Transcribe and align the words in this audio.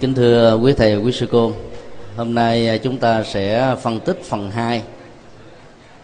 kính 0.00 0.14
thưa 0.14 0.58
quý 0.62 0.72
thầy 0.72 0.96
quý 0.96 1.12
sư 1.12 1.26
cô, 1.32 1.52
hôm 2.16 2.34
nay 2.34 2.68
à, 2.68 2.76
chúng 2.76 2.98
ta 2.98 3.22
sẽ 3.22 3.76
phân 3.82 4.00
tích 4.00 4.22
phần 4.24 4.50
2 4.50 4.82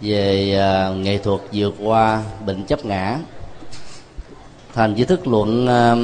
về 0.01 0.57
à, 0.59 0.89
nghệ 0.89 1.19
thuật 1.19 1.41
vượt 1.53 1.75
qua 1.83 2.23
bệnh 2.47 2.65
chấp 2.65 2.85
ngã. 2.85 3.19
Thành 4.75 4.97
di 4.97 5.05
thức 5.05 5.27
luận 5.27 5.67
à, 5.67 5.95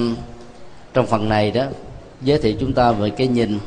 trong 0.94 1.06
phần 1.06 1.28
này 1.28 1.50
đó, 1.50 1.64
giới 2.22 2.38
thiệu 2.38 2.54
chúng 2.60 2.72
ta 2.72 2.92
về 2.92 3.10
cái 3.10 3.26
nhìn 3.26 3.58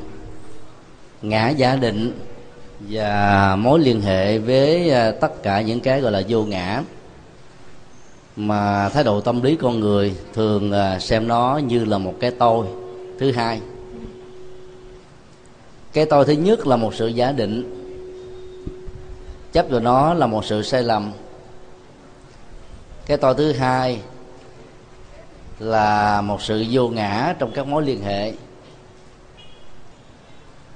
ngã 1.22 1.50
giả 1.50 1.76
định 1.76 2.20
và 2.80 3.56
mối 3.56 3.80
liên 3.80 4.02
hệ 4.02 4.38
với 4.38 4.92
tất 5.22 5.44
cả 5.44 5.62
những 5.62 5.80
cái 5.80 6.02
gọi 6.02 6.12
là 6.12 6.22
vô 6.28 6.44
ngã 6.44 6.84
mà 8.36 8.90
thái 8.90 9.04
độ 9.04 9.22
tâm 9.22 9.42
lý 9.42 9.56
con 9.56 9.80
người 9.80 10.14
thường 10.34 10.74
xem 11.00 11.28
nó 11.28 11.60
như 11.68 11.86
là 11.86 11.98
một 11.98 12.14
cái 12.20 12.32
tôi 12.32 12.68
thứ 13.20 13.32
hai, 13.32 13.62
cái 15.94 16.06
tôi 16.06 16.26
thứ 16.26 16.34
nhất 16.34 16.68
là 16.68 16.76
một 16.76 16.96
sự 16.96 17.08
giả 17.08 17.32
định. 17.32 17.74
Chấp 19.52 19.66
vào 19.70 19.80
nó 19.80 20.14
là 20.14 20.28
một 20.28 20.46
sự 20.46 20.62
sai 20.62 20.84
lầm. 20.84 21.12
Cái 23.06 23.18
tôi 23.18 23.36
thứ 23.36 23.54
hai 23.54 24.02
là 25.60 26.22
một 26.22 26.42
sự 26.42 26.66
vô 26.72 26.88
ngã 26.88 27.36
trong 27.40 27.52
các 27.52 27.68
mối 27.68 27.84
liên 27.84 28.02
hệ. 28.02 28.34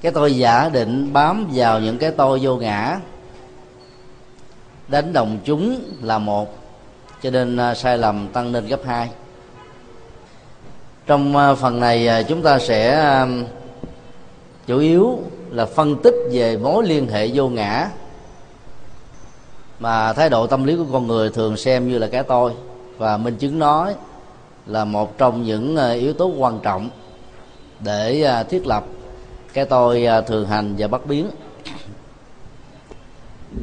Cái 0.01 0.11
tôi 0.11 0.37
giả 0.37 0.69
định 0.69 1.13
bám 1.13 1.49
vào 1.53 1.79
những 1.79 1.97
cái 1.97 2.11
tôi 2.11 2.39
vô 2.41 2.55
ngã, 2.55 2.99
đánh 4.87 5.13
đồng 5.13 5.39
chúng 5.45 5.83
là 6.01 6.17
một, 6.17 6.57
cho 7.21 7.29
nên 7.29 7.57
à, 7.57 7.75
sai 7.75 7.97
lầm 7.97 8.27
tăng 8.27 8.51
lên 8.51 8.67
gấp 8.67 8.79
hai 8.85 9.09
trong 11.11 11.37
ờ, 11.37 11.55
phần 11.55 11.79
này 11.79 12.07
ờ, 12.07 12.23
chúng 12.23 12.41
ta 12.41 12.59
sẽ 12.59 13.05
chủ 14.67 14.79
yếu 14.79 15.19
là 15.49 15.65
phân 15.65 15.95
tích 16.03 16.15
về 16.31 16.57
mối 16.57 16.87
liên 16.87 17.07
hệ 17.07 17.31
vô 17.33 17.49
ngã. 17.49 17.89
Mà 19.79 20.13
thái 20.13 20.29
độ 20.29 20.47
tâm 20.47 20.63
lý 20.63 20.75
của 20.75 20.85
con 20.91 21.07
người 21.07 21.29
thường 21.29 21.57
xem 21.57 21.89
như 21.89 21.97
là 21.97 22.07
cái 22.07 22.23
tôi. 22.23 22.51
Và 22.97 23.17
minh 23.17 23.35
chứng 23.35 23.59
nói 23.59 23.95
là 24.65 24.85
một 24.85 25.17
trong 25.17 25.43
những 25.43 25.75
ờ, 25.75 25.93
yếu 25.93 26.13
tố 26.13 26.31
quan 26.37 26.59
trọng 26.59 26.89
để 27.79 28.27
thiết 28.49 28.67
lập 28.67 28.85
cái 29.53 29.65
tôi 29.65 30.07
thường 30.27 30.47
hành 30.47 30.75
và 30.77 30.87
bất 30.87 31.05
biến. 31.05 31.29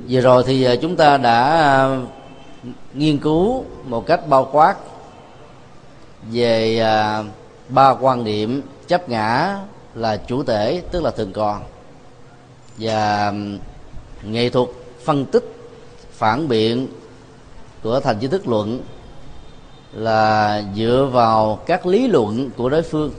Vừa 0.08 0.20
rồi 0.20 0.44
thì 0.46 0.76
chúng 0.82 0.96
ta 0.96 1.16
đã 1.16 1.88
nghiên 2.94 3.18
cứu 3.18 3.64
một 3.84 4.06
cách 4.06 4.28
bao 4.28 4.48
quát 4.52 4.76
về 6.32 6.84
ba 7.68 7.90
quan 7.90 8.24
điểm 8.24 8.62
chấp 8.86 9.08
ngã 9.08 9.58
là 9.94 10.16
chủ 10.16 10.44
thể, 10.44 10.82
tức 10.90 11.02
là 11.02 11.10
thường 11.10 11.32
còn. 11.32 11.62
Và 12.78 13.32
nghệ 14.22 14.48
thuật 14.48 14.68
phân 15.04 15.24
tích, 15.24 15.44
phản 16.12 16.48
biện 16.48 16.88
của 17.82 18.00
thành 18.00 18.18
trí 18.18 18.26
thức 18.26 18.48
luận 18.48 18.80
là 19.92 20.62
dựa 20.76 21.08
vào 21.12 21.58
các 21.66 21.86
lý 21.86 22.06
luận 22.06 22.50
của 22.56 22.68
đối 22.68 22.82
phương. 22.82 23.12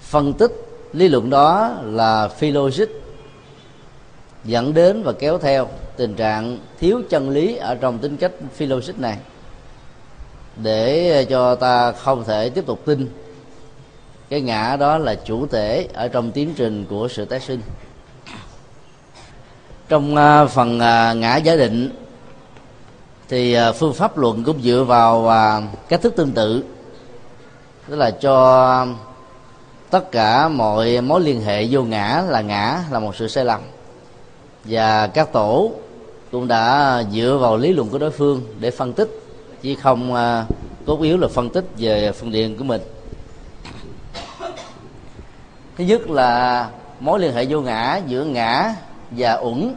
Phân 0.00 0.32
tích 0.32 0.52
lý 0.92 1.08
luận 1.08 1.30
đó 1.30 1.70
là 1.82 2.28
phi 2.28 2.50
logic, 2.50 2.88
dẫn 4.44 4.74
đến 4.74 5.02
và 5.02 5.12
kéo 5.12 5.38
theo 5.38 5.68
tình 5.96 6.14
trạng 6.14 6.58
thiếu 6.78 7.02
chân 7.10 7.30
lý 7.30 7.56
ở 7.56 7.74
trong 7.74 7.98
tính 7.98 8.16
cách 8.16 8.32
phi 8.54 8.66
logic 8.66 8.98
này 8.98 9.18
để 10.56 11.10
ờ, 11.16 11.24
cho 11.24 11.54
ta 11.54 11.92
không 11.92 12.24
thể 12.24 12.50
tiếp 12.50 12.66
tục 12.66 12.80
tin. 12.84 13.08
Cái 14.28 14.40
ngã 14.40 14.76
đó 14.76 14.98
là 14.98 15.14
chủ 15.14 15.46
thể 15.46 15.88
ở 15.94 16.08
trong 16.08 16.32
tiến 16.32 16.54
trình 16.56 16.86
của 16.90 17.08
sự 17.08 17.24
tái 17.24 17.40
sinh. 17.40 17.60
Trong 19.88 20.16
ờ, 20.16 20.46
phần 20.46 20.80
ờ, 20.80 21.14
ngã 21.14 21.36
giả 21.36 21.56
định, 21.56 21.90
thì 23.28 23.56
phương 23.78 23.94
pháp 23.94 24.18
luận 24.18 24.44
cũng 24.44 24.62
dựa 24.62 24.84
vào 24.84 25.30
cách 25.88 26.02
thức 26.02 26.16
tương 26.16 26.32
tự. 26.32 26.64
Tức 27.88 27.96
là 27.96 28.10
cho 28.10 28.86
tất 29.90 30.12
cả 30.12 30.48
mọi 30.48 31.00
mối 31.00 31.20
liên 31.20 31.40
hệ 31.40 31.66
vô 31.70 31.82
ngã 31.82 32.22
là 32.28 32.40
ngã 32.40 32.80
là 32.90 32.98
một 32.98 33.16
sự 33.16 33.28
sai 33.28 33.44
lầm. 33.44 33.60
Và 34.64 35.06
các 35.06 35.32
tổ 35.32 35.72
cũng 36.32 36.48
đã 36.48 37.02
dựa 37.12 37.38
vào 37.40 37.56
lý 37.56 37.72
luận 37.72 37.88
của 37.88 37.98
đối 37.98 38.10
phương 38.10 38.42
để 38.60 38.70
phân 38.70 38.92
tích 38.92 39.21
chứ 39.62 39.74
không 39.74 40.14
à, 40.14 40.46
cốt 40.86 41.00
yếu 41.02 41.18
là 41.18 41.28
phân 41.28 41.50
tích 41.50 41.64
về 41.78 42.12
phương 42.12 42.32
diện 42.32 42.56
của 42.56 42.64
mình. 42.64 42.80
Thứ 45.78 45.84
nhất 45.84 46.10
là 46.10 46.68
mối 47.00 47.20
liên 47.20 47.34
hệ 47.34 47.46
vô 47.48 47.60
ngã 47.60 48.00
giữa 48.06 48.24
ngã 48.24 48.74
và 49.10 49.34
uẩn. 49.34 49.74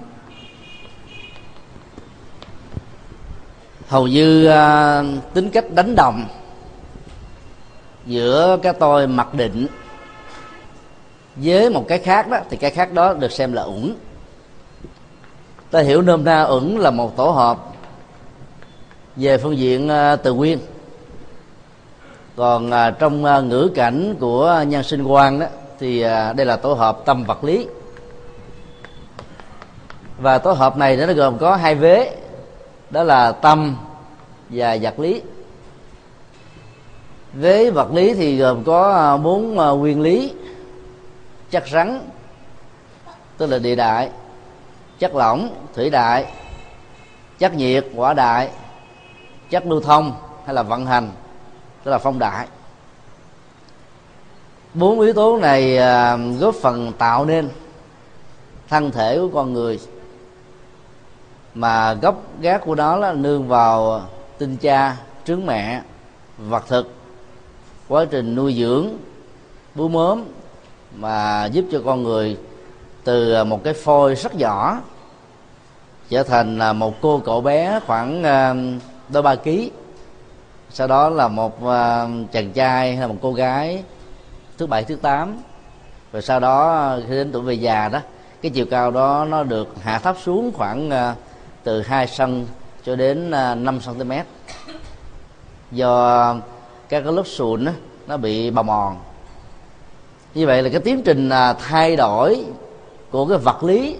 Hầu 3.87 4.07
như 4.07 4.49
uh, 4.49 5.33
tính 5.33 5.49
cách 5.49 5.71
đánh 5.71 5.95
đồng 5.95 6.27
giữa 8.05 8.57
cái 8.63 8.73
tôi 8.73 9.07
mặc 9.07 9.33
định 9.33 9.67
với 11.35 11.69
một 11.69 11.85
cái 11.87 11.99
khác 11.99 12.29
đó 12.29 12.37
thì 12.49 12.57
cái 12.57 12.71
khác 12.71 12.93
đó 12.93 13.13
được 13.13 13.31
xem 13.31 13.53
là 13.53 13.63
uẩn. 13.63 13.95
Ta 15.71 15.81
hiểu 15.81 16.01
nôm 16.01 16.23
na 16.23 16.43
uẩn 16.43 16.77
là 16.77 16.91
một 16.91 17.17
tổ 17.17 17.29
hợp 17.29 17.74
về 19.15 19.37
phương 19.37 19.57
diện 19.57 19.89
ờ, 19.89 20.15
từ 20.15 20.33
nguyên. 20.33 20.59
Còn 22.35 22.71
ờ, 22.71 22.91
trong 22.91 23.25
ờ, 23.25 23.41
ngữ 23.41 23.71
cảnh 23.75 24.15
của 24.19 24.63
nhân 24.67 24.83
sinh 24.83 25.03
quan 25.03 25.39
đó, 25.39 25.45
thì 25.79 26.01
đây 26.35 26.45
là 26.45 26.55
tổ 26.55 26.73
hợp 26.73 27.05
tâm 27.05 27.23
vật 27.23 27.43
lý. 27.43 27.67
Và 30.17 30.37
tổ 30.37 30.51
hợp 30.51 30.77
này 30.77 30.97
nó 30.97 31.13
gồm 31.13 31.37
có 31.37 31.55
hai 31.55 31.75
vế, 31.75 32.17
đó 32.89 33.03
là 33.03 33.31
tâm 33.31 33.75
và 34.49 34.77
vật 34.81 34.99
lý. 34.99 35.21
Vế 37.33 37.69
vật 37.69 37.93
lý 37.93 38.13
thì 38.13 38.37
gồm 38.37 38.63
có 38.63 39.17
bốn 39.23 39.55
nguyên 39.79 40.01
lý 40.01 40.33
chất 41.51 41.63
rắn, 41.71 42.09
tức 43.37 43.45
là 43.45 43.57
địa 43.57 43.75
đại, 43.75 44.09
chất 44.99 45.15
lỏng, 45.15 45.55
thủy 45.73 45.89
đại, 45.89 46.25
chất 47.39 47.55
nhiệt, 47.55 47.85
quả 47.95 48.13
đại 48.13 48.49
chất 49.55 49.67
lưu 49.67 49.81
thông 49.81 50.13
hay 50.45 50.55
là 50.55 50.63
vận 50.63 50.85
hành, 50.85 51.11
tức 51.83 51.91
là 51.91 51.97
phong 51.97 52.19
đại 52.19 52.47
bốn 54.73 54.99
yếu 54.99 55.13
tố 55.13 55.37
này 55.37 55.77
à, 55.77 56.17
góp 56.39 56.55
phần 56.55 56.91
tạo 56.97 57.25
nên 57.25 57.49
thân 58.69 58.91
thể 58.91 59.17
của 59.17 59.29
con 59.33 59.53
người. 59.53 59.79
Mà 61.53 61.93
gốc 61.93 62.23
gác 62.41 62.61
của 62.65 62.75
nó 62.75 62.95
là 62.95 63.13
nương 63.13 63.47
vào 63.47 64.01
tinh 64.37 64.57
cha, 64.57 64.97
trứng 65.25 65.45
mẹ, 65.45 65.81
vật 66.37 66.63
thực. 66.67 66.93
Quá 67.87 68.05
trình 68.11 68.35
nuôi 68.35 68.53
dưỡng, 68.53 68.89
bú 69.75 69.87
mớm 69.87 70.25
mà 70.95 71.45
giúp 71.45 71.65
cho 71.71 71.81
con 71.85 72.03
người 72.03 72.37
từ 73.03 73.43
một 73.43 73.63
cái 73.63 73.73
phôi 73.73 74.15
rất 74.15 74.35
nhỏ 74.35 74.81
trở 76.09 76.23
thành 76.23 76.57
là 76.59 76.73
một 76.73 77.01
cô 77.01 77.21
cậu 77.25 77.41
bé 77.41 77.79
khoảng 77.87 78.23
à, 78.23 78.55
đôi 79.09 79.23
ba 79.23 79.35
ký. 79.35 79.71
Sau 80.69 80.87
đó 80.87 81.09
là 81.09 81.27
một 81.27 81.67
à, 81.67 82.07
chàng 82.31 82.51
trai 82.51 82.91
hay 82.91 83.01
là 83.01 83.07
một 83.07 83.15
cô 83.21 83.33
gái 83.33 83.83
thứ 84.57 84.67
bảy 84.67 84.83
thứ 84.83 84.95
tám. 84.95 85.37
Rồi 86.13 86.21
sau 86.21 86.39
đó 86.39 86.71
à, 86.71 86.97
khi 87.09 87.15
đến 87.15 87.31
tuổi 87.31 87.41
về 87.41 87.53
già 87.53 87.89
đó 87.89 87.99
cái 88.41 88.49
chiều 88.49 88.65
cao 88.71 88.91
đó 88.91 89.25
nó 89.29 89.43
được 89.43 89.67
hạ 89.81 89.99
thấp 89.99 90.15
xuống 90.23 90.51
khoảng 90.53 90.89
à, 90.89 91.15
từ 91.63 91.81
2 91.81 92.07
cm 92.17 92.23
cho 92.83 92.95
đến 92.95 93.31
5 93.31 93.79
cm 93.85 94.11
do 95.71 96.33
các 96.89 97.01
cái 97.03 97.13
lớp 97.13 97.27
sụn 97.27 97.65
đó, 97.65 97.71
nó 98.07 98.17
bị 98.17 98.49
bào 98.49 98.63
mòn. 98.63 98.97
Như 100.33 100.47
vậy 100.47 100.63
là 100.63 100.69
cái 100.69 100.79
tiến 100.79 101.01
trình 101.05 101.29
thay 101.59 101.95
đổi 101.95 102.45
của 103.11 103.25
cái 103.25 103.37
vật 103.37 103.63
lý 103.63 103.97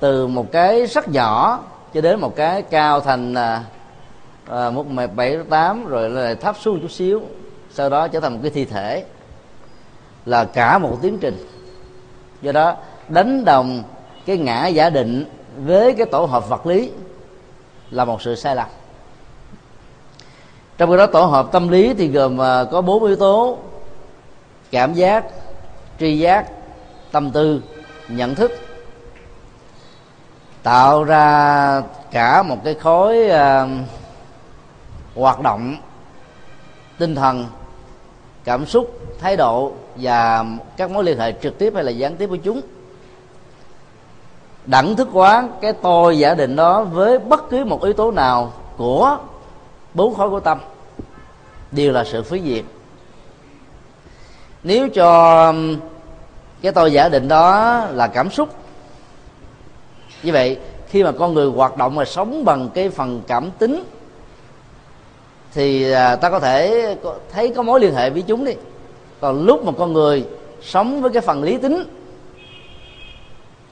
từ 0.00 0.26
một 0.26 0.52
cái 0.52 0.86
rất 0.86 1.08
nhỏ 1.08 1.60
cho 1.94 2.00
đến 2.00 2.20
một 2.20 2.36
cái 2.36 2.62
cao 2.62 3.00
thành 3.00 3.34
À, 4.50 4.70
một 4.70 4.86
mẹ 4.90 5.06
bảy 5.06 5.38
tám 5.50 5.86
rồi 5.86 6.10
lại 6.10 6.34
thấp 6.34 6.56
xuống 6.60 6.80
chút 6.80 6.90
xíu 6.90 7.22
sau 7.70 7.88
đó 7.88 8.08
trở 8.08 8.20
thành 8.20 8.32
một 8.32 8.38
cái 8.42 8.50
thi 8.50 8.64
thể 8.64 9.04
là 10.26 10.44
cả 10.44 10.78
một 10.78 10.98
tiến 11.02 11.18
trình. 11.20 11.46
Do 12.42 12.52
đó 12.52 12.76
đánh 13.08 13.44
đồng 13.44 13.82
cái 14.26 14.36
ngã 14.36 14.66
giả 14.66 14.90
định 14.90 15.24
với 15.56 15.94
cái 15.94 16.06
tổ 16.06 16.24
hợp 16.24 16.48
vật 16.48 16.66
lý 16.66 16.90
là 17.90 18.04
một 18.04 18.22
sự 18.22 18.34
sai 18.34 18.56
lầm. 18.56 18.66
Trong 20.78 20.90
cái 20.90 20.98
đó 20.98 21.06
tổ 21.06 21.24
hợp 21.24 21.52
tâm 21.52 21.68
lý 21.68 21.94
thì 21.94 22.08
gồm 22.08 22.40
à, 22.40 22.64
có 22.64 22.80
bốn 22.80 23.04
yếu 23.04 23.16
tố 23.16 23.58
cảm 24.70 24.94
giác 24.94 25.24
tri 26.00 26.18
giác 26.18 26.46
tâm 27.12 27.30
tư 27.30 27.62
nhận 28.08 28.34
thức. 28.34 28.52
Tạo 30.62 31.04
ra 31.04 31.82
cả 32.10 32.42
một 32.42 32.56
cái 32.64 32.74
khối 32.74 33.26
uh, 33.26 33.68
hoạt 35.18 35.40
động 35.40 35.76
tinh 36.98 37.14
thần, 37.14 37.46
cảm 38.44 38.66
xúc, 38.66 39.00
thái 39.20 39.36
độ 39.36 39.72
và 39.96 40.44
các 40.76 40.90
mối 40.90 41.04
liên 41.04 41.18
hệ 41.18 41.32
trực 41.42 41.58
tiếp 41.58 41.72
hay 41.74 41.84
là 41.84 41.90
gián 41.90 42.16
tiếp 42.16 42.26
với 42.26 42.38
chúng. 42.38 42.60
Đẳng 44.66 44.96
thức 44.96 45.08
hóa 45.12 45.48
cái 45.60 45.72
tôi 45.72 46.18
giả 46.18 46.34
định 46.34 46.56
đó 46.56 46.84
với 46.84 47.18
bất 47.18 47.50
cứ 47.50 47.64
một 47.64 47.82
yếu 47.82 47.92
tố 47.92 48.10
nào 48.10 48.52
của 48.76 49.18
bốn 49.94 50.14
khối 50.14 50.30
của 50.30 50.40
tâm 50.40 50.58
đều 51.72 51.92
là 51.92 52.04
sự 52.04 52.22
phí 52.22 52.40
diệt 52.40 52.64
nếu 54.62 54.88
cho 54.88 55.52
cái 56.62 56.72
tôi 56.72 56.92
giả 56.92 57.08
định 57.08 57.28
đó 57.28 57.78
là 57.92 58.06
cảm 58.06 58.30
xúc, 58.30 58.48
như 60.22 60.32
vậy 60.32 60.58
khi 60.88 61.02
mà 61.02 61.12
con 61.12 61.34
người 61.34 61.50
hoạt 61.50 61.76
động 61.76 61.94
và 61.94 62.04
sống 62.04 62.44
bằng 62.44 62.68
cái 62.74 62.90
phần 62.90 63.22
cảm 63.26 63.50
tính 63.50 63.84
thì 65.58 65.92
à, 65.92 66.16
ta 66.16 66.30
có 66.30 66.40
thể 66.40 66.96
thấy 67.32 67.52
có 67.56 67.62
mối 67.62 67.80
liên 67.80 67.94
hệ 67.94 68.10
với 68.10 68.22
chúng 68.22 68.44
đi. 68.44 68.52
Còn 69.20 69.46
lúc 69.46 69.64
mà 69.64 69.72
con 69.78 69.92
người 69.92 70.24
sống 70.62 71.02
với 71.02 71.10
cái 71.10 71.22
phần 71.22 71.42
lý 71.42 71.58
tính, 71.58 71.84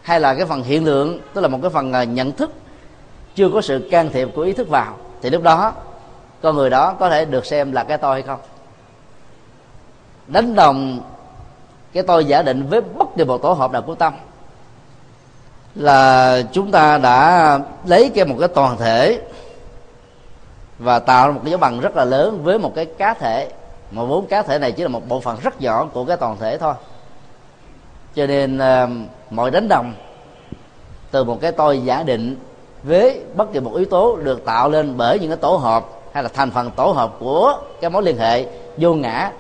hay 0.03 0.21
là 0.21 0.35
cái 0.35 0.47
phần 0.47 0.63
hiện 0.63 0.85
lượng 0.85 1.21
tức 1.35 1.41
là 1.41 1.49
một 1.49 1.59
cái 1.63 1.71
phần 1.71 1.93
à, 1.93 2.05
nhận 2.05 2.33
thức, 2.33 2.53
chưa 3.35 3.49
có 3.51 3.61
sự 3.61 3.89
can 3.91 4.11
thiệp 4.13 4.29
của 4.35 4.43
ý 4.43 4.53
thức 4.53 4.69
vào, 4.69 4.97
thì 5.23 5.31
lúc 5.31 5.43
đó, 5.43 5.73
con 6.43 6.57
người 6.57 6.71
đó 6.71 6.95
có 6.99 7.11
thể 7.11 7.25
được 7.25 7.47
xem 7.47 7.73
là 7.73 7.85
cái 7.85 7.99
tôi 7.99 8.13
hay 8.13 8.23
không? 8.23 8.41
Đánh 10.27 10.55
đồng 10.55 11.01
cái 11.93 12.03
tôi 12.03 12.25
giả 12.25 12.43
định 12.43 12.67
với 12.69 12.81
bất 12.81 13.17
kỳ 13.17 13.25
một 13.25 13.43
tổ 13.43 13.53
hợp 13.53 13.73
nào 13.73 13.83
của 13.83 13.95
tâm 13.95 14.13
là 15.75 16.43
chúng 16.53 16.71
ta 16.71 16.99
đã 16.99 17.59
lấy 17.85 18.11
cái 18.15 18.25
một 18.25 18.37
cái 18.39 18.49
toàn 18.49 18.77
thể 18.77 19.21
và 20.79 20.99
tạo 20.99 21.27
ra 21.27 21.33
một 21.33 21.41
cái 21.45 21.51
dấu 21.51 21.61
bằng 21.61 21.81
rất 21.81 21.97
là 21.97 22.05
lớn 22.05 22.41
với 22.43 22.59
một 22.59 22.73
cái 22.75 22.85
cá 22.85 23.15
thể. 23.15 23.51
Mà 23.91 24.05
vốn 24.05 24.27
cá 24.27 24.43
thể 24.43 24.59
này 24.59 24.73
chỉ 24.73 24.83
là 24.83 24.89
một 24.89 25.09
bộ 25.09 25.21
phận 25.21 25.37
rất 25.43 25.61
nhỏ 25.61 25.89
của 25.93 26.05
cái 26.05 26.17
toàn 26.17 26.37
thể 26.41 26.59
thôi. 26.59 26.75
Cho 28.15 28.27
nên 28.27 28.59
ờ, 28.59 28.89
mọi 29.31 29.51
đánh 29.51 29.69
đồng 29.69 29.95
từ 31.11 31.25
một 31.25 31.41
cái 31.41 31.53
tôi 31.53 31.81
giả 31.85 32.03
định 32.03 32.37
với 32.83 33.21
bất 33.35 33.53
kỳ 33.53 33.61
một 33.61 33.75
yếu 33.75 33.85
tố 33.85 34.17
được 34.17 34.45
tạo 34.45 34.71
lên 34.71 34.97
bởi 34.97 35.19
những 35.19 35.31
cái 35.31 35.37
tổ 35.37 35.57
hợp 35.57 35.87
hay 36.13 36.23
là 36.23 36.29
thành 36.29 36.51
phần 36.51 36.71
tổ 36.71 36.87
hợp 36.87 37.17
của 37.19 37.59
cái 37.81 37.91
mối 37.91 38.03
liên 38.03 38.19
hệ 38.19 38.47
vô 38.77 38.95
ngã 38.95 39.31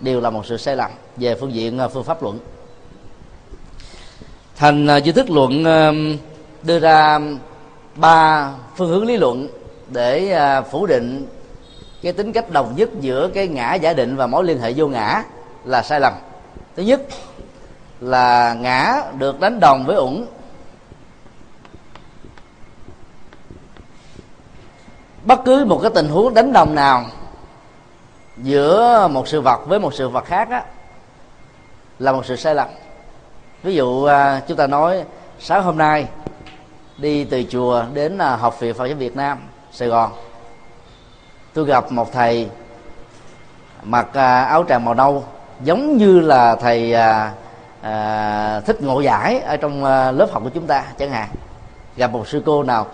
đều 0.00 0.20
là 0.20 0.30
một 0.30 0.46
sự 0.46 0.56
sai 0.56 0.76
lầm 0.76 0.90
về 1.16 1.34
phương 1.34 1.54
diện 1.54 1.78
ờ, 1.78 1.88
phương 1.88 2.04
pháp 2.04 2.22
luận. 2.22 2.38
Thành 4.56 4.86
ờ, 4.86 4.96
duy 4.96 5.12
thức 5.12 5.30
luận 5.30 5.64
đưa 6.62 6.78
ra 6.78 7.20
ba 7.94 8.50
phương 8.76 8.88
hướng 8.88 9.06
lý 9.06 9.16
luận 9.16 9.48
để 9.88 10.32
à, 10.32 10.62
phủ 10.62 10.86
định 10.86 11.26
cái 12.02 12.12
tính 12.12 12.32
cách 12.32 12.50
đồng 12.50 12.72
nhất 12.76 12.90
giữa 13.00 13.28
cái 13.34 13.48
ngã 13.48 13.74
giả 13.74 13.92
định 13.92 14.16
và 14.16 14.26
mối 14.26 14.44
liên 14.44 14.60
hệ 14.60 14.72
vô 14.76 14.88
ngã 14.88 15.22
là 15.64 15.82
sai 15.82 16.00
lầm. 16.00 16.12
Thứ 16.76 16.82
nhất 16.82 17.00
là 18.00 18.54
ngã 18.54 19.02
được 19.18 19.40
đánh 19.40 19.60
đồng 19.60 19.84
với 19.86 19.96
uẩn 19.96 20.26
bất 25.24 25.40
cứ 25.44 25.64
một 25.64 25.78
cái 25.82 25.90
tình 25.94 26.08
huống 26.08 26.34
đánh 26.34 26.52
đồng 26.52 26.74
nào 26.74 27.04
giữa 28.36 29.08
một 29.12 29.28
sự 29.28 29.40
vật 29.40 29.60
với 29.66 29.78
một 29.78 29.94
sự 29.94 30.08
vật 30.08 30.24
khác 30.24 30.48
á, 30.50 30.64
là 31.98 32.12
một 32.12 32.26
sự 32.26 32.36
sai 32.36 32.54
lầm. 32.54 32.68
Ví 33.62 33.74
dụ 33.74 34.04
à, 34.04 34.40
chúng 34.48 34.56
ta 34.56 34.66
nói 34.66 35.04
sáng 35.38 35.62
hôm 35.62 35.78
nay 35.78 36.06
đi 36.98 37.24
từ 37.24 37.44
chùa 37.50 37.84
đến 37.94 38.18
à, 38.18 38.36
học 38.36 38.60
viện 38.60 38.74
Phật 38.74 38.86
giáo 38.86 38.96
Việt 38.96 39.16
Nam 39.16 39.38
sài 39.76 39.88
gòn. 39.88 40.10
Tôi 41.54 41.64
gặp 41.64 41.92
một 41.92 42.12
thầy 42.12 42.48
mặc 43.82 44.08
à, 44.12 44.44
áo 44.44 44.64
tràng 44.68 44.84
màu 44.84 44.94
nâu 44.94 45.24
giống 45.60 45.96
như 45.96 46.20
là 46.20 46.56
thầy 46.56 46.92
à, 46.92 47.32
à, 47.82 48.60
thích 48.60 48.82
ngộ 48.82 49.00
giải 49.00 49.40
ở 49.40 49.56
trong 49.56 49.84
à, 49.84 50.12
lớp 50.12 50.28
học 50.32 50.42
của 50.44 50.50
chúng 50.54 50.66
ta 50.66 50.84
chẳng 50.98 51.10
hạn. 51.10 51.28
Gặp 51.96 52.10
một 52.10 52.28
sư 52.28 52.42
cô 52.46 52.62
nào 52.62 52.86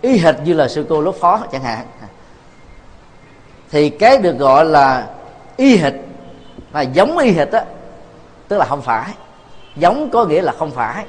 y 0.00 0.18
hệt 0.18 0.34
như 0.44 0.52
là 0.52 0.68
sư 0.68 0.86
cô 0.88 1.00
lớp 1.00 1.12
phó 1.20 1.40
chẳng 1.52 1.62
hạn. 1.62 1.86
Thì 3.70 3.90
cái 3.90 4.18
được 4.18 4.38
gọi 4.38 4.64
là 4.64 5.06
y 5.56 5.76
hệt 5.76 5.92
và 6.72 6.82
giống 6.82 7.18
y 7.18 7.30
hệt 7.30 7.52
á 7.52 7.64
tức 8.48 8.58
là 8.58 8.64
không 8.64 8.82
phải. 8.82 9.10
Giống 9.76 10.10
có 10.10 10.24
nghĩa 10.24 10.42
là 10.42 10.52
không 10.58 10.70
phải. 10.70 11.04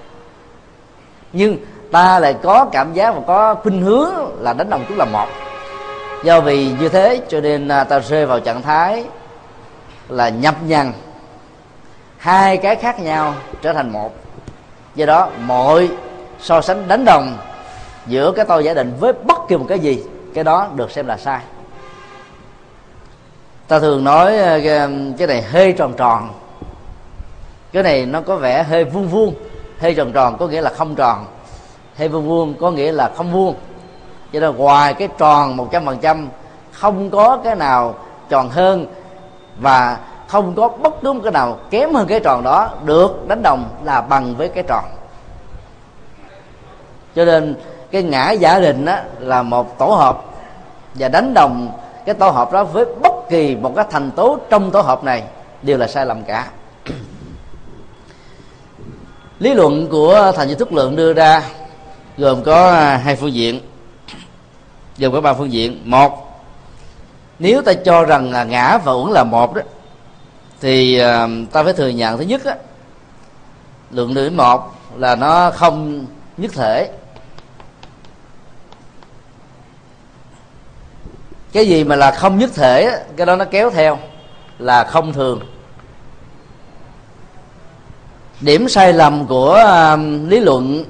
Nhưng 1.33 1.57
ta 1.93 2.19
lại 2.19 2.35
có 2.43 2.65
cảm 2.71 2.93
giác 2.93 3.11
và 3.11 3.21
có 3.27 3.55
khuynh 3.55 3.81
hướng 3.81 4.13
là 4.39 4.53
đánh 4.53 4.69
đồng 4.69 4.85
chúng 4.89 4.97
là 4.97 5.05
một. 5.05 5.27
Do 6.23 6.41
vì 6.41 6.71
như 6.79 6.89
thế 6.89 7.21
cho 7.29 7.41
nên 7.41 7.67
à, 7.67 7.83
ta 7.83 7.99
rơi 7.99 8.25
vào 8.25 8.39
trạng 8.39 8.61
thái 8.61 9.03
là 10.09 10.29
nhập 10.29 10.55
nhằn. 10.65 10.93
Hai 12.17 12.57
cái 12.57 12.75
khác 12.75 12.99
nhau 12.99 13.33
trở 13.61 13.73
thành 13.73 13.89
một. 13.89 14.15
Do 14.95 15.05
đó, 15.05 15.29
mọi 15.45 15.89
so 16.39 16.61
sánh 16.61 16.87
đánh 16.87 17.05
đồng 17.05 17.37
giữa 18.07 18.31
cái 18.31 18.45
tôi 18.45 18.63
giả 18.63 18.73
định 18.73 18.93
với 18.99 19.13
bất 19.13 19.37
kỳ 19.47 19.57
một 19.57 19.65
cái 19.69 19.79
gì, 19.79 20.03
cái 20.33 20.43
đó 20.43 20.67
được 20.75 20.91
xem 20.91 21.07
là 21.07 21.17
sai. 21.17 21.39
Ta 23.67 23.79
thường 23.79 24.03
nói 24.03 24.37
à, 24.39 24.59
cái 25.17 25.27
này 25.27 25.41
hơi 25.41 25.73
tròn 25.73 25.93
tròn. 25.97 26.29
Cái 27.71 27.83
này 27.83 28.05
nó 28.05 28.21
có 28.21 28.35
vẻ 28.35 28.63
hơi 28.63 28.83
vuông 28.83 29.07
vuông. 29.07 29.35
Hơi 29.79 29.95
tròn 29.95 30.11
tròn 30.11 30.37
có 30.39 30.47
nghĩa 30.47 30.61
là 30.61 30.69
không 30.69 30.95
tròn 30.95 31.25
hay 31.95 32.07
vuông 32.07 32.27
vuông 32.27 32.53
có 32.53 32.71
nghĩa 32.71 32.91
là 32.91 33.11
không 33.15 33.31
vuông. 33.31 33.55
Cho 34.33 34.39
nên 34.39 34.55
ngoài 34.55 34.93
cái 34.93 35.07
tròn 35.17 35.57
một 35.57 35.67
trăm 35.71 35.85
phần 35.85 35.97
trăm, 36.01 36.29
không 36.71 37.09
có 37.09 37.37
cái 37.43 37.55
nào 37.55 37.95
tròn 38.29 38.49
hơn 38.49 38.85
và 39.59 39.97
không 40.27 40.53
có 40.55 40.67
bất 40.67 40.93
cứ 41.01 41.19
cái 41.23 41.31
nào 41.31 41.57
kém 41.69 41.93
hơn 41.93 42.07
cái 42.07 42.19
tròn 42.19 42.43
đó, 42.43 42.69
được 42.85 43.27
đánh 43.27 43.43
đồng 43.43 43.69
là 43.83 44.01
bằng 44.01 44.35
với 44.35 44.49
cái 44.49 44.63
tròn. 44.67 44.83
Cho 47.15 47.25
nên 47.25 47.55
cái 47.91 48.03
ngã 48.03 48.31
giả 48.31 48.59
định 48.59 48.85
đó 48.85 48.97
là 49.19 49.43
một 49.43 49.77
tổ 49.77 49.85
hợp 49.85 50.23
và 50.93 51.07
đánh 51.07 51.33
đồng 51.33 51.69
cái 52.05 52.15
tổ 52.15 52.29
hợp 52.29 52.51
đó 52.51 52.63
với 52.63 52.85
bất 52.85 53.29
kỳ 53.29 53.55
một 53.55 53.73
cái 53.75 53.85
thành 53.91 54.11
tố 54.11 54.37
trong 54.49 54.71
tổ 54.71 54.81
hợp 54.81 55.03
này 55.03 55.23
đều 55.61 55.77
là 55.77 55.87
sai 55.87 56.05
lầm 56.05 56.23
cả. 56.23 56.47
Lý 59.39 59.53
luận 59.53 59.87
của 59.91 60.31
thành 60.35 60.47
viên 60.47 60.57
thức 60.57 60.73
lượng 60.73 60.95
đưa 60.95 61.13
ra 61.13 61.43
gồm 62.17 62.43
có 62.43 62.71
à, 62.71 62.97
hai 62.97 63.15
phương 63.15 63.33
diện 63.33 63.61
gồm 64.97 65.13
có 65.13 65.21
ba 65.21 65.33
phương 65.33 65.51
diện. 65.51 65.81
Một 65.85 66.41
nếu 67.39 67.61
ta 67.61 67.73
cho 67.73 68.05
rằng 68.05 68.31
là 68.31 68.43
ngã 68.43 68.77
và 68.77 68.91
uẩn 68.91 69.11
là 69.11 69.23
một 69.23 69.55
đó 69.55 69.61
thì 70.61 70.97
à, 70.99 71.27
ta 71.51 71.63
phải 71.63 71.73
thừa 71.73 71.87
nhận. 71.87 72.17
Thứ 72.17 72.23
nhất 72.23 72.45
á, 72.45 72.55
lượng 73.91 74.13
nữ 74.13 74.29
một 74.29 74.75
là 74.95 75.15
nó 75.15 75.51
không 75.51 76.05
nhất 76.37 76.51
thể. 76.53 76.91
Cái 81.51 81.67
gì 81.67 81.83
mà 81.83 81.95
là 81.95 82.11
không 82.11 82.37
nhất 82.37 82.51
thể 82.55 83.03
cái 83.17 83.25
đó 83.25 83.35
nó 83.35 83.45
kéo 83.45 83.69
theo 83.69 83.99
là 84.59 84.83
không 84.83 85.13
thường. 85.13 85.39
Điểm 88.41 88.69
sai 88.69 88.93
lầm 88.93 89.25
của 89.27 89.53
à, 89.53 89.95
lý 90.27 90.39
luận 90.39 90.85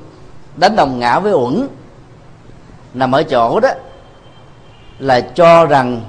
đánh 0.57 0.75
đồng 0.75 0.99
ngã 0.99 1.19
với 1.19 1.33
uẩn. 1.33 1.67
Nằm 2.93 3.11
ở 3.11 3.23
chỗ 3.23 3.59
đó 3.59 3.69
là 4.99 5.21
cho 5.21 5.65
rằng 5.65 6.01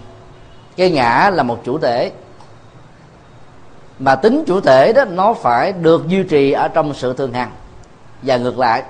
cái 0.76 0.90
ngã 0.90 1.30
là 1.34 1.42
một 1.42 1.60
chủ 1.64 1.78
thể. 1.78 2.12
Mà 3.98 4.14
tính 4.14 4.44
chủ 4.46 4.60
thể 4.60 4.92
đó, 4.92 5.04
nó 5.04 5.34
phải 5.34 5.72
được 5.72 6.08
duy 6.08 6.22
trì 6.22 6.52
ở 6.52 6.68
trong 6.68 6.94
sự 6.94 7.14
thường 7.14 7.32
hằng 7.32 7.50
và 8.22 8.36
ngược 8.36 8.58
lại. 8.58 8.82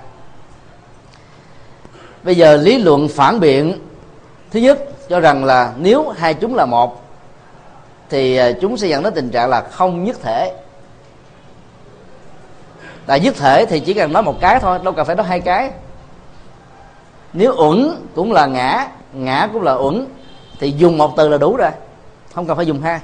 Bây 2.22 2.34
giờ 2.34 2.56
lý 2.56 2.78
luận 2.78 3.08
phản 3.08 3.40
biện, 3.40 3.78
thứ 4.50 4.60
nhất, 4.60 4.78
cho 5.08 5.20
rằng 5.20 5.44
là 5.44 5.72
nếu 5.78 6.08
hai 6.08 6.34
chúng 6.34 6.54
là 6.54 6.66
một, 6.66 7.04
thì 8.10 8.36
à, 8.36 8.52
chúng 8.60 8.76
sẽ 8.76 8.88
dẫn 8.88 9.02
đến 9.02 9.14
tình 9.14 9.30
trạng 9.30 9.48
là 9.48 9.60
không 9.60 10.04
nhất 10.04 10.16
thể 10.22 10.54
tại 13.06 13.20
nhất 13.20 13.34
thể 13.38 13.66
thì 13.66 13.80
chỉ 13.80 13.94
cần 13.94 14.12
nói 14.12 14.22
một 14.22 14.40
cái 14.40 14.60
thôi, 14.60 14.78
đâu 14.82 14.92
cần 14.92 15.06
phải 15.06 15.16
nói 15.16 15.26
hai 15.26 15.40
cái. 15.40 15.70
Nếu 17.32 17.54
uẩn 17.56 18.06
cũng 18.14 18.32
là 18.32 18.46
ngã 18.46 18.88
ngã 19.12 19.48
cũng 19.52 19.62
là 19.62 19.74
uẩn, 19.74 20.06
thì 20.60 20.70
dùng 20.70 20.98
một 20.98 21.16
từ 21.16 21.28
là 21.28 21.38
đủ 21.38 21.56
rồi. 21.56 21.70
Không 22.34 22.46
cần 22.46 22.56
phải 22.56 22.66
dùng 22.66 22.82
hai. 22.82 23.00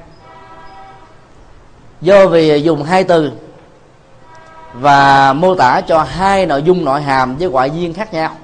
Do 2.00 2.26
vì 2.26 2.62
dùng 2.62 2.82
hai 2.82 3.04
từ 3.04 3.32
và 4.72 5.32
mô 5.32 5.54
tả 5.54 5.80
cho 5.80 6.02
hai 6.02 6.46
nội 6.46 6.62
dung 6.62 6.84
nội 6.84 7.02
hàm 7.02 7.36
với 7.36 7.50
ngoại 7.50 7.70
duyên 7.70 7.94
khác 7.94 8.12
nhau. 8.12 8.36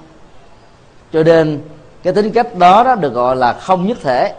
Cho 1.13 1.23
nên 1.23 1.61
cái 2.03 2.13
tính 2.13 2.33
cách 2.33 2.55
đó 2.55 2.85
đó 2.85 2.95
được 2.95 3.13
gọi 3.15 3.37
là 3.37 3.53
không 3.53 3.87
nhất 3.87 3.99
thể. 4.03 4.35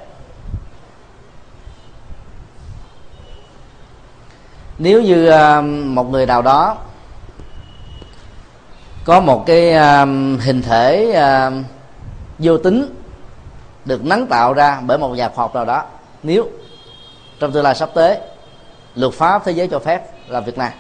Nếu 4.78 5.02
như 5.02 5.30
à, 5.30 5.62
một 5.62 6.10
người 6.12 6.26
nào 6.26 6.42
đó 6.42 6.78
có 9.08 9.20
một 9.20 9.44
cái 9.46 9.74
uh, 9.74 10.42
hình 10.42 10.62
thể 10.62 11.16
uh, 11.50 11.54
vô 12.40 12.58
tính 12.58 12.96
được 13.86 14.06
nắng 14.06 14.28
tạo 14.28 14.54
ra 14.54 14.82
bởi 14.86 14.98
một 14.98 15.10
nhà 15.10 15.30
khoa 15.30 15.44
học 15.44 15.56
nào 15.56 15.66
đó. 15.66 15.84
Nếu 16.24 16.48
trong 17.40 17.52
tương 17.52 17.64
lai 17.64 17.76
sắp 17.76 17.90
tới 17.94 18.18
luật 18.96 19.14
pháp 19.14 19.46
thế 19.46 19.52
giới 19.52 19.68
cho 19.68 19.80
phép 19.80 20.02
làm 20.28 20.44
việc 20.44 20.58
này. 20.58 20.72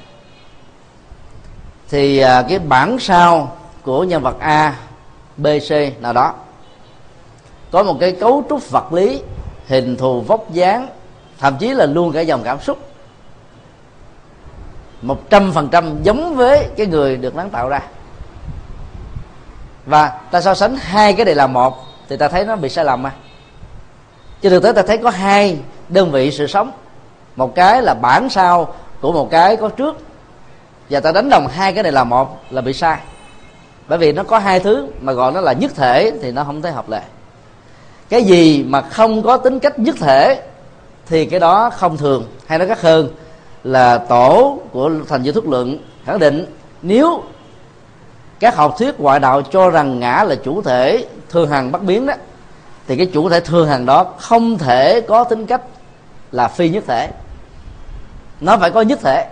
Thì 1.89 2.24
uh, 2.24 2.27
cái 2.50 2.60
bản 2.60 3.00
sao 3.00 3.55
của 3.84 4.03
nhân 4.03 4.24
vật 4.24 4.39
A 4.39 4.75
B 5.38 5.48
C 5.69 6.01
nào 6.01 6.13
đó 6.13 6.34
có 7.72 7.84
một 7.84 7.98
cái 8.00 8.12
cấu 8.12 8.43
trúc 8.50 8.69
vật 8.72 8.93
lý 8.93 9.22
hình 9.67 9.98
thù 9.98 10.22
vóc 10.22 10.51
dáng 10.51 10.88
thậm 11.39 11.57
chí 11.60 11.69
là 11.69 11.86
luôn 11.86 12.12
cả 12.12 12.22
dòng 12.22 12.41
cảm 12.43 12.62
xúc 12.62 12.77
một 15.01 15.29
trăm 15.29 15.51
phần 15.51 15.69
trăm 15.72 16.03
giống 16.03 16.36
với 16.36 16.67
cái 16.77 16.88
người 16.88 17.17
được 17.17 17.36
nắng 17.36 17.50
tạo 17.50 17.69
ra 17.69 17.81
và 19.88 20.08
ta 20.32 20.41
so 20.41 20.53
sánh 20.53 20.75
hai 20.75 21.13
cái 21.13 21.25
này 21.25 21.36
là 21.36 21.48
một, 21.48 21.77
thì 22.10 22.17
ta 22.17 22.27
thấy 22.27 22.46
nó 22.46 22.56
bị 22.56 22.70
sai 22.70 22.86
lầm 22.86 23.03
mà 23.03 23.12
chứ 24.41 24.50
thực 24.50 24.63
tế 24.63 24.72
ta 24.72 24.82
thấy 24.82 24.98
có 24.98 25.10
hai 25.10 25.58
đơn 25.89 26.12
vị 26.12 26.32
sự 26.32 26.48
sống. 26.48 26.72
Một 27.36 27.56
cái 27.56 27.82
là 27.82 27.94
bản 27.94 28.29
sao 28.29 28.74
của 29.01 29.12
một 29.12 29.32
cái 29.32 29.58
có 29.58 29.70
trước. 29.70 29.98
Và 30.89 31.00
ta 31.00 31.12
đánh 31.12 31.29
đồng 31.29 31.48
hai 31.48 31.74
cái 31.74 31.84
này 31.84 31.91
là 31.91 32.03
một 32.03 32.39
là 32.50 32.62
bị 32.62 32.74
sai. 32.74 32.98
Bởi 33.88 33.98
vì 33.98 34.12
nó 34.12 34.24
có 34.24 34.39
hai 34.39 34.60
thứ 34.60 34.88
mà 35.01 35.13
gọi 35.13 35.32
nó 35.32 35.41
là 35.41 35.53
nhất 35.53 35.72
thể 35.75 36.12
thì 36.22 36.32
nó 36.32 36.44
không 36.44 36.62
thấy 36.62 36.72
hợp 36.72 36.89
lệ. 36.89 37.01
Cái 38.10 38.24
gì 38.24 38.63
mà 38.63 38.82
không 38.82 39.24
có 39.24 39.38
tính 39.38 39.60
cách 39.60 39.79
nhất 39.79 39.96
thể 40.00 40.41
thì 41.06 41.25
cái 41.25 41.39
đó 41.39 41.70
không 41.70 41.98
thường. 41.98 42.27
Hay 42.48 42.60
nói 42.60 42.67
khác 42.67 42.82
hơn 42.82 43.10
là 43.63 43.98
tổ 43.98 44.60
của 44.72 44.91
thành 45.10 45.24
viên 45.24 45.34
thức 45.34 45.48
lượng 45.48 45.77
khẳng 46.06 46.20
định 46.20 46.46
nếu 46.82 47.24
các 48.39 48.56
học 48.56 48.75
thuyết 48.79 49.00
ngoại 49.00 49.20
đạo 49.20 49.41
cho 49.41 49.70
rằng 49.70 50.00
ngã 50.00 50.24
là 50.27 50.36
chủ 50.36 50.62
thể 50.62 51.06
thường 51.29 51.50
hằng 51.50 51.72
bất 51.72 51.84
biến 51.84 52.06
đó. 52.06 52.13
Thì 52.88 52.98
cái 52.98 53.06
chủ 53.13 53.29
thể 53.29 53.39
thường 53.39 53.67
hằng 53.67 53.86
đó 53.86 54.06
không 54.20 54.58
thể 54.58 55.01
có 55.01 55.24
tính 55.24 55.46
cách 55.46 55.62
là 56.32 56.48
phi 56.48 56.70
nhất 56.70 56.84
thể. 56.88 57.10
Nó 58.41 58.58
phải 58.58 58.72
có 58.72 58.82
nhất 58.82 59.00
thể. 59.01 59.27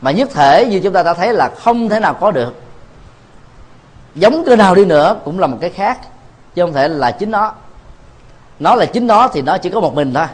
Mà 0.00 0.10
nhất 0.10 0.28
thể 0.34 0.66
như 0.70 0.80
chúng 0.80 0.92
ta 0.92 1.02
đã 1.02 1.14
thấy 1.14 1.32
là 1.32 1.50
không 1.58 1.88
thể 1.88 2.00
nào 2.00 2.14
có 2.14 2.30
được. 2.30 2.54
Giống 4.14 4.44
cái 4.44 4.56
nào 4.56 4.74
đi 4.74 4.84
nữa 4.84 5.16
cũng 5.24 5.38
là 5.38 5.46
một 5.46 5.58
cái 5.60 5.70
khác, 5.70 5.98
chứ 6.54 6.62
không 6.62 6.72
thể 6.72 6.88
là 6.88 7.10
chính 7.10 7.30
nó. 7.30 7.52
Nó 8.58 8.74
là 8.74 8.86
chính 8.86 9.06
nó 9.06 9.28
thì 9.28 9.42
nó 9.42 9.58
chỉ 9.58 9.70
có 9.70 9.80
một 9.80 9.94
mình 9.94 10.14
thôi. 10.14 10.26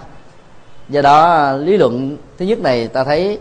Do 0.89 1.03
đó, 1.03 1.53
lý 1.53 1.77
luận 1.77 2.17
thứ 2.39 2.45
nhất 2.45 2.59
này 2.59 2.89
ta 2.89 3.05
thấy 3.05 3.39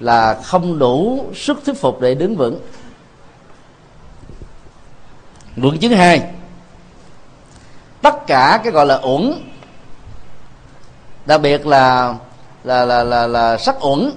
là 0.00 0.38
không 0.44 0.78
đủ 0.78 1.24
sức 1.34 1.62
thuyết 1.66 1.80
phục 1.80 2.00
để 2.00 2.14
đứng 2.14 2.36
vững 2.36 2.58
luận 5.56 5.78
chứng 5.78 5.92
hai. 5.92 6.22
Tất 8.02 8.26
cả 8.26 8.60
cái 8.64 8.72
gọi 8.72 8.86
là 8.86 9.00
uẩn 9.02 9.50
đặc 11.26 11.40
biệt 11.40 11.66
là 11.66 12.14
là 12.64 12.84
là 12.84 13.04
là, 13.04 13.26
là 13.26 13.58
sắc 13.58 13.76
uẩn 13.86 14.12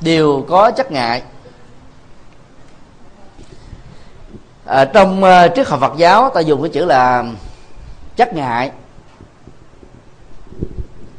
đều 0.00 0.46
có 0.48 0.70
chất 0.70 0.92
ngại. 0.92 1.22
À, 4.64 4.84
trong 4.84 5.24
uh, 5.24 5.52
triết 5.56 5.66
học 5.68 5.80
Phật 5.80 5.92
giáo 5.96 6.30
ta 6.34 6.40
dùng 6.40 6.62
cái 6.62 6.70
chữ 6.70 6.84
là 6.84 7.24
chất 8.16 8.34
ngại. 8.34 8.70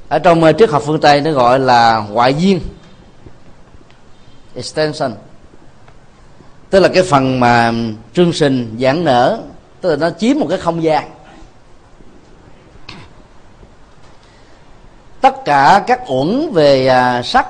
Ở 0.10 0.20
trong 0.20 0.44
uh, 0.44 0.56
triết 0.58 0.70
học 0.70 0.84
phương 0.86 1.02
Tây 1.02 1.22
nó 1.22 1.32
gọi 1.32 1.60
là 1.60 2.04
ngoại 2.10 2.34
duyên 2.34 2.60
extension 4.56 5.14
tức 6.70 6.80
là 6.80 6.88
cái 6.88 7.04
phần 7.04 7.40
mà 7.40 7.74
trương 8.14 8.34
sinh 8.34 8.76
giãn 8.80 9.04
nở 9.04 9.40
tức 9.82 9.90
là 9.90 9.96
nó 9.96 10.10
chiếm 10.20 10.40
một 10.40 10.46
cái 10.50 10.58
không 10.58 10.84
gian. 10.84 11.12
Tất 15.22 15.46
cả 15.46 15.84
các 15.88 16.02
uẩn 16.08 16.54
về 16.54 16.88
à, 16.88 17.22
sắc 17.24 17.48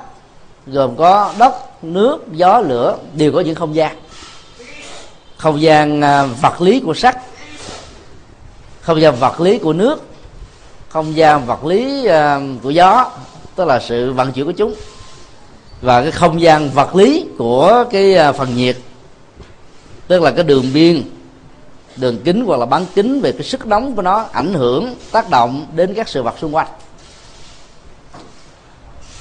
gồm 0.67 0.95
có 0.95 1.33
đất 1.39 1.83
nước 1.83 2.25
gió 2.31 2.59
lửa 2.59 2.97
đều 3.13 3.31
có 3.31 3.41
những 3.41 3.55
không 3.55 3.75
gian. 3.75 3.97
Không 5.37 5.61
gian 5.61 6.01
à, 6.01 6.23
vật 6.23 6.61
lý 6.61 6.79
của 6.79 6.93
sắc 6.93 7.17
không 8.81 9.01
gian 9.01 9.15
vật 9.15 9.41
lý 9.41 9.57
của 9.57 9.73
nước 9.73 10.01
không 10.89 11.15
gian 11.15 11.45
vật 11.45 11.65
lý 11.65 12.05
à, 12.05 12.39
của 12.63 12.69
gió 12.69 13.11
tức 13.55 13.65
là 13.65 13.79
sự 13.79 14.13
vận 14.13 14.31
chuyển 14.31 14.45
của 14.45 14.51
chúng. 14.51 14.75
Và 15.81 16.01
cái 16.01 16.11
không 16.11 16.41
gian 16.41 16.69
vật 16.69 16.95
lý 16.95 17.25
của 17.37 17.85
cái 17.91 18.15
à, 18.15 18.31
phần 18.31 18.55
nhiệt 18.55 18.77
tức 20.07 20.21
là 20.21 20.31
cái 20.31 20.43
đường 20.43 20.73
biên, 20.73 21.03
đường 21.95 22.19
kính 22.23 22.45
hoặc 22.45 22.59
là 22.59 22.65
bán 22.65 22.85
kính 22.95 23.21
về 23.21 23.31
cái 23.31 23.43
sức 23.43 23.65
nóng 23.65 23.95
của 23.95 24.01
nó 24.01 24.25
ảnh 24.31 24.53
hưởng, 24.53 24.95
tác 25.11 25.29
động 25.29 25.65
đến 25.75 25.93
các 25.93 26.09
sự 26.09 26.23
vật 26.23 26.35
xung 26.39 26.55
quanh. 26.55 26.67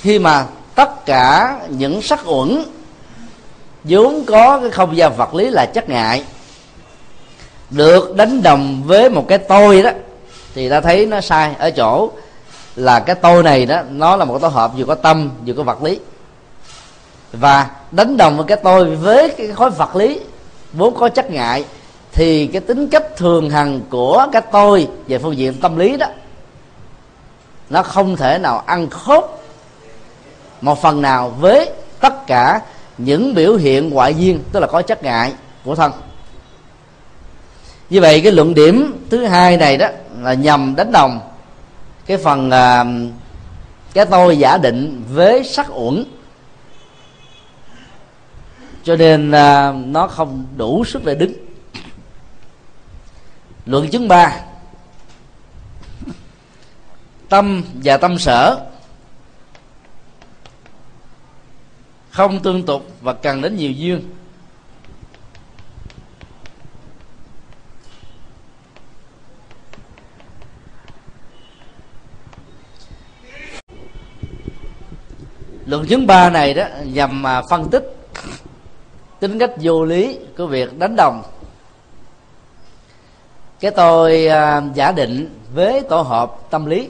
Khi 0.00 0.18
mà 0.18 0.46
tất 0.74 1.06
cả 1.06 1.56
những 1.68 2.02
sắc 2.02 2.20
uẩn 2.26 2.64
vốn 3.84 4.24
có 4.26 4.60
cái 4.60 4.70
không 4.70 4.96
gian 4.96 5.16
vật 5.16 5.34
lý 5.34 5.50
là 5.50 5.66
chất 5.66 5.88
ngại, 5.88 6.24
được 7.70 8.16
đánh 8.16 8.42
đồng 8.42 8.82
với 8.86 9.10
một 9.10 9.24
cái 9.28 9.38
tôi 9.38 9.82
đó, 9.82 9.90
thì 10.54 10.68
ta 10.68 10.80
thấy 10.80 11.06
nó 11.06 11.20
sai. 11.20 11.54
Ở 11.58 11.70
chỗ 11.70 12.10
là 12.76 13.00
cái 13.00 13.16
tôi 13.16 13.42
này 13.42 13.66
đó, 13.66 13.82
nó 13.90 14.16
là 14.16 14.24
một 14.24 14.38
tổ 14.42 14.48
hợp 14.48 14.72
vừa 14.76 14.84
có 14.84 14.94
tâm 14.94 15.30
vừa 15.46 15.54
có 15.54 15.62
vật 15.62 15.82
lý. 15.82 15.98
Và 17.32 17.70
đánh 17.90 18.16
đồng 18.16 18.36
với 18.36 18.46
cái 18.46 18.56
tôi 18.62 18.96
với 18.96 19.28
cái 19.28 19.48
khối 19.52 19.70
vật 19.70 19.96
lý 19.96 20.20
vốn 20.76 20.95
có 20.95 21.09
chất 21.09 21.30
ngại 21.30 21.64
thì 22.12 22.47
cái 22.47 22.61
tính 22.61 22.88
cách 22.88 23.16
thường 23.16 23.50
hằng 23.50 23.80
của 23.90 24.26
cái 24.33 24.42
tôi 24.52 24.88
về 25.09 25.18
phương 25.18 25.37
diện 25.37 25.61
tâm 25.61 25.76
lý 25.76 25.97
đó 25.97 26.06
nó 27.71 27.83
không 27.83 28.16
thể 28.16 28.38
nào 28.38 28.59
ăn 28.66 28.90
khớp 28.90 29.25
một 30.61 30.83
phần 30.83 31.02
nào 31.02 31.30
với 31.40 31.71
tất 32.00 32.26
cả 32.26 32.61
những 32.99 33.35
biểu 33.35 33.56
hiện 33.56 33.90
ngoại 33.90 34.14
duyên 34.14 34.40
tức 34.52 34.61
là 34.61 34.66
có 34.66 34.83
chất 34.83 35.02
ngại 35.02 35.33
của 35.64 35.75
thân. 35.75 35.92
Như 37.90 38.00
vậy 38.00 38.21
cái 38.21 38.33
luận 38.33 38.54
điểm 38.54 39.06
thứ 39.11 39.25
hai 39.25 39.56
này 39.56 39.76
đó 39.76 39.88
là 40.21 40.35
nhằm 40.35 40.76
đánh 40.76 40.92
đồng 40.92 41.21
cái 42.06 42.16
phần 42.16 42.49
uh, 42.49 43.12
cái 43.95 44.06
tôi 44.06 44.38
giả 44.38 44.59
định 44.59 45.02
với 45.12 45.45
sắc 45.45 45.66
uẩn 45.73 46.04
cho 48.86 48.96
nên 48.96 49.30
à, 49.30 49.72
nó 49.72 50.06
không 50.06 50.46
đủ 50.56 50.84
sức 50.84 51.04
để 51.04 51.14
đứng. 51.14 51.32
Luận 53.66 53.90
chứng 53.90 54.08
ba. 54.08 54.40
Tâm 57.28 57.62
và 57.84 57.96
tâm 57.96 58.18
sở 58.18 58.66
không 62.10 62.42
tương 62.42 62.66
tục 62.66 62.90
và 63.00 63.12
cần 63.12 63.42
đến 63.42 63.56
nhiều 63.56 63.72
duyên. 63.72 64.10
Luận 75.66 75.86
chứng 75.86 76.06
ba 76.06 76.30
này 76.30 76.54
đó 76.54 76.66
nhằm 76.84 77.26
à, 77.26 77.42
phân 77.50 77.70
tích 77.70 77.95
tính 79.20 79.38
cách 79.38 79.50
vô 79.61 79.85
lý 79.85 80.18
của 80.38 80.46
việc 80.46 80.78
đánh 80.78 80.96
đồng. 80.96 81.23
Cái 83.61 83.70
tôi 83.70 84.26
à, 84.26 84.62
giả 84.75 84.92
định 84.92 85.40
với 85.54 85.80
tổ 85.80 86.02
hợp 86.02 86.50
tâm 86.50 86.66
lý. 86.66 86.88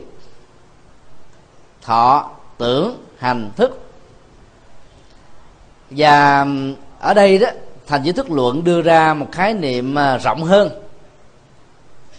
Thọ 1.82 2.30
tưởng 2.58 3.04
hành 3.18 3.50
thức. 3.56 3.80
Và 5.90 6.46
ở 7.00 7.14
đây 7.14 7.38
đó 7.38 7.48
thành 7.86 8.02
giới 8.02 8.12
thức 8.12 8.30
luận 8.30 8.64
đưa 8.64 8.82
ra 8.82 9.14
một 9.14 9.26
khái 9.32 9.54
niệm 9.54 9.98
à, 9.98 10.18
rộng 10.18 10.44
hơn. 10.44 10.70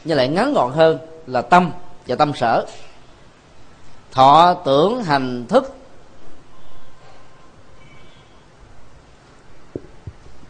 Nhưng 0.04 0.18
lại 0.18 0.28
ngắn 0.28 0.54
gọn 0.54 0.72
hơn 0.74 0.98
là 1.28 1.42
tâm 1.42 1.72
và 2.08 2.16
tâm 2.16 2.34
sở. 2.36 2.66
Thọ 4.12 4.54
tưởng 4.54 5.04
hành 5.04 5.46
thức. 5.50 5.74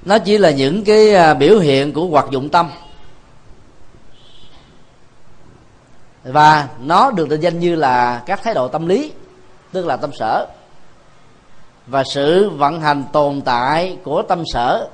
Nó 0.07 0.19
chỉ 0.19 0.37
là 0.37 0.51
những 0.51 0.83
cái 0.83 1.15
à, 1.15 1.33
biểu 1.33 1.59
hiện 1.59 1.93
của 1.93 2.05
hoạt 2.05 2.25
dụng 2.31 2.49
tâm. 2.49 2.71
Và 6.23 6.67
nó 6.79 7.11
được 7.11 7.29
định 7.29 7.41
danh 7.41 7.59
như 7.59 7.75
là 7.75 8.23
các 8.25 8.43
thái 8.43 8.53
độ 8.53 8.67
tâm 8.67 8.87
lý 8.87 9.11
tức 9.71 9.85
là 9.85 9.97
tâm 9.97 10.11
sở. 10.19 10.47
Và 11.87 12.03
sự 12.03 12.49
vận 12.49 12.81
hành 12.81 13.03
tồn 13.13 13.41
tại 13.41 13.97
của 14.03 14.21
tâm 14.21 14.43
sở 14.53 14.89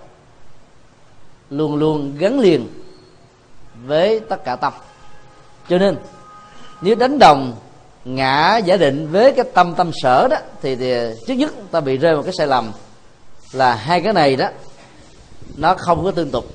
luôn 1.49 1.75
luôn 1.75 2.17
gắn 2.17 2.39
liền 2.39 2.67
với 3.85 4.19
tất 4.19 4.43
cả 4.43 4.55
tâm. 4.55 4.73
Cho 5.69 5.77
nên 5.77 5.97
nếu 6.81 6.95
đánh 6.95 7.19
đồng 7.19 7.53
ngã 8.05 8.57
giả 8.57 8.77
định 8.77 9.11
với 9.11 9.31
cái 9.31 9.45
tâm 9.53 9.73
tâm 9.75 9.91
sở 9.93 10.27
đó 10.27 10.37
thì, 10.61 10.75
thì 10.75 10.93
trước 11.27 11.33
nhất 11.33 11.53
ta 11.71 11.79
bị 11.79 11.97
rơi 11.97 12.15
một 12.15 12.21
cái 12.23 12.33
sai 12.37 12.47
lầm 12.47 12.71
là 13.51 13.75
hai 13.75 14.01
cái 14.01 14.13
này 14.13 14.35
đó 14.35 14.47
nó 15.57 15.75
không 15.75 16.03
có 16.03 16.11
tương 16.11 16.31
tục. 16.31 16.45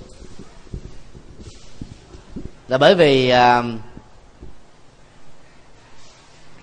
Là 2.68 2.78
bởi 2.78 2.94
vì 2.94 3.28
à, 3.28 3.62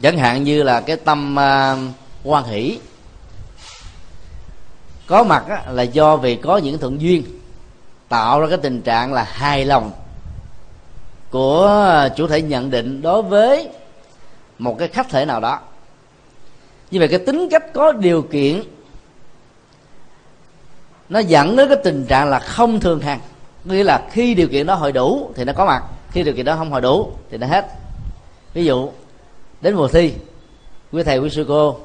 chẳng 0.02 0.18
hạn 0.18 0.44
như 0.44 0.64
là 0.64 0.82
cái 0.82 0.96
tâm 0.96 1.40
à, 1.40 1.78
quan 2.24 2.44
hỷ 2.44 2.80
có 5.08 5.24
mặt 5.24 5.44
á, 5.50 5.64
là 5.72 5.84
do 5.84 6.18
vì 6.18 6.36
có 6.36 6.58
những 6.58 6.78
thuận 6.78 7.02
duyên 7.02 7.24
tạo 8.10 8.42
ra 8.42 8.48
cái 8.50 8.58
tình 8.58 8.82
trạng 8.82 9.14
là 9.14 9.24
hài 9.24 9.66
lòng 9.66 9.92
của 11.30 12.10
chủ 12.16 12.28
thể 12.28 12.42
nhận 12.42 12.72
định 12.72 13.02
đối 13.02 13.22
với 13.22 13.70
một 14.60 14.76
cái 14.80 14.88
khách 14.88 15.10
thể 15.10 15.26
nào 15.26 15.40
đó. 15.40 15.60
Như 16.92 17.00
vậy 17.00 17.08
cái 17.08 17.20
tính 17.20 17.48
cách 17.52 17.64
có 17.74 17.92
điều 17.92 18.22
kiện 18.22 18.64
nó 21.10 21.20
dẫn 21.20 21.56
đến 21.56 21.70
cái 21.70 21.78
tình 21.84 22.06
trạng 22.06 22.30
là 22.30 22.40
không 22.40 22.80
thường 22.80 23.00
hằng 23.00 23.20
nghĩa 23.64 23.84
là 23.84 24.08
khi 24.12 24.34
điều 24.34 24.48
kiện 24.48 24.68
đó 24.68 24.76
hội 24.76 24.92
đủ 24.92 25.32
thì 25.36 25.46
nó 25.46 25.54
có 25.54 25.66
mặt. 25.66 25.84
Khi 26.12 26.24
điều 26.24 26.34
kiện 26.34 26.46
đó 26.46 26.56
không 26.56 26.72
hội 26.72 26.82
đủ 26.82 27.12
thì 27.32 27.38
nó 27.38 27.48
hết. 27.48 27.66
Ví 28.54 28.66
dụ, 28.66 28.90
đến 29.62 29.76
mùa 29.76 29.88
thi, 29.88 30.14
quý 30.92 31.04
thầy, 31.04 31.20
quý 31.20 31.30
sư 31.30 31.46
cô 31.48 31.80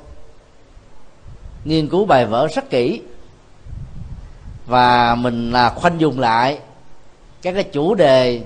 nghiên 1.65 1.89
cứu 1.89 2.05
bài 2.05 2.27
vở 2.27 2.49
rất 2.55 2.71
kỹ 2.71 3.03
và 4.67 5.15
mình 5.15 5.53
là 5.53 5.71
khoanh 5.71 6.01
dùng 6.01 6.21
lại 6.21 6.59
các 7.43 7.53
cái 7.53 7.65
chủ 7.65 7.95
đề 7.95 8.43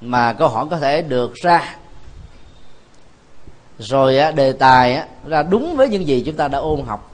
mà 0.00 0.32
câu 0.32 0.48
hỏi 0.48 0.66
có 0.70 0.78
thể 0.78 1.02
được 1.02 1.34
ra. 1.34 1.76
Rồi 3.78 4.32
đề 4.34 4.52
tài 4.52 5.02
ra 5.26 5.42
đúng 5.42 5.76
với 5.76 5.88
những 5.88 6.06
gì 6.06 6.22
chúng 6.26 6.36
ta 6.36 6.48
đã 6.48 6.58
ôn 6.58 6.82
học 6.86 7.13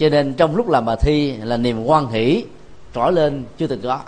cho 0.00 0.08
nên 0.08 0.34
trong 0.34 0.56
lúc 0.56 0.68
làm 0.68 0.84
bài 0.84 0.96
thi 1.00 1.36
là 1.36 1.56
niềm 1.56 1.84
quan 1.84 2.08
hỷ 2.08 2.44
trỗi 2.94 3.12
lên 3.12 3.44
chưa 3.58 3.66
từng 3.66 3.80
có. 3.82 4.00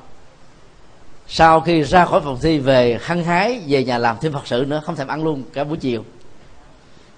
Sau 1.29 1.61
khi 1.61 1.83
ra 1.83 2.05
khỏi 2.05 2.21
phòng 2.21 2.39
thi 2.43 2.59
về 2.59 2.99
hăng 3.03 3.25
hái 3.25 3.61
về 3.67 3.85
nhà 3.85 3.99
làm 3.99 4.17
thêm 4.21 4.33
phật 4.33 4.47
sự 4.47 4.65
nữa, 4.69 4.83
không 4.85 4.97
thèm 4.97 5.09
ăn 5.09 5.25
luôn 5.25 5.45
cả 5.53 5.65
buổi 5.65 5.77
chiều. 5.77 6.05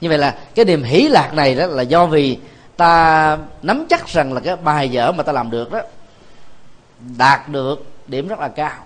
Như 0.01 0.09
vậy 0.09 0.19
là 0.19 0.39
cái 0.55 0.65
niềm 0.65 0.83
hỷ 0.83 1.09
lạc 1.09 1.35
này 1.35 1.55
đó 1.55 1.67
là 1.67 1.83
do 1.83 2.07
vì 2.07 2.39
ta 2.77 3.39
nắm 3.63 3.87
chắc 3.91 4.09
rằng 4.09 4.33
là 4.33 4.41
cái 4.41 4.57
bài 4.57 4.91
vở 4.93 5.13
mà 5.13 5.23
ta 5.23 5.33
làm 5.33 5.51
được 5.51 5.73
đó, 5.73 5.81
đạt 7.19 7.49
được 7.49 7.87
điểm 8.07 8.29
rất 8.29 8.39
là 8.39 8.49
cao. 8.49 8.85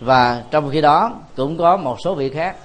Và 0.00 0.42
trong 0.50 0.70
khi 0.70 0.80
đó 0.80 1.12
cũng 1.36 1.58
có 1.58 1.76
một 1.76 1.96
số 2.04 2.14
vị 2.14 2.30
khác 2.30 2.56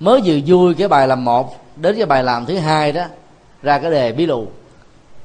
mới 0.00 0.20
vừa 0.24 0.38
vui 0.46 0.74
cái 0.74 0.88
bài 0.88 1.08
làm 1.08 1.24
một 1.24 1.63
đến 1.76 1.96
cái 1.96 2.06
bài 2.06 2.24
làm 2.24 2.46
thứ 2.46 2.58
hai 2.58 2.92
đó, 2.92 3.04
ra 3.62 3.78
cái 3.78 3.90
đề 3.90 4.12
bí 4.12 4.26
lù. 4.26 4.48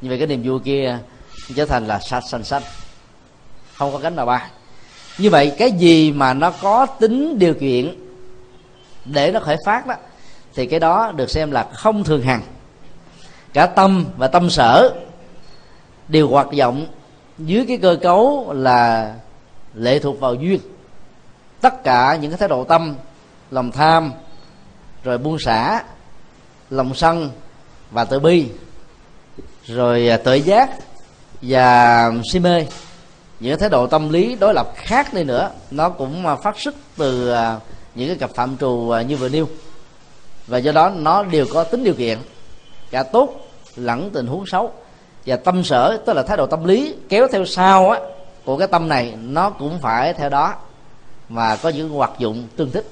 Như 0.02 0.10
vậy 0.10 0.18
cái 0.18 0.28
niềm 0.28 0.44
vui 0.44 0.60
kia 0.60 0.98
trở 1.56 1.66
thành 1.66 1.88
là 1.88 2.00
sạch 2.00 2.24
xanh 2.30 2.44
xanh 2.44 2.64
không 3.74 3.94
có 3.94 4.00
cánh 4.00 4.16
mà 4.16 4.26
bay. 4.26 4.50
Như 5.18 5.30
vậy 5.30 5.56
cái 5.58 5.72
gì 5.72 6.12
mà 6.12 6.34
nó 6.34 6.52
có 6.62 6.86
tính 6.86 7.40
điều 7.40 7.54
kiện 7.54 7.96
để 9.06 9.32
nó 9.32 9.40
khởi 9.40 9.58
phát 9.66 9.88
đó, 9.88 9.96
thì 10.56 10.66
cái 10.66 10.80
đó 10.80 11.12
được 11.16 11.30
xem 11.30 11.52
là 11.52 11.68
không 11.74 12.04
thường 12.04 12.22
hằng. 12.22 12.42
Cả 13.54 13.66
tâm 13.66 14.06
và 14.18 14.28
tâm 14.28 14.50
sở 14.50 14.94
đều 16.08 16.28
hoạt 16.28 16.48
động 16.58 16.88
dưới 17.38 17.66
cái 17.68 17.78
cơ 17.78 17.98
cấu 18.02 18.54
là 18.54 19.14
lệ 19.74 20.00
thuộc 20.00 20.20
vào 20.20 20.34
duyên. 20.34 20.60
Tất 21.62 21.84
cả 21.84 22.18
những 22.22 22.32
cái 22.32 22.38
thái 22.38 22.50
độ 22.50 22.64
tâm, 22.64 22.96
lòng 23.52 23.72
tham, 23.72 24.12
rồi 25.04 25.18
buông 25.18 25.40
xả 25.40 25.84
lòng 26.70 26.96
sân 26.96 27.32
và 27.92 28.06
tự 28.06 28.20
bi, 28.20 28.46
rồi 29.66 30.10
à, 30.10 30.18
tự 30.18 30.34
giác 30.34 30.70
và 31.42 32.12
si 32.32 32.40
mê. 32.40 32.66
Những 33.40 33.60
thái 33.60 33.70
độ 33.70 33.88
tâm 33.88 34.10
lý 34.10 34.36
đối 34.36 34.54
lập 34.54 34.68
khác 34.76 35.14
đi 35.14 35.24
nữa, 35.24 35.52
nó 35.72 35.90
cũng 35.90 36.28
à, 36.28 36.36
phát 36.36 36.60
xuất 36.60 36.76
từ 36.98 37.32
à, 37.32 37.60
những 37.96 38.08
cái 38.08 38.18
cặp 38.18 38.30
phạm 38.36 38.58
trù 38.58 38.94
như 39.08 39.16
vừa 39.16 39.30
nêu. 39.30 39.48
Và 40.48 40.58
do 40.58 40.72
đó 40.72 40.90
nó 40.90 41.24
đều 41.24 41.46
có 41.54 41.64
tính 41.64 41.84
điều 41.84 41.94
kiện, 41.94 42.18
cả 42.92 43.04
tốt 43.04 43.50
lẫn 43.76 44.10
tình 44.10 44.28
huống 44.28 44.46
xấu. 44.46 44.74
Và 45.26 45.36
tâm 45.36 45.64
sở, 45.64 45.98
tức 46.06 46.14
là 46.14 46.24
thái 46.24 46.38
độ 46.38 46.46
tâm 46.48 46.64
lý 46.64 46.96
kéo 47.10 47.28
theo 47.32 47.46
sau 47.46 47.90
á, 47.90 48.00
của 48.46 48.58
cái 48.58 48.68
tâm 48.68 48.90
này, 48.90 49.14
nó 49.22 49.50
cũng 49.50 49.80
phải 49.80 50.14
theo 50.14 50.30
đó 50.30 50.56
mà 51.30 51.56
có 51.56 51.70
những 51.70 51.90
hoạt 51.90 52.12
dụng 52.18 52.48
tương 52.56 52.72
thích. 52.72 52.88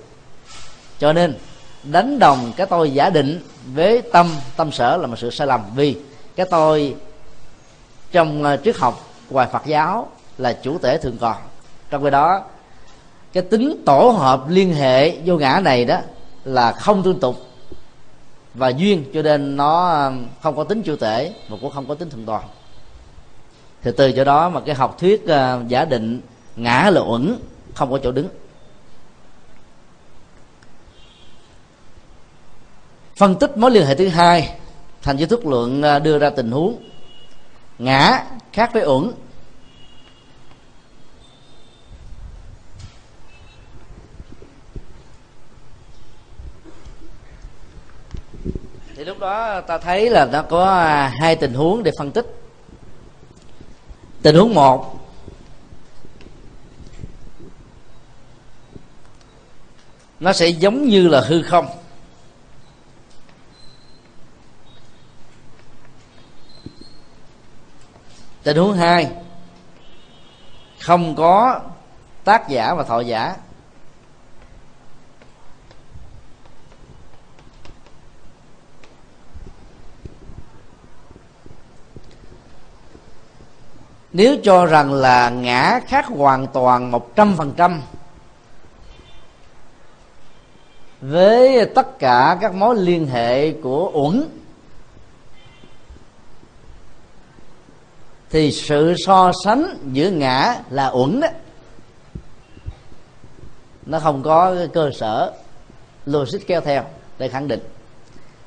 Cho 0.99 1.13
nên 1.13 1.37
đánh 1.91 2.19
đồng 2.19 2.51
cái 2.57 2.67
tôi 2.67 2.91
giả 2.91 3.09
định 3.09 3.41
với 3.73 4.01
tâm 4.01 4.27
tâm 4.57 4.71
sở 4.71 4.97
là 4.97 5.07
một 5.07 5.15
sự 5.17 5.29
sai 5.29 5.47
lầm. 5.47 5.61
Vì 5.75 5.97
cái 6.35 6.45
tôi 6.49 6.95
trong 8.11 8.43
ờ, 8.43 8.57
triết 8.57 8.77
học 8.77 9.09
ngoài 9.29 9.47
Phật 9.51 9.65
giáo 9.65 10.07
là 10.37 10.53
chủ 10.53 10.77
thể 10.77 10.97
thường 10.97 11.17
còn. 11.21 11.35
Trong 11.89 12.03
khi 12.03 12.09
đó, 12.09 12.41
cái 13.33 13.43
tính 13.43 13.83
tổ 13.85 14.09
hợp 14.17 14.49
liên 14.49 14.73
hệ 14.73 15.17
vô 15.25 15.37
ngã 15.37 15.61
này 15.63 15.85
đó 15.85 15.99
là 16.45 16.71
không 16.71 17.03
tương 17.03 17.19
tục 17.19 17.35
và 18.53 18.69
duyên, 18.69 19.03
cho 19.13 19.21
nên 19.21 19.57
nó 19.57 19.89
ờ, 19.89 20.13
không 20.41 20.55
có 20.55 20.63
tính 20.63 20.81
chủ 20.83 20.95
thể 20.95 21.33
mà 21.49 21.57
cũng 21.61 21.71
không 21.71 21.85
có 21.87 21.95
tính 21.95 22.09
thường 22.09 22.25
toàn 22.25 22.43
thì 23.83 23.91
từ 23.97 24.11
chỗ 24.11 24.23
đó 24.23 24.49
mà 24.49 24.61
cái 24.61 24.75
học 24.75 24.97
thuyết 24.99 25.27
ờ, 25.27 25.61
giả 25.67 25.85
định 25.85 26.21
ngã 26.55 26.89
là 26.93 27.01
uẩn, 27.01 27.35
không 27.73 27.91
có 27.91 27.99
chỗ 28.03 28.11
đứng. 28.11 28.27
Phân 33.17 33.35
tích 33.39 33.57
mối 33.57 33.71
liên 33.71 33.85
hệ 33.85 33.95
thứ 33.95 34.07
hai 34.07 34.55
thành 35.01 35.17
giới 35.17 35.27
thức 35.27 35.45
lượng 35.45 35.81
à, 35.83 35.99
đưa 35.99 36.19
ra 36.19 36.29
tình 36.29 36.51
huống. 36.51 36.83
Ngã 37.79 38.23
khác 38.53 38.69
với 38.73 38.83
uẩn. 38.85 39.11
Thì 48.95 49.05
lúc 49.05 49.19
đó 49.19 49.61
ta 49.61 49.77
thấy 49.77 50.09
là 50.09 50.25
nó 50.25 50.41
có 50.41 50.65
à, 50.65 51.13
hai 51.19 51.35
tình 51.35 51.53
huống 51.53 51.83
để 51.83 51.91
phân 51.97 52.11
tích. 52.11 52.25
Tình 54.21 54.35
huống 54.35 54.53
một, 54.53 54.99
nó 60.19 60.33
sẽ 60.33 60.47
giống 60.47 60.87
như 60.87 61.07
là 61.07 61.21
hư 61.21 61.41
không. 61.41 61.76
Tình 68.47 68.57
huống 68.57 68.73
hai, 68.73 69.07
không 70.79 71.15
có 71.15 71.61
tác 72.23 72.49
giả 72.49 72.73
và 72.73 72.83
thọ 72.83 72.99
giả. 72.99 73.35
Nếu 84.11 84.35
cho 84.43 84.65
rằng 84.65 84.93
là 84.93 85.29
ngã 85.29 85.79
khác 85.87 86.05
hoàn 86.05 86.47
toàn 86.47 86.91
một 86.91 87.15
trăm 87.15 87.35
phần 87.37 87.53
trăm 87.57 87.81
với 91.01 91.65
tất 91.75 91.99
cả 91.99 92.37
các 92.41 92.53
mối 92.53 92.75
liên 92.75 93.07
hệ 93.07 93.51
của 93.51 93.91
uẩn 93.93 94.29
thì 98.29 98.51
sự 98.51 98.95
so 99.05 99.31
sánh 99.43 99.77
giữa 99.91 100.09
ngã 100.09 100.55
là 100.69 100.87
uẩn 100.87 101.19
đó. 101.19 101.27
Nó 103.85 103.99
không 103.99 104.23
có 104.23 104.55
cơ 104.73 104.91
sở, 104.99 105.33
logic 106.05 106.47
kéo 106.47 106.61
theo 106.61 106.83
để 107.17 107.27
khẳng 107.27 107.47
định. 107.47 107.59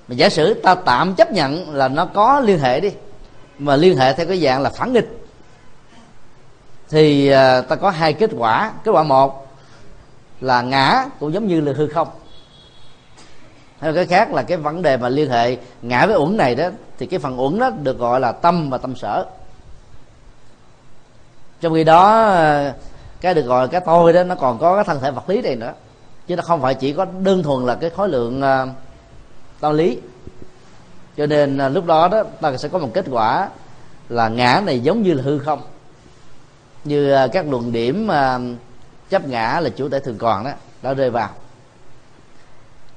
Mà 0.08 0.14
giả 0.14 0.28
sử 0.28 0.54
ta 0.54 0.74
tạm 0.74 1.14
chấp 1.14 1.32
nhận 1.32 1.74
là 1.74 1.88
nó 1.88 2.06
có 2.06 2.40
liên 2.40 2.58
hệ 2.58 2.80
đi, 2.80 2.90
mà 3.58 3.76
liên 3.76 3.96
hệ 3.96 4.12
theo 4.12 4.26
cái 4.26 4.40
dạng 4.40 4.62
là 4.62 4.70
phản 4.70 4.92
nghịch, 4.92 5.08
thì 6.88 7.28
à, 7.28 7.60
ta 7.60 7.76
có 7.76 7.90
hai 7.90 8.12
kết 8.12 8.30
quả. 8.38 8.72
Kết 8.84 8.90
quả 8.90 9.02
một 9.02 9.46
là 10.40 10.62
ngã 10.62 11.06
cũng 11.20 11.32
giống 11.32 11.46
như 11.46 11.60
là 11.60 11.72
hư 11.76 11.88
không. 11.88 12.08
Hay 13.78 13.92
cái 13.92 14.06
khác 14.06 14.32
là 14.32 14.42
cái 14.42 14.56
vấn 14.56 14.82
đề 14.82 14.96
mà 14.96 15.08
liên 15.08 15.30
hệ 15.30 15.56
ngã 15.82 16.06
với 16.06 16.16
uẩn 16.16 16.36
này 16.36 16.54
đó, 16.54 16.68
thì 16.98 17.06
cái 17.06 17.18
phần 17.18 17.40
uẩn 17.40 17.58
đó 17.58 17.70
được 17.70 17.98
gọi 17.98 18.20
là 18.20 18.32
tâm 18.32 18.70
và 18.70 18.78
tâm 18.78 18.96
sở 18.96 19.26
trong 21.60 21.74
khi 21.74 21.84
đó 21.84 22.34
cái 23.20 23.34
được 23.34 23.42
gọi 23.42 23.62
là 23.62 23.66
cái 23.66 23.80
tôi 23.86 24.12
đó 24.12 24.24
nó 24.24 24.34
còn 24.34 24.58
có 24.58 24.74
cái 24.74 24.84
thân 24.84 25.00
thể 25.00 25.10
vật 25.10 25.28
lý 25.28 25.40
này 25.40 25.56
nữa. 25.56 25.72
Chứ 26.26 26.36
nó 26.36 26.42
không 26.42 26.62
phải 26.62 26.74
chỉ 26.74 26.92
có 26.92 27.06
đơn 27.20 27.42
thuần 27.42 27.66
là 27.66 27.74
cái 27.74 27.90
khối 27.90 28.08
lượng 28.08 28.42
uh, 28.42 28.68
tâm 29.60 29.76
lý. 29.76 29.98
Cho 31.16 31.26
nên 31.26 31.66
uh, 31.66 31.72
lúc 31.72 31.86
đó 31.86 32.08
đó 32.08 32.22
ta 32.40 32.56
sẽ 32.56 32.68
có 32.68 32.78
một 32.78 32.90
kết 32.94 33.04
quả 33.10 33.48
là 34.08 34.28
ngã 34.28 34.62
này 34.66 34.80
giống 34.80 35.02
như 35.02 35.14
là 35.14 35.22
hư 35.22 35.38
không. 35.38 35.62
Như 36.84 37.12
à, 37.12 37.26
các 37.26 37.46
luận 37.50 37.72
điểm 37.72 38.08
chấp 39.10 39.28
ngã 39.28 39.60
là 39.60 39.70
chủ 39.70 39.88
thể 39.88 40.00
thường 40.00 40.18
còn 40.18 40.44
đó 40.44 40.50
đã 40.82 40.94
rơi 40.94 41.10
vào. 41.10 41.28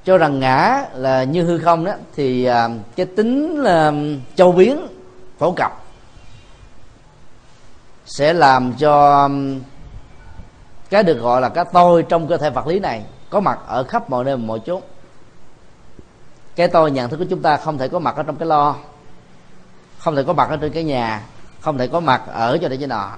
Cho 0.04 0.18
rằng 0.18 0.40
ngã 0.40 0.84
là 0.94 1.24
như 1.24 1.44
hư 1.44 1.58
không 1.58 1.84
đó 1.84 1.92
thì 2.16 2.48
cái 2.96 3.06
tính 3.06 3.60
là 3.62 3.92
châu 4.34 4.52
biến 4.52 4.86
phổ 5.38 5.52
cập 5.52 5.83
sẽ 8.06 8.32
làm 8.32 8.72
cho 8.78 9.22
um, 9.22 9.60
cái 10.90 11.02
được 11.02 11.18
gọi 11.18 11.40
là 11.40 11.48
cái 11.48 11.64
tôi 11.72 12.02
trong 12.02 12.28
cơ 12.28 12.36
thể 12.36 12.50
vật 12.50 12.66
lý 12.66 12.78
này 12.78 13.04
có 13.30 13.40
mặt 13.40 13.58
ở 13.66 13.84
khắp 13.84 14.10
mọi 14.10 14.24
nơi 14.24 14.36
mọi 14.36 14.60
chỗ 14.66 14.80
cái 16.56 16.68
tôi 16.68 16.90
nhận 16.90 17.10
thức 17.10 17.16
của 17.16 17.26
chúng 17.30 17.42
ta 17.42 17.56
không 17.56 17.78
thể 17.78 17.88
có 17.88 17.98
mặt 17.98 18.16
ở 18.16 18.22
trong 18.22 18.36
cái 18.36 18.48
lo 18.48 18.76
không 19.98 20.16
thể 20.16 20.22
có 20.22 20.32
mặt 20.32 20.50
ở 20.50 20.56
trên 20.56 20.72
cái 20.72 20.84
nhà 20.84 21.22
không 21.64 21.78
thể 21.78 21.86
có 21.86 22.00
mặt 22.00 22.22
ở 22.26 22.58
cho 22.62 22.68
đây 22.68 22.78
cho 22.80 22.86
nọ. 22.86 23.10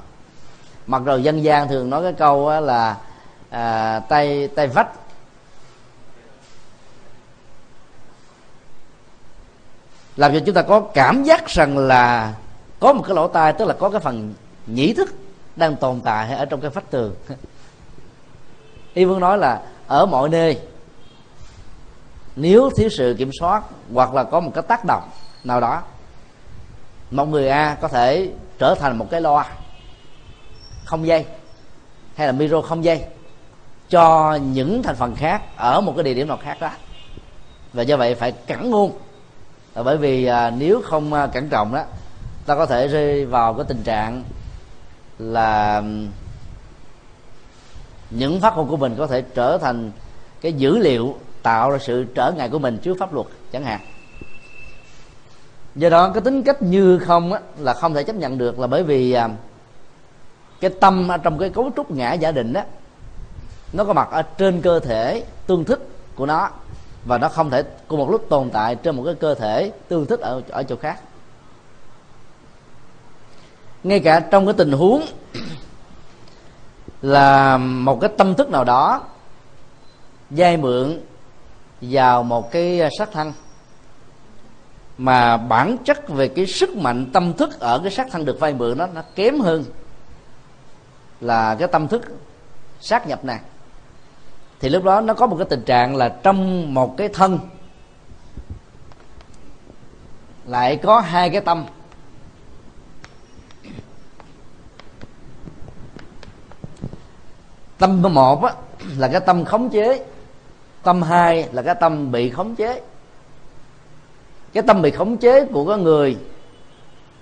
Mặc 0.86 1.02
rồi 1.04 1.22
dân 1.22 1.44
gian 1.44 1.68
thường 1.68 1.90
nói 1.90 2.02
cái 2.02 2.12
câu 2.12 2.60
là 2.60 2.96
à, 3.50 4.00
tay 4.08 4.48
tay 4.48 4.66
vách. 4.66 4.88
Làm 10.16 10.32
cho 10.32 10.40
chúng 10.46 10.54
ta 10.54 10.62
có 10.62 10.80
cảm 10.80 11.22
giác 11.22 11.46
rằng 11.46 11.78
là 11.78 12.34
có 12.80 12.92
một 12.92 13.02
cái 13.06 13.14
lỗ 13.14 13.28
tai 13.28 13.52
tức 13.52 13.64
là 13.64 13.74
có 13.78 13.90
cái 13.90 14.00
phần 14.00 14.34
nhĩ 14.66 14.92
thức 14.92 15.14
đang 15.56 15.76
tồn 15.76 16.00
tại 16.00 16.34
ở 16.34 16.44
trong 16.44 16.60
cái 16.60 16.70
vách 16.70 16.90
tường. 16.90 17.14
Y 18.94 19.04
vương 19.04 19.20
nói 19.20 19.38
là 19.38 19.62
ở 19.86 20.06
mọi 20.06 20.28
nơi 20.28 20.60
nếu 22.36 22.70
thiếu 22.76 22.88
sự 22.88 23.14
kiểm 23.18 23.30
soát 23.40 23.62
hoặc 23.94 24.14
là 24.14 24.24
có 24.24 24.40
một 24.40 24.50
cái 24.54 24.62
tác 24.68 24.84
động 24.84 25.10
nào 25.44 25.60
đó 25.60 25.82
một 27.10 27.24
người 27.24 27.48
a 27.48 27.76
có 27.80 27.88
thể 27.88 28.30
trở 28.58 28.74
thành 28.74 28.98
một 28.98 29.06
cái 29.10 29.20
loa 29.20 29.48
không 30.84 31.06
dây 31.06 31.24
hay 32.14 32.26
là 32.26 32.32
micro 32.32 32.60
không 32.60 32.84
dây 32.84 33.04
cho 33.88 34.34
những 34.34 34.82
thành 34.82 34.96
phần 34.96 35.14
khác 35.14 35.42
ở 35.56 35.80
một 35.80 35.92
cái 35.96 36.04
địa 36.04 36.14
điểm 36.14 36.28
nào 36.28 36.38
khác 36.42 36.60
đó. 36.60 36.70
Và 37.72 37.82
do 37.82 37.96
vậy 37.96 38.14
phải 38.14 38.32
cẩn 38.32 38.70
ngôn 38.70 38.98
bởi 39.74 39.96
vì 39.96 40.26
à, 40.26 40.50
nếu 40.50 40.82
không 40.84 41.12
à, 41.12 41.26
cẩn 41.26 41.48
trọng 41.48 41.74
đó 41.74 41.82
ta 42.46 42.54
có 42.54 42.66
thể 42.66 42.88
rơi 42.88 43.26
vào 43.26 43.54
cái 43.54 43.64
tình 43.68 43.82
trạng 43.82 44.22
là 45.18 45.82
những 48.10 48.40
phát 48.40 48.56
ngôn 48.56 48.68
của 48.68 48.76
mình 48.76 48.94
có 48.98 49.06
thể 49.06 49.22
trở 49.22 49.58
thành 49.58 49.90
cái 50.40 50.52
dữ 50.52 50.78
liệu 50.78 51.14
tạo 51.42 51.70
ra 51.70 51.78
sự 51.78 52.04
trở 52.14 52.32
ngại 52.36 52.48
của 52.48 52.58
mình 52.58 52.78
trước 52.78 52.96
pháp 53.00 53.14
luật 53.14 53.26
chẳng 53.52 53.64
hạn. 53.64 53.80
Do 55.74 55.88
đó 55.88 56.10
cái 56.14 56.20
tính 56.20 56.42
cách 56.42 56.62
như 56.62 56.98
không 56.98 57.32
á, 57.32 57.40
là 57.58 57.74
không 57.74 57.94
thể 57.94 58.02
chấp 58.02 58.16
nhận 58.16 58.38
được 58.38 58.58
là 58.58 58.66
bởi 58.66 58.82
vì 58.82 59.12
à, 59.12 59.28
cái 60.60 60.70
tâm 60.80 61.08
ở 61.08 61.18
trong 61.18 61.38
cái 61.38 61.50
cấu 61.50 61.70
trúc 61.76 61.90
ngã 61.90 62.12
giả 62.12 62.32
định 62.32 62.52
đó 62.52 62.60
nó 63.72 63.84
có 63.84 63.92
mặt 63.92 64.08
ở 64.10 64.22
trên 64.22 64.62
cơ 64.62 64.80
thể 64.80 65.24
tương 65.46 65.64
thích 65.64 65.88
của 66.14 66.26
nó 66.26 66.50
và 67.04 67.18
nó 67.18 67.28
không 67.28 67.50
thể 67.50 67.62
cùng 67.88 67.98
một 67.98 68.10
lúc 68.10 68.26
tồn 68.28 68.50
tại 68.50 68.74
trên 68.74 68.96
một 68.96 69.02
cái 69.04 69.14
cơ 69.14 69.34
thể 69.34 69.72
tương 69.88 70.06
thích 70.06 70.20
ở 70.20 70.42
ở 70.48 70.62
chỗ 70.62 70.76
khác 70.76 71.00
ngay 73.86 74.00
cả 74.00 74.20
trong 74.20 74.46
cái 74.46 74.54
tình 74.58 74.72
huống 74.72 75.02
là 77.02 77.56
một 77.58 78.00
cái 78.00 78.10
tâm 78.18 78.34
thức 78.34 78.50
nào 78.50 78.64
đó 78.64 79.02
vay 80.30 80.56
mượn 80.56 81.00
vào 81.80 82.22
một 82.22 82.50
cái 82.50 82.80
sát 82.98 83.08
thân, 83.12 83.32
mà 84.98 85.36
bản 85.36 85.76
chất 85.84 86.08
về 86.08 86.28
cái 86.28 86.46
sức 86.46 86.76
mạnh 86.76 87.10
tâm 87.12 87.32
thức 87.32 87.60
ở 87.60 87.78
cái 87.78 87.90
sát 87.90 88.06
thân 88.10 88.24
được 88.24 88.40
vay 88.40 88.54
mượn 88.54 88.78
đó, 88.78 88.86
nó 88.94 89.02
kém 89.14 89.40
hơn 89.40 89.64
là 91.20 91.54
cái 91.54 91.68
tâm 91.68 91.88
thức 91.88 92.02
sát 92.80 93.06
nhập 93.08 93.24
này. 93.24 93.40
Thì 94.60 94.68
lúc 94.68 94.84
đó 94.84 95.00
nó 95.00 95.14
có 95.14 95.26
một 95.26 95.36
cái 95.36 95.46
tình 95.50 95.62
trạng 95.62 95.96
là 95.96 96.08
trong 96.08 96.74
một 96.74 96.96
cái 96.96 97.08
thân 97.08 97.38
lại 100.46 100.76
có 100.76 101.00
hai 101.00 101.30
cái 101.30 101.40
tâm. 101.40 101.64
Tâm 107.78 108.02
một 108.02 108.44
á, 108.44 108.52
là 108.98 109.08
cái 109.08 109.20
tâm 109.20 109.44
khống 109.44 109.70
chế. 109.70 110.04
Tâm 110.82 111.02
hai 111.02 111.48
là 111.52 111.62
cái 111.62 111.74
tâm 111.80 112.12
bị 112.12 112.30
khống 112.30 112.54
chế. 112.54 112.80
Cái 114.52 114.62
tâm 114.66 114.82
bị 114.82 114.90
khống 114.90 115.16
chế 115.16 115.44
của 115.44 115.66
cái 115.66 115.78
người 115.78 116.16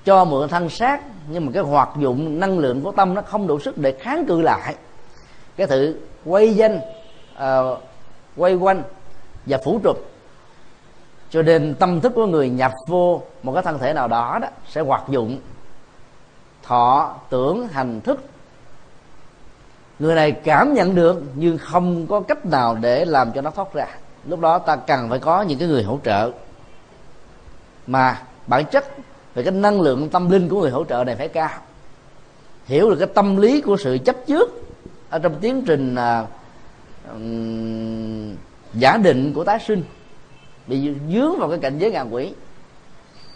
cho 0.04 0.24
mượn 0.24 0.48
thân 0.48 0.68
xác 0.68 1.00
nhưng 1.28 1.46
mà 1.46 1.52
cái 1.54 1.62
hoạt 1.62 1.88
dụng 1.98 2.40
năng 2.40 2.58
lượng 2.58 2.82
của 2.82 2.92
tâm 2.92 3.14
nó 3.14 3.22
không 3.22 3.46
đủ 3.46 3.58
sức 3.58 3.78
để 3.78 3.92
kháng 4.00 4.26
cự 4.26 4.42
lại. 4.42 4.74
Cái 5.56 5.66
sự 5.68 6.00
quay 6.24 6.54
danh 6.54 6.80
uh, 7.34 7.78
quay 8.36 8.54
quanh 8.54 8.82
và 9.46 9.58
phủ 9.64 9.80
trục. 9.84 10.10
Cho 11.30 11.42
nên 11.42 11.74
tâm 11.74 12.00
thức 12.00 12.12
của 12.14 12.26
người 12.26 12.50
nhập 12.50 12.72
vô 12.86 13.22
một 13.42 13.52
cái 13.52 13.62
thân 13.62 13.78
thể 13.78 13.92
nào 13.92 14.08
đó 14.08 14.38
đó 14.42 14.48
sẽ 14.68 14.80
hoạt 14.80 15.08
dụng. 15.08 15.38
Thọ 16.62 17.14
tưởng 17.30 17.68
hành 17.68 18.00
thức 18.00 18.24
người 19.98 20.14
này 20.14 20.32
cảm 20.32 20.74
nhận 20.74 20.94
được 20.94 21.22
nhưng 21.34 21.58
không 21.58 22.06
có 22.06 22.20
cách 22.20 22.46
nào 22.46 22.78
để 22.80 23.04
làm 23.04 23.32
cho 23.32 23.40
nó 23.40 23.50
thoát 23.50 23.74
ra. 23.74 23.86
Lúc 24.28 24.40
đó 24.40 24.58
ta 24.58 24.76
cần 24.76 25.10
phải 25.10 25.18
có 25.18 25.42
những 25.42 25.58
cái 25.58 25.68
người 25.68 25.82
hỗ 25.82 25.98
trợ. 26.04 26.30
Mà 27.86 28.22
bản 28.46 28.64
chất 28.64 28.84
về 29.34 29.42
cái 29.42 29.52
năng 29.52 29.80
lượng 29.80 30.08
tâm 30.08 30.30
linh 30.30 30.48
của 30.48 30.60
người 30.60 30.70
hỗ 30.70 30.84
trợ 30.84 31.04
này 31.04 31.16
phải 31.16 31.28
cao. 31.28 31.50
Hiểu 32.64 32.90
được 32.90 32.96
cái 32.98 33.08
tâm 33.14 33.36
lý 33.36 33.60
của 33.60 33.76
sự 33.76 33.98
chấp 34.04 34.16
trước 34.26 34.50
ở 35.10 35.18
trong 35.18 35.34
tiến 35.40 35.62
trình 35.66 35.94
à, 35.94 36.26
um, 37.12 38.34
giả 38.74 38.96
định 38.96 39.32
của 39.34 39.44
tái 39.44 39.58
sinh 39.66 39.82
bị 40.66 40.94
dướng 41.12 41.38
vào 41.38 41.48
cái 41.48 41.58
cảnh 41.58 41.78
giới 41.78 41.90
ngạ 41.90 42.00
quỷ. 42.00 42.32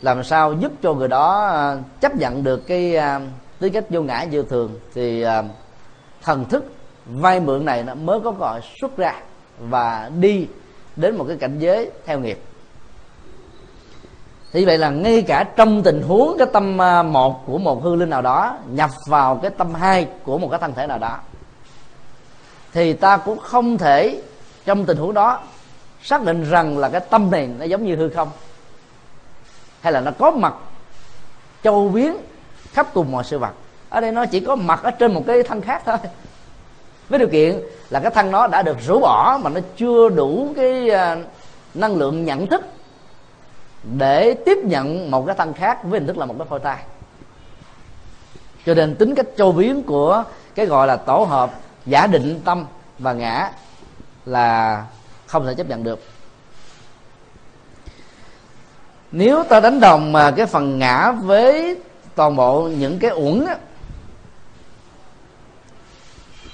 Làm 0.00 0.24
sao 0.24 0.52
giúp 0.52 0.72
cho 0.82 0.94
người 0.94 1.08
đó 1.08 1.46
à, 1.46 1.76
chấp 2.00 2.16
nhận 2.16 2.44
được 2.44 2.66
cái 2.66 2.96
à, 2.96 3.16
uh, 3.16 3.22
tính 3.58 3.72
cách 3.72 3.84
vô 3.90 4.02
ngã 4.02 4.26
vô 4.32 4.42
thường 4.42 4.78
thì 4.94 5.24
uh, 5.24 5.44
thần 6.22 6.44
thức, 6.44 6.72
vay 7.06 7.40
mượn 7.40 7.64
này 7.64 7.82
nó 7.82 7.94
mới 7.94 8.20
có 8.20 8.30
gọi 8.30 8.60
xuất 8.80 8.96
ra 8.96 9.14
và 9.58 10.10
đi 10.20 10.46
đến 10.96 11.16
một 11.16 11.24
cái 11.28 11.36
cảnh 11.36 11.58
giới 11.58 11.90
theo 12.06 12.20
nghiệp. 12.20 12.40
Thì 14.52 14.64
vậy 14.64 14.78
là 14.78 14.90
ngay 14.90 15.22
cả 15.22 15.44
trong 15.56 15.82
tình 15.82 16.02
huống 16.02 16.36
cái 16.38 16.46
tâm 16.52 16.82
à, 16.82 17.02
một 17.02 17.46
của 17.46 17.58
một 17.58 17.82
hư 17.82 17.94
linh 17.94 18.10
nào 18.10 18.22
đó, 18.22 18.56
nhập 18.68 18.90
vào 19.06 19.36
cái 19.42 19.50
tâm 19.50 19.74
hai 19.74 20.08
của 20.24 20.38
một 20.38 20.48
cái 20.50 20.60
thân 20.60 20.74
thể 20.74 20.86
nào 20.86 20.98
đó, 20.98 21.18
thì 22.72 22.92
ta 22.92 23.16
cũng 23.16 23.38
không 23.38 23.78
thể 23.78 24.22
trong 24.64 24.84
tình 24.84 24.96
huống 24.96 25.14
đó 25.14 25.40
xác 26.02 26.22
định 26.24 26.50
rằng 26.50 26.78
là 26.78 26.88
cái 26.88 27.00
tâm 27.00 27.30
này 27.30 27.46
nó 27.58 27.64
giống 27.64 27.84
như 27.84 27.96
hư 27.96 28.08
không, 28.08 28.28
hay 29.80 29.92
là 29.92 30.00
nó 30.00 30.10
có 30.18 30.30
mặt, 30.30 30.54
châu 31.62 31.88
biến 31.88 32.16
khắp 32.72 32.86
cùng 32.94 33.12
mọi 33.12 33.24
sự 33.24 33.38
vật 33.38 33.52
ở 33.88 34.00
đây 34.00 34.12
nó 34.12 34.26
chỉ 34.26 34.40
có 34.40 34.56
mặt 34.56 34.80
ở 34.82 34.90
trên 34.90 35.14
một 35.14 35.22
cái 35.26 35.42
thân 35.42 35.60
khác 35.60 35.82
thôi. 35.86 35.96
Với 37.08 37.18
điều 37.18 37.28
kiện 37.28 37.60
là 37.90 38.00
cái 38.00 38.10
thân 38.10 38.30
nó 38.30 38.46
đã 38.46 38.62
được 38.62 38.76
rũ 38.86 39.00
bỏ 39.00 39.40
mà 39.42 39.50
nó 39.50 39.60
chưa 39.76 40.08
đủ 40.08 40.52
cái 40.56 40.90
à, 40.90 41.16
năng 41.74 41.96
lượng 41.96 42.24
nhận 42.24 42.46
thức 42.46 42.64
để 43.82 44.34
tiếp 44.34 44.58
nhận 44.64 45.10
một 45.10 45.26
cái 45.26 45.34
thân 45.38 45.52
khác 45.52 45.78
với 45.84 46.00
hình 46.00 46.06
thức 46.06 46.18
là 46.18 46.26
một 46.26 46.34
cái 46.38 46.46
phôi 46.50 46.60
tai 46.60 46.78
cho 48.66 48.74
nên 48.74 48.96
tính 48.96 49.14
cách 49.14 49.26
châu 49.36 49.52
biến 49.52 49.82
của 49.82 50.24
cái 50.54 50.66
gọi 50.66 50.86
là 50.86 50.96
tổ 50.96 51.24
hợp 51.24 51.50
giả 51.86 52.06
định 52.06 52.40
tâm 52.44 52.66
và 52.98 53.12
ngã 53.12 53.50
là 54.26 54.84
không 55.26 55.46
thể 55.46 55.54
chấp 55.54 55.68
nhận 55.68 55.84
được. 55.84 56.02
Nếu 59.12 59.44
ta 59.44 59.60
đánh 59.60 59.80
đồng 59.80 60.12
mà 60.12 60.30
cái 60.30 60.46
phần 60.46 60.78
ngã 60.78 61.10
với 61.10 61.76
toàn 62.14 62.36
bộ 62.36 62.62
những 62.62 62.98
cái 62.98 63.10
uẩn 63.10 63.46
á, 63.46 63.56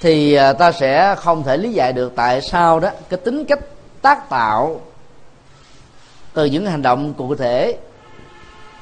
thì 0.05 0.33
à, 0.33 0.53
ta 0.53 0.71
sẽ 0.71 1.15
không 1.15 1.43
thể 1.43 1.57
lý 1.57 1.73
giải 1.73 1.93
được 1.93 2.13
tại 2.15 2.41
sao 2.41 2.79
đó, 2.79 2.89
cái 3.09 3.19
tính 3.25 3.45
cách 3.45 3.59
tác 4.01 4.29
tạo 4.29 4.81
từ 6.33 6.45
những 6.45 6.65
hành 6.65 6.81
động 6.81 7.13
cụ 7.13 7.35
thể, 7.35 7.77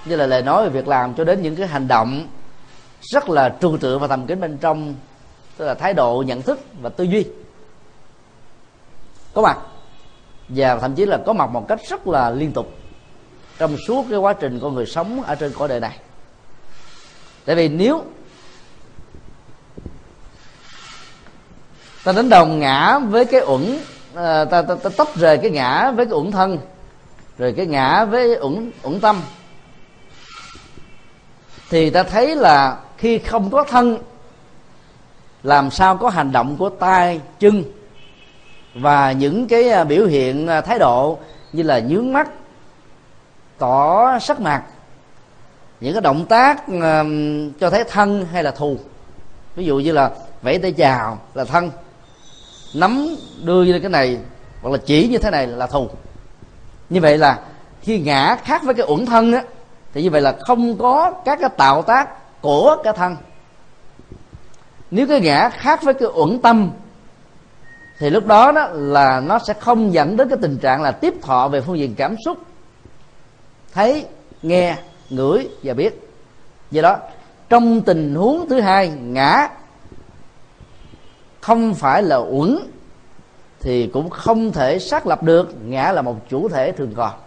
như 0.05 0.15
là 0.15 0.25
lời 0.25 0.41
nói 0.41 0.63
về 0.63 0.69
việc 0.69 0.87
làm 0.87 1.13
cho 1.13 1.23
đến 1.23 1.41
những 1.41 1.55
cái 1.55 1.67
hành 1.67 1.87
động 1.87 2.27
rất 3.01 3.29
là 3.29 3.55
trừu 3.61 3.77
tượng 3.77 3.99
và 3.99 4.07
tầm 4.07 4.27
kính 4.27 4.41
bên 4.41 4.57
trong, 4.57 4.95
tức 5.57 5.65
là 5.65 5.73
thái 5.73 5.93
độ, 5.93 6.23
nhận 6.27 6.41
thức 6.41 6.59
và 6.81 6.89
tư 6.89 7.03
duy. 7.03 7.25
Có 9.33 9.41
mặt, 9.41 9.57
và 10.49 10.77
thậm 10.77 10.95
chí 10.95 11.05
là 11.05 11.17
có 11.25 11.33
mặt 11.33 11.49
một 11.49 11.67
cách 11.67 11.79
rất 11.89 12.07
là 12.07 12.29
liên 12.29 12.51
tục 12.51 12.67
trong 13.57 13.75
suốt 13.87 14.05
cái 14.09 14.19
quá 14.19 14.33
trình 14.33 14.59
con 14.59 14.75
người 14.75 14.85
sống 14.85 15.23
ở 15.23 15.35
trên 15.35 15.53
cõi 15.57 15.67
đời 15.67 15.79
này. 15.79 15.97
Tại 17.45 17.55
vì 17.55 17.69
nếu 17.69 18.03
ta 22.03 22.11
đánh 22.11 22.29
đồng 22.29 22.59
ngã 22.59 22.99
với 22.99 23.25
cái 23.25 23.41
uẩn 23.41 23.79
ờ, 24.13 24.45
ta, 24.45 24.61
ta, 24.61 24.75
ta 24.75 24.89
tách 24.97 25.15
rời 25.15 25.37
cái 25.37 25.51
ngã 25.51 25.91
với 25.91 26.05
cái 26.05 26.13
uẩn 26.13 26.31
thân 26.31 26.57
rồi 27.37 27.53
cái 27.57 27.65
ngã 27.65 28.05
với 28.05 28.37
uẩn 28.41 28.71
uẩn 28.83 28.99
tâm. 28.99 29.21
Thì 31.69 31.89
ta 31.89 32.03
thấy 32.03 32.35
là 32.35 32.77
khi 32.97 33.17
không 33.17 33.51
có 33.51 33.63
thân 33.63 33.97
làm 35.43 35.71
sao 35.71 35.97
có 35.97 36.09
hành 36.09 36.31
động 36.31 36.55
của 36.59 36.69
tay 36.69 37.21
chân 37.39 37.63
và 38.73 39.11
những 39.11 39.47
cái 39.47 39.69
à, 39.69 39.83
biểu 39.83 40.05
hiện 40.05 40.47
à, 40.47 40.61
thái 40.61 40.79
độ 40.79 41.17
như 41.53 41.63
là 41.63 41.79
nhướng 41.79 42.13
mắt 42.13 42.29
tỏ 43.57 44.19
sắc 44.19 44.39
mặt 44.39 44.63
những 45.79 45.93
cái 45.93 46.01
động 46.01 46.25
tác 46.25 46.63
cho 47.59 47.69
thấy 47.69 47.83
thân 47.83 48.25
hay 48.31 48.43
là 48.43 48.51
thù. 48.51 48.77
Ví 49.55 49.65
dụ 49.65 49.79
như 49.79 49.91
là 49.91 50.11
vẫy 50.41 50.57
tay 50.57 50.71
chào 50.71 51.19
là 51.33 51.45
thân 51.45 51.71
nắm 52.73 53.15
đưa 53.43 53.63
lên 53.63 53.81
cái 53.81 53.89
này, 53.89 54.17
hoặc 54.61 54.69
là 54.69 54.77
chỉ 54.85 55.07
như 55.07 55.17
thế 55.17 55.31
này 55.31 55.47
là 55.47 55.67
thù. 55.67 55.89
Như 56.89 57.01
vậy 57.01 57.17
là 57.17 57.39
khi 57.81 57.99
ngã 57.99 58.37
khác 58.43 58.63
với 58.63 58.73
cái 58.73 58.85
uẩn 58.89 59.05
thân 59.05 59.33
á, 59.33 59.43
thì 59.93 60.03
như 60.03 60.09
vậy 60.09 60.21
là 60.21 60.35
không 60.47 60.77
có 60.77 61.11
các 61.25 61.39
cái 61.41 61.49
tạo 61.57 61.81
tác 61.81 62.09
của 62.41 62.77
cái 62.83 62.93
thân. 62.93 63.15
Nếu 64.91 65.07
cái 65.07 65.21
ngã 65.21 65.49
khác 65.49 65.83
với 65.83 65.93
cái 65.93 66.09
uẩn 66.13 66.39
tâm, 66.39 66.71
thì 67.99 68.09
lúc 68.09 68.25
đó 68.25 68.51
đó 68.51 68.67
là 68.71 69.19
nó 69.19 69.39
sẽ 69.39 69.53
không 69.53 69.93
dẫn 69.93 70.17
đến 70.17 70.29
cái 70.29 70.37
tình 70.41 70.57
trạng 70.57 70.81
là 70.81 70.91
tiếp 70.91 71.13
thọ 71.21 71.47
về 71.47 71.61
phương 71.61 71.77
diện 71.77 71.95
cảm 71.95 72.15
xúc. 72.25 72.37
Thấy, 73.73 74.05
nghe, 74.41 74.75
ngửi 75.09 75.49
và 75.63 75.73
biết. 75.73 76.09
Do 76.71 76.81
đó, 76.81 76.97
trong 77.49 77.81
tình 77.81 78.15
huống 78.15 78.49
thứ 78.49 78.59
hai, 78.59 78.87
ngã 78.87 79.47
không 81.43 81.75
phải 81.75 82.03
là 82.03 82.15
uẩn, 82.15 82.57
thì 83.59 83.89
cũng 83.93 84.09
không 84.09 84.51
thể 84.51 84.79
xác 84.79 85.07
lập 85.07 85.23
được. 85.23 85.53
Ngã 85.65 85.91
là 85.91 86.01
một 86.01 86.29
chủ 86.29 86.49
thể 86.49 86.71
thường 86.71 86.93
còn. 86.95 87.19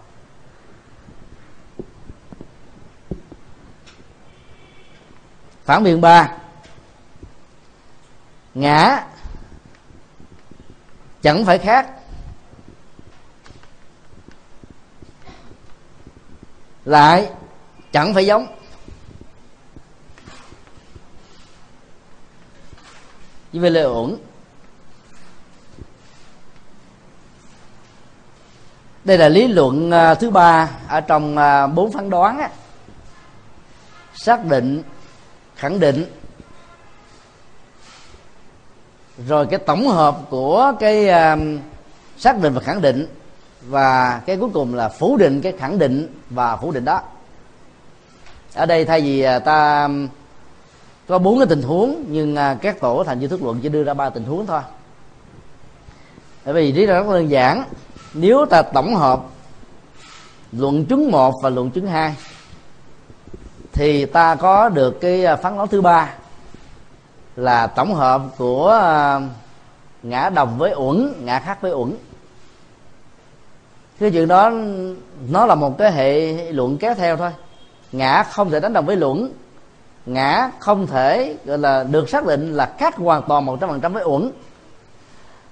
Phản 5.65 5.85
biện 5.85 6.01
ba. 6.01 6.33
Ngã 8.55 9.07
chẳng 11.23 11.45
phải 11.45 11.59
khác. 11.59 11.91
Lại 16.85 17.31
chẳng 17.93 18.15
phải 18.15 18.27
giống. 18.27 18.56
Với 23.61 23.71
Vê 23.71 23.81
là 23.81 23.87
ổn. 23.87 24.17
Đây 29.05 29.19
là 29.19 29.29
lý 29.29 29.49
luận 29.49 29.91
à, 29.91 30.15
thứ 30.15 30.31
ba 30.31 30.71
ở 30.89 31.01
trong 31.01 31.37
à, 31.37 31.67
bốn 31.67 31.93
phán 31.93 32.11
đoán 32.11 32.39
á. 32.39 32.51
xác 34.15 34.45
định, 34.45 34.83
khẳng 35.57 35.81
định. 35.81 36.07
Rồi 39.27 39.47
cái 39.47 39.59
tổng 39.59 39.89
hợp 39.89 40.19
của 40.31 40.73
cái 40.81 41.09
à, 41.09 41.37
xác 42.19 42.41
định 42.41 42.55
và 42.55 42.61
khẳng 42.61 42.81
định 42.81 43.07
và 43.63 44.21
cái 44.27 44.37
cuối 44.37 44.51
cùng 44.55 44.75
là 44.75 44.89
phủ 44.89 45.17
định 45.17 45.41
cái 45.41 45.53
khẳng 45.59 45.79
định 45.79 46.15
và 46.31 46.57
phủ 46.57 46.73
định 46.73 46.85
đó. 46.85 47.01
Ở 48.55 48.67
đây 48.67 48.85
thay 48.85 49.01
vì 49.01 49.27
ta 49.45 49.89
có 51.09 51.19
bốn 51.19 51.39
cái 51.39 51.47
tình 51.47 51.63
huống, 51.63 52.05
nhưng 52.09 52.37
à, 52.37 52.57
các 52.63 52.81
tổ 52.81 53.05
thành 53.05 53.19
viên 53.19 53.31
thức 53.31 53.43
luận 53.43 53.61
chỉ 53.63 53.69
đưa 53.69 53.85
ra 53.85 53.95
ba 53.95 54.11
tình 54.11 54.25
huống 54.25 54.47
thôi. 54.47 54.61
Bởi 56.45 56.55
vì 56.55 56.73
lý 56.73 56.87
do 56.87 56.95
rất 56.95 57.07
đơn 57.11 57.31
giản. 57.31 57.65
Nếu 58.15 58.47
ta 58.47 58.63
tổng 58.63 58.95
hợp 58.95 59.21
luận 60.53 60.85
chứng 60.85 61.11
một 61.11 61.35
và 61.43 61.51
luận 61.51 61.71
chứng 61.71 61.87
hai, 61.87 62.15
thì 63.73 64.07
ta 64.07 64.35
có 64.35 64.69
được 64.69 65.01
cái 65.01 65.25
à, 65.25 65.37
phán 65.37 65.57
đoán 65.57 65.69
thứ 65.69 65.81
ba 65.81 66.15
là 67.37 67.67
tổng 67.67 67.95
hợp 67.95 68.23
của 68.37 68.71
à, 68.71 69.21
ngã 70.03 70.31
đồng 70.31 70.59
với 70.59 70.75
uẩn, 70.77 71.13
ngã 71.25 71.39
khác 71.39 71.59
với 71.61 71.73
uẩn. 71.73 71.97
Cái 74.01 74.11
chuyện 74.11 74.29
đó, 74.29 74.51
nó 75.29 75.47
là 75.47 75.55
một 75.55 75.79
cái 75.79 75.93
hệ 75.93 76.33
luận 76.53 76.79
kéo 76.79 76.95
theo 76.95 77.17
thôi. 77.17 77.31
Ngã 77.93 78.23
không 78.23 78.51
thể 78.51 78.61
đánh 78.61 78.73
đồng 78.73 78.87
với 78.87 78.97
luận 78.97 79.33
ngã 80.07 80.51
không 80.59 80.87
thể, 80.87 81.37
gọi 81.45 81.59
là, 81.59 81.85
được 81.85 82.09
xác 82.09 82.27
định 82.27 82.55
là 82.55 82.73
khác 82.79 82.97
hoàn 82.97 83.23
toàn 83.29 83.45
một 83.45 83.59
trăm 83.61 83.71
phần 83.71 83.81
trăm 83.81 83.93
với 83.93 84.05
uẩn. 84.05 84.31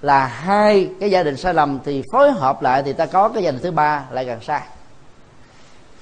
Là 0.01 0.25
hai 0.25 0.89
cái 0.99 1.11
gia 1.11 1.23
đình 1.23 1.37
sai 1.37 1.53
lầm 1.53 1.79
thì 1.85 2.03
phối 2.11 2.31
hợp 2.31 2.61
lại 2.61 2.83
thì 2.83 2.93
ta 2.93 3.05
có 3.05 3.29
cái 3.29 3.43
gia 3.43 3.51
đình 3.51 3.59
thứ 3.63 3.71
ba 3.71 4.05
lại 4.11 4.25
càng 4.25 4.41
sai 4.41 4.61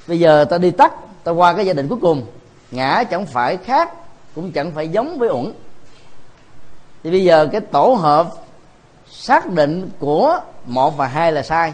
bây 0.07 0.19
giờ 0.19 0.45
ta 0.45 0.57
đi 0.57 0.71
tắt, 0.71 0.93
ta 1.23 1.31
qua 1.31 1.53
cái 1.53 1.65
gia 1.65 1.73
đình 1.73 1.87
cuối 1.87 1.97
cùng. 2.01 2.25
Ngã 2.71 3.03
chẳng 3.03 3.25
phải 3.25 3.57
khác, 3.57 3.93
cũng 4.35 4.51
chẳng 4.51 4.71
phải 4.71 4.87
giống 4.87 5.17
với 5.17 5.29
uẩn. 5.29 5.53
Thì 7.03 7.11
bây 7.11 7.23
giờ 7.23 7.47
cái 7.51 7.61
tổ 7.61 7.93
hợp 7.99 8.29
xác 9.09 9.49
định 9.49 9.89
của 9.99 10.39
một 10.65 10.97
và 10.97 11.07
hai 11.07 11.31
là 11.31 11.43
sai. 11.43 11.73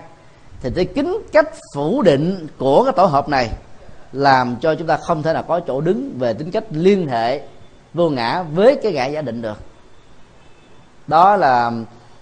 Thì 0.61 0.69
cái 0.75 0.85
kính 0.85 1.17
cách 1.31 1.49
phủ 1.75 2.01
định 2.01 2.47
của 2.57 2.83
cái 2.83 2.93
tổ 2.93 3.05
hợp 3.05 3.29
này 3.29 3.49
làm 4.11 4.55
cho 4.61 4.75
chúng 4.75 4.87
ta 4.87 4.97
không 4.97 5.23
thể 5.23 5.33
nào 5.33 5.43
có 5.43 5.59
chỗ 5.67 5.81
đứng 5.81 6.15
về 6.19 6.33
tính 6.33 6.51
cách 6.51 6.63
liên 6.69 7.07
hệ 7.07 7.41
vô 7.93 8.09
ngã 8.09 8.43
với 8.43 8.79
cái 8.83 8.93
ngã 8.93 9.05
giả 9.05 9.21
định 9.21 9.41
được. 9.41 9.57
Đó 11.07 11.35
là 11.35 11.71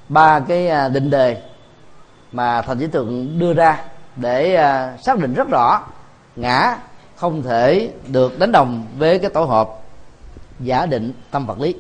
ba 0.10 0.40
cái 0.40 0.70
à, 0.70 0.90
định 0.90 1.10
đề 1.10 1.42
mà 2.32 2.62
thành 2.62 2.80
chỉ 2.80 2.88
tượng 2.88 3.40
đưa 3.40 3.54
ra 3.54 3.84
để 4.16 4.56
à, 4.56 4.98
xác 4.98 5.20
định 5.20 5.34
rất 5.34 5.48
rõ 5.50 5.82
ngã 6.36 6.78
không 7.16 7.44
thể 7.44 7.92
được 8.08 8.40
đánh 8.40 8.52
đồng 8.52 8.88
với 8.98 9.20
cái 9.20 9.30
tổ 9.30 9.44
hợp 9.44 9.70
giả 10.60 10.86
định 10.86 11.14
tâm 11.32 11.46
vật 11.46 11.60
lý. 11.60 11.76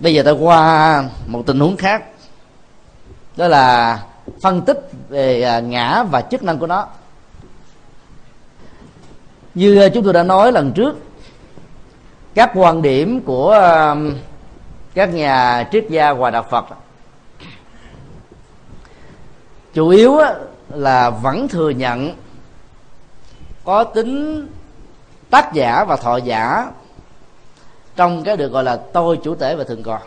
Bây 0.00 0.14
giờ 0.14 0.22
ta 0.22 0.30
qua 0.30 1.04
một 1.26 1.42
tình 1.46 1.60
huống 1.60 1.76
khác, 1.76 2.04
đó 3.36 3.48
là 3.48 3.98
phân 4.42 4.62
tích 4.62 4.90
về 5.08 5.42
à, 5.42 5.60
ngã 5.60 6.02
và 6.02 6.20
chức 6.20 6.42
năng 6.42 6.58
của 6.58 6.66
nó 6.66 6.86
như 9.56 9.80
ờ, 9.80 9.88
chúng 9.88 10.04
tôi 10.04 10.12
đã 10.12 10.22
nói 10.22 10.52
lần 10.52 10.72
trước, 10.72 10.96
các 12.34 12.50
quan 12.54 12.82
điểm 12.82 13.20
của 13.20 13.60
các 14.94 15.14
nhà 15.14 15.68
triết 15.72 15.86
gia 15.88 16.10
hòa 16.10 16.30
đạo 16.30 16.42
phật, 16.50 16.64
chủ 19.74 19.88
yếu 19.88 20.18
là 20.68 21.10
vẫn 21.10 21.48
thừa 21.48 21.70
nhận 21.70 22.14
có 23.64 23.84
tính 23.84 24.46
tác 25.30 25.52
giả 25.52 25.84
và 25.84 25.96
thọ 25.96 26.16
giả 26.16 26.70
trong 27.96 28.24
cái 28.24 28.36
được 28.36 28.52
gọi 28.52 28.64
là 28.64 28.76
tôi, 28.76 29.18
chủ 29.24 29.34
thể 29.34 29.56
và 29.56 29.64
thường 29.64 29.82
còn. 29.82 30.02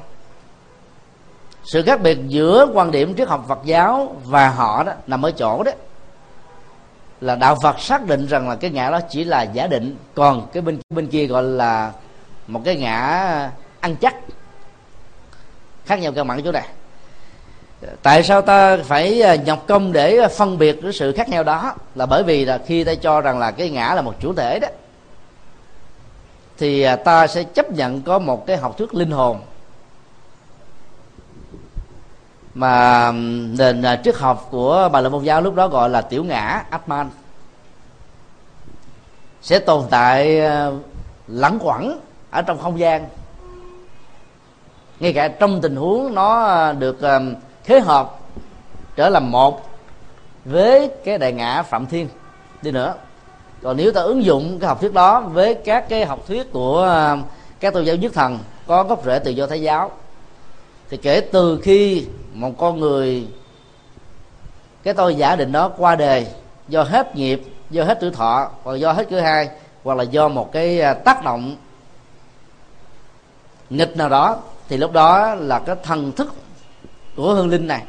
Sự 1.63 1.83
khác 1.83 2.01
biệt 2.01 2.17
giữa 2.27 2.67
quan 2.73 2.91
điểm 2.91 3.15
triết 3.15 3.27
học 3.27 3.45
Phật 3.47 3.59
giáo 3.63 4.15
và 4.25 4.49
họ 4.49 4.83
đó 4.83 4.93
nằm 5.07 5.25
ở 5.25 5.31
chỗ 5.31 5.63
đó 5.63 5.71
là 7.21 7.35
đạo 7.35 7.57
Phật 7.63 7.79
xác 7.79 8.05
định 8.05 8.27
rằng 8.27 8.49
là 8.49 8.55
cái 8.55 8.71
ngã 8.71 8.89
đó 8.89 8.99
chỉ 9.09 9.23
là 9.23 9.41
giả 9.41 9.67
định. 9.67 9.95
Còn 10.15 10.47
cái 10.53 10.61
bên 10.61 10.79
bên 10.89 11.07
kia 11.07 11.25
gọi 11.25 11.43
là 11.43 11.91
một 12.47 12.61
cái 12.65 12.75
ngã 12.75 13.51
ăn 13.79 13.95
chắc. 13.95 14.15
Khác 15.85 15.95
nhau 15.95 16.11
cơ 16.11 16.23
bản 16.23 16.41
chỗ 16.43 16.51
này. 16.51 16.67
Tại 18.01 18.23
sao 18.23 18.41
ta 18.41 18.77
phải 18.77 19.21
à, 19.21 19.35
nhọc 19.35 19.67
công 19.67 19.93
để 19.93 20.27
phân 20.37 20.57
biệt 20.57 20.79
cái 20.81 20.93
sự 20.93 21.13
khác 21.13 21.29
nhau 21.29 21.43
đó? 21.43 21.75
Là 21.95 22.05
bởi 22.05 22.23
vì 22.23 22.45
là 22.45 22.59
khi 22.65 22.83
ta 22.83 22.95
cho 22.95 23.21
rằng 23.21 23.39
là 23.39 23.51
cái 23.51 23.69
ngã 23.69 23.93
là 23.95 24.01
một 24.01 24.15
chủ 24.19 24.33
thể 24.33 24.59
đó, 24.59 24.67
thì 26.57 26.81
à, 26.81 26.95
ta 26.95 27.27
sẽ 27.27 27.43
chấp 27.43 27.71
nhận 27.71 28.01
có 28.01 28.19
một 28.19 28.47
cái 28.47 28.57
học 28.57 28.77
thuyết 28.77 28.93
linh 28.93 29.11
hồn 29.11 29.39
mà 32.53 33.11
nền 33.57 33.81
à, 33.81 34.01
triết 34.03 34.15
học 34.15 34.47
của 34.51 34.89
bà 34.91 35.01
la 35.01 35.09
môn 35.09 35.23
giáo 35.23 35.41
lúc 35.41 35.55
đó 35.55 35.67
gọi 35.67 35.89
là 35.89 36.01
tiểu 36.01 36.23
ngã 36.23 36.63
atman. 36.69 37.09
Sẽ 39.41 39.59
tồn 39.59 39.85
tại 39.89 40.39
à, 40.39 40.69
lẳng 41.27 41.59
quẩn 41.61 41.99
ở 42.31 42.41
trong 42.41 42.57
không 42.57 42.79
gian. 42.79 43.07
Ngay 44.99 45.13
cả 45.13 45.27
trong 45.27 45.61
tình 45.61 45.75
huống 45.75 46.15
nó 46.15 46.43
à, 46.45 46.73
được 46.73 46.99
khế 47.63 47.79
hợp 47.79 48.19
trở 48.95 49.09
làm 49.09 49.31
một 49.31 49.69
với 50.45 50.91
cái 51.05 51.17
đại 51.17 51.33
ngã 51.33 51.63
phạm 51.63 51.85
thiên 51.85 52.07
đi 52.61 52.71
nữa. 52.71 52.93
Còn 53.63 53.77
nếu 53.77 53.91
ta 53.91 54.01
ứng 54.01 54.23
dụng 54.23 54.59
cái 54.59 54.67
học 54.67 54.81
thuyết 54.81 54.93
đó 54.93 55.21
với 55.21 55.53
các 55.53 55.89
cái 55.89 56.05
học 56.05 56.19
thuyết 56.27 56.51
của 56.51 57.17
các 57.59 57.73
tôn 57.73 57.85
giáo 57.85 57.95
nhất 57.95 58.11
thần 58.13 58.39
có 58.67 58.83
gốc 58.83 59.05
rễ 59.05 59.19
từ 59.19 59.31
do 59.31 59.47
thái 59.47 59.61
giáo, 59.61 59.91
thì 60.89 60.97
kể 60.97 61.21
từ 61.21 61.59
khi 61.63 62.05
một 62.39 62.57
con 62.57 62.79
người, 62.79 63.27
cái 64.83 64.93
tôi 64.93 65.15
giả 65.15 65.35
định 65.35 65.51
đó 65.51 65.71
qua 65.77 65.95
đề 65.95 66.27
do 66.67 66.83
hết 66.83 67.15
nghiệp, 67.15 67.41
do 67.69 67.83
hết 67.83 67.97
tuổi 68.01 68.11
thọ, 68.11 68.51
hoặc 68.63 68.75
do 68.75 68.91
hết 68.91 69.07
thứ 69.09 69.19
hai, 69.19 69.49
hoặc 69.83 69.97
là 69.97 70.03
do 70.03 70.27
một 70.27 70.51
cái 70.51 70.81
à, 70.81 70.93
tác 70.93 71.23
động 71.23 71.55
nghịch 73.69 73.97
nào 73.97 74.09
đó, 74.09 74.37
thì 74.69 74.77
lúc 74.77 74.91
đó 74.91 75.35
là 75.35 75.59
cái 75.59 75.75
thần 75.83 76.11
thức 76.11 76.33
của 77.15 77.33
hương 77.33 77.49
linh 77.49 77.67
này 77.67 77.83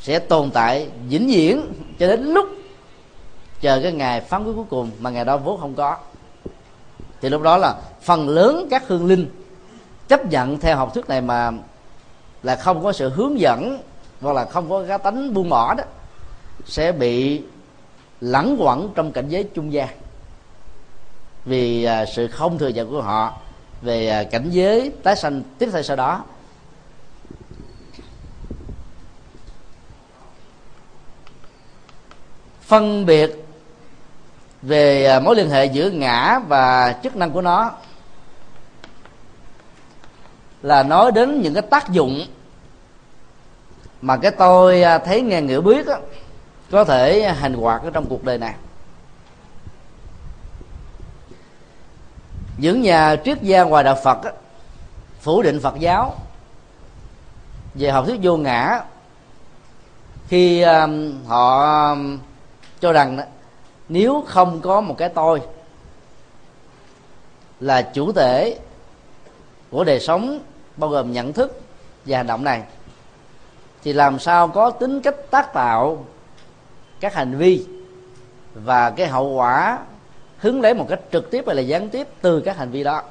sẽ 0.00 0.18
tồn 0.18 0.50
tại 0.50 0.88
vĩnh 1.08 1.26
viễn 1.26 1.72
cho 1.98 2.06
đến 2.06 2.24
lúc 2.24 2.48
chờ 3.60 3.80
cái 3.82 3.92
ngày 3.92 4.20
phán 4.20 4.44
quyết 4.44 4.52
cuối 4.56 4.64
cùng 4.70 4.90
mà 5.00 5.10
ngày 5.10 5.24
đó 5.24 5.36
vốn 5.36 5.60
không 5.60 5.74
có. 5.74 5.96
Thì 7.20 7.28
lúc 7.28 7.42
đó 7.42 7.56
là 7.56 7.74
phần 8.02 8.28
lớn 8.28 8.66
các 8.70 8.88
hương 8.88 9.06
linh 9.06 9.30
chấp 10.08 10.26
nhận 10.26 10.60
theo 10.60 10.76
học 10.76 10.94
thuyết 10.94 11.08
này 11.08 11.20
mà 11.20 11.52
là 12.46 12.56
không 12.56 12.82
có 12.84 12.92
sự 12.92 13.08
hướng 13.08 13.40
dẫn 13.40 13.82
hoặc 14.20 14.32
là 14.32 14.44
không 14.44 14.70
có 14.70 14.84
cá 14.88 14.98
tánh 14.98 15.34
buông 15.34 15.48
bỏ 15.48 15.74
đó, 15.74 15.84
sẽ 16.66 16.92
bị 16.92 17.42
lẳng 18.20 18.56
quẩn 18.58 18.92
trong 18.94 19.12
cảnh 19.12 19.28
giới 19.28 19.44
trung 19.54 19.72
gian. 19.72 19.88
Vì 21.44 21.84
à, 21.84 22.04
sự 22.06 22.28
không 22.28 22.58
thừa 22.58 22.68
nhận 22.68 22.90
của 22.90 23.02
họ 23.02 23.38
về 23.82 24.08
à, 24.08 24.24
cảnh 24.24 24.50
giới 24.50 24.92
tái 25.02 25.16
sanh, 25.16 25.42
tiếp 25.58 25.68
theo 25.72 25.82
sau 25.82 25.96
đó. 25.96 26.24
Phân 32.62 33.06
biệt 33.06 33.44
về 34.62 35.06
à, 35.06 35.20
mối 35.20 35.36
liên 35.36 35.50
hệ 35.50 35.64
giữa 35.64 35.90
ngã 35.90 36.38
và 36.48 36.94
chức 37.02 37.16
năng 37.16 37.30
của 37.30 37.42
nó 37.42 37.72
là 40.62 40.82
nói 40.82 41.12
đến 41.12 41.42
những 41.42 41.54
cái 41.54 41.62
tác 41.62 41.90
dụng 41.90 42.26
mà 44.02 44.16
cái 44.16 44.30
tôi 44.30 44.82
à, 44.82 44.98
thấy 44.98 45.22
nghe 45.22 45.42
ngữ 45.42 45.60
biết 45.60 45.86
đó, 45.86 45.98
có 46.70 46.84
thể 46.84 47.32
hành 47.32 47.54
hoạt 47.54 47.82
ở 47.82 47.90
trong 47.90 48.06
cuộc 48.08 48.24
đời 48.24 48.38
này. 48.38 48.54
Những 52.58 52.82
nhà 52.82 53.16
triết 53.24 53.42
gia 53.42 53.62
ngoài 53.62 53.84
đạo 53.84 53.96
Phật 54.04 54.24
đó, 54.24 54.30
phủ 55.20 55.42
định 55.42 55.60
Phật 55.60 55.78
giáo 55.78 56.14
về 57.74 57.90
học 57.90 58.06
thuyết 58.06 58.18
vô 58.22 58.36
ngã 58.36 58.80
khi 60.28 60.62
um, 60.62 61.24
họ 61.26 61.96
cho 62.80 62.92
rằng 62.92 63.16
đó, 63.16 63.24
nếu 63.88 64.24
không 64.28 64.60
có 64.60 64.80
một 64.80 64.94
cái 64.98 65.08
tôi 65.08 65.42
là 67.60 67.82
chủ 67.82 68.12
thể 68.12 68.58
của 69.70 69.84
đời 69.84 70.00
sống 70.00 70.40
bao 70.76 70.90
gồm 70.90 71.12
nhận 71.12 71.32
thức 71.32 71.60
và 72.06 72.16
hành 72.16 72.26
động 72.26 72.44
này 72.44 72.62
thì 73.86 73.92
làm 73.92 74.18
sao 74.18 74.48
có 74.48 74.70
tính 74.70 75.00
cách 75.00 75.14
tác 75.30 75.52
tạo 75.52 76.04
các 77.00 77.14
hành 77.14 77.36
vi 77.38 77.66
và 78.54 78.90
cái 78.90 79.06
hậu 79.06 79.28
quả 79.28 79.78
hứng 80.38 80.60
lấy 80.60 80.74
một 80.74 80.86
cách 80.88 81.00
trực 81.12 81.30
tiếp 81.30 81.44
hay 81.46 81.56
là 81.56 81.62
gián 81.62 81.88
tiếp 81.88 82.08
từ 82.20 82.40
các 82.40 82.56
hành 82.56 82.70
vi 82.70 82.84
đó? 82.84 83.02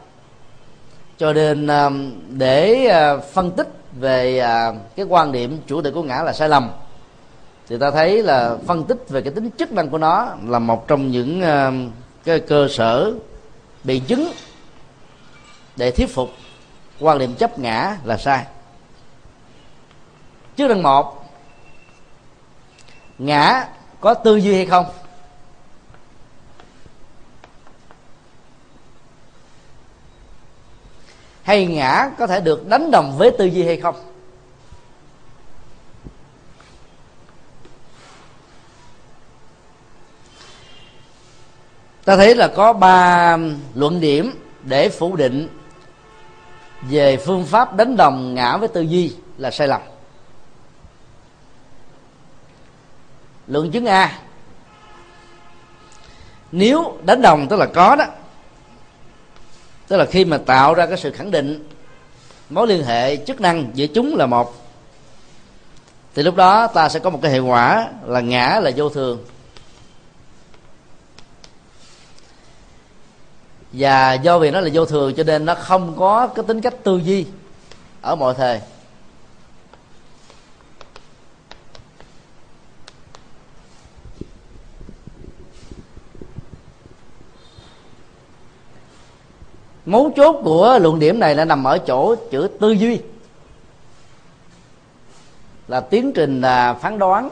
Cho 1.18 1.34
nên 1.34 1.68
um, 1.68 2.14
để 2.30 2.86
ờ, 2.86 3.20
phân 3.20 3.52
tích 3.52 3.68
về 4.00 4.38
ờ, 4.40 4.76
cái 4.96 5.06
quan 5.10 5.32
điểm 5.32 5.60
chủ 5.68 5.82
đề 5.82 5.92
của 5.92 6.04
ngã 6.04 6.24
là 6.24 6.34
sai 6.34 6.50
lầm, 6.50 6.72
thì 7.68 7.78
ta 7.78 7.92
thấy 7.92 8.24
là 8.24 8.58
phân 8.68 8.84
tích 8.84 9.10
về 9.10 9.22
cái 9.22 9.34
tính 9.34 9.50
chức 9.58 9.72
năng 9.72 9.90
của 9.90 9.98
nó 9.98 10.28
là 10.48 10.60
một 10.60 10.88
trong 10.88 11.12
những 11.12 11.42
ờ, 11.42 11.72
cái 12.24 12.40
cơ 12.40 12.68
sở 12.70 13.14
bị 13.84 14.00
chứng 14.00 14.32
để 15.76 15.92
thuyết 15.92 16.10
phục 16.14 16.30
quan 17.00 17.20
điểm 17.20 17.34
chấp 17.36 17.60
ngã 17.60 17.98
là 18.04 18.18
sai 18.18 18.46
trước 20.56 20.68
đơn 20.68 20.84
một 20.84 21.26
ngã 23.18 23.68
có 24.02 24.14
tư 24.14 24.36
duy 24.36 24.56
hay 24.56 24.66
không? 24.66 24.86
Hay 31.44 31.66
ngã 31.66 32.10
có 32.18 32.28
thể 32.28 32.42
được 32.42 32.68
đánh 32.68 32.92
đồng 32.92 33.18
với 33.18 33.32
tư 33.38 33.46
duy 33.46 33.66
hay 33.66 33.78
không? 33.82 33.96
Ta 42.06 42.16
thấy 42.16 42.36
là 42.36 42.48
có 42.48 42.74
ba 42.74 43.38
luận 43.74 44.00
điểm 44.00 44.32
để 44.64 44.90
phủ 44.90 45.16
định 45.16 45.48
về 46.82 47.18
phương 47.18 47.46
pháp 47.46 47.76
đánh 47.76 47.98
đồng 47.98 48.34
ngã 48.34 48.58
với 48.58 48.68
tư 48.68 48.82
duy 48.82 49.16
là 49.38 49.52
sai 49.52 49.68
lầm. 49.68 49.82
Lượng 53.48 53.72
chứng 53.72 53.86
a. 53.86 54.20
Nếu 56.52 56.98
đánh 57.04 57.22
đồng 57.22 57.48
tức 57.48 57.56
là 57.56 57.66
có 57.66 57.96
đó, 57.96 58.06
tức 59.88 59.98
là 59.98 60.06
khi 60.06 60.26
mà 60.26 60.38
tạo 60.38 60.74
ra 60.74 60.86
cái 60.86 60.98
sự 60.98 61.12
khẳng 61.12 61.32
định 61.32 61.70
mối 62.50 62.68
liên 62.68 62.84
hệ 62.84 63.18
chức 63.18 63.42
năng 63.42 63.72
giữa 63.74 63.88
chúng 63.88 64.16
là 64.16 64.26
một, 64.26 64.56
thì 66.16 66.24
lúc 66.24 66.36
đó 66.36 66.68
ta 66.68 66.90
sẽ 66.90 67.00
có 67.00 67.10
một 67.10 67.20
cái 67.22 67.32
hệ 67.32 67.40
quả 67.40 67.90
là 68.06 68.20
ngã 68.20 68.60
là 68.64 68.72
vô 68.76 68.90
thường. 68.90 69.26
Và 73.72 74.14
do 74.14 74.40
vì 74.40 74.52
nó 74.52 74.60
là 74.62 74.70
vô 74.74 74.86
thường 74.86 75.14
cho 75.16 75.24
nên 75.24 75.46
nó 75.46 75.56
không 75.56 75.96
có 75.98 76.28
cái 76.28 76.46
tính 76.48 76.62
cách 76.62 76.74
tư 76.84 76.98
duy 76.98 77.26
ở 78.02 78.16
mọi 78.16 78.34
thời. 78.34 78.62
Mấu 89.86 90.12
chốt 90.16 90.42
của 90.44 90.80
luận 90.82 91.00
điểm 91.00 91.20
này 91.20 91.36
là 91.36 91.46
nằm 91.46 91.64
ở 91.64 91.78
chỗ 91.78 92.16
chữ 92.32 92.48
tư 92.60 92.72
duy. 92.72 93.02
Là 95.68 95.80
tiến 95.80 96.12
trình 96.14 96.42
là 96.42 96.74
phán 96.74 97.00
đoán 97.00 97.30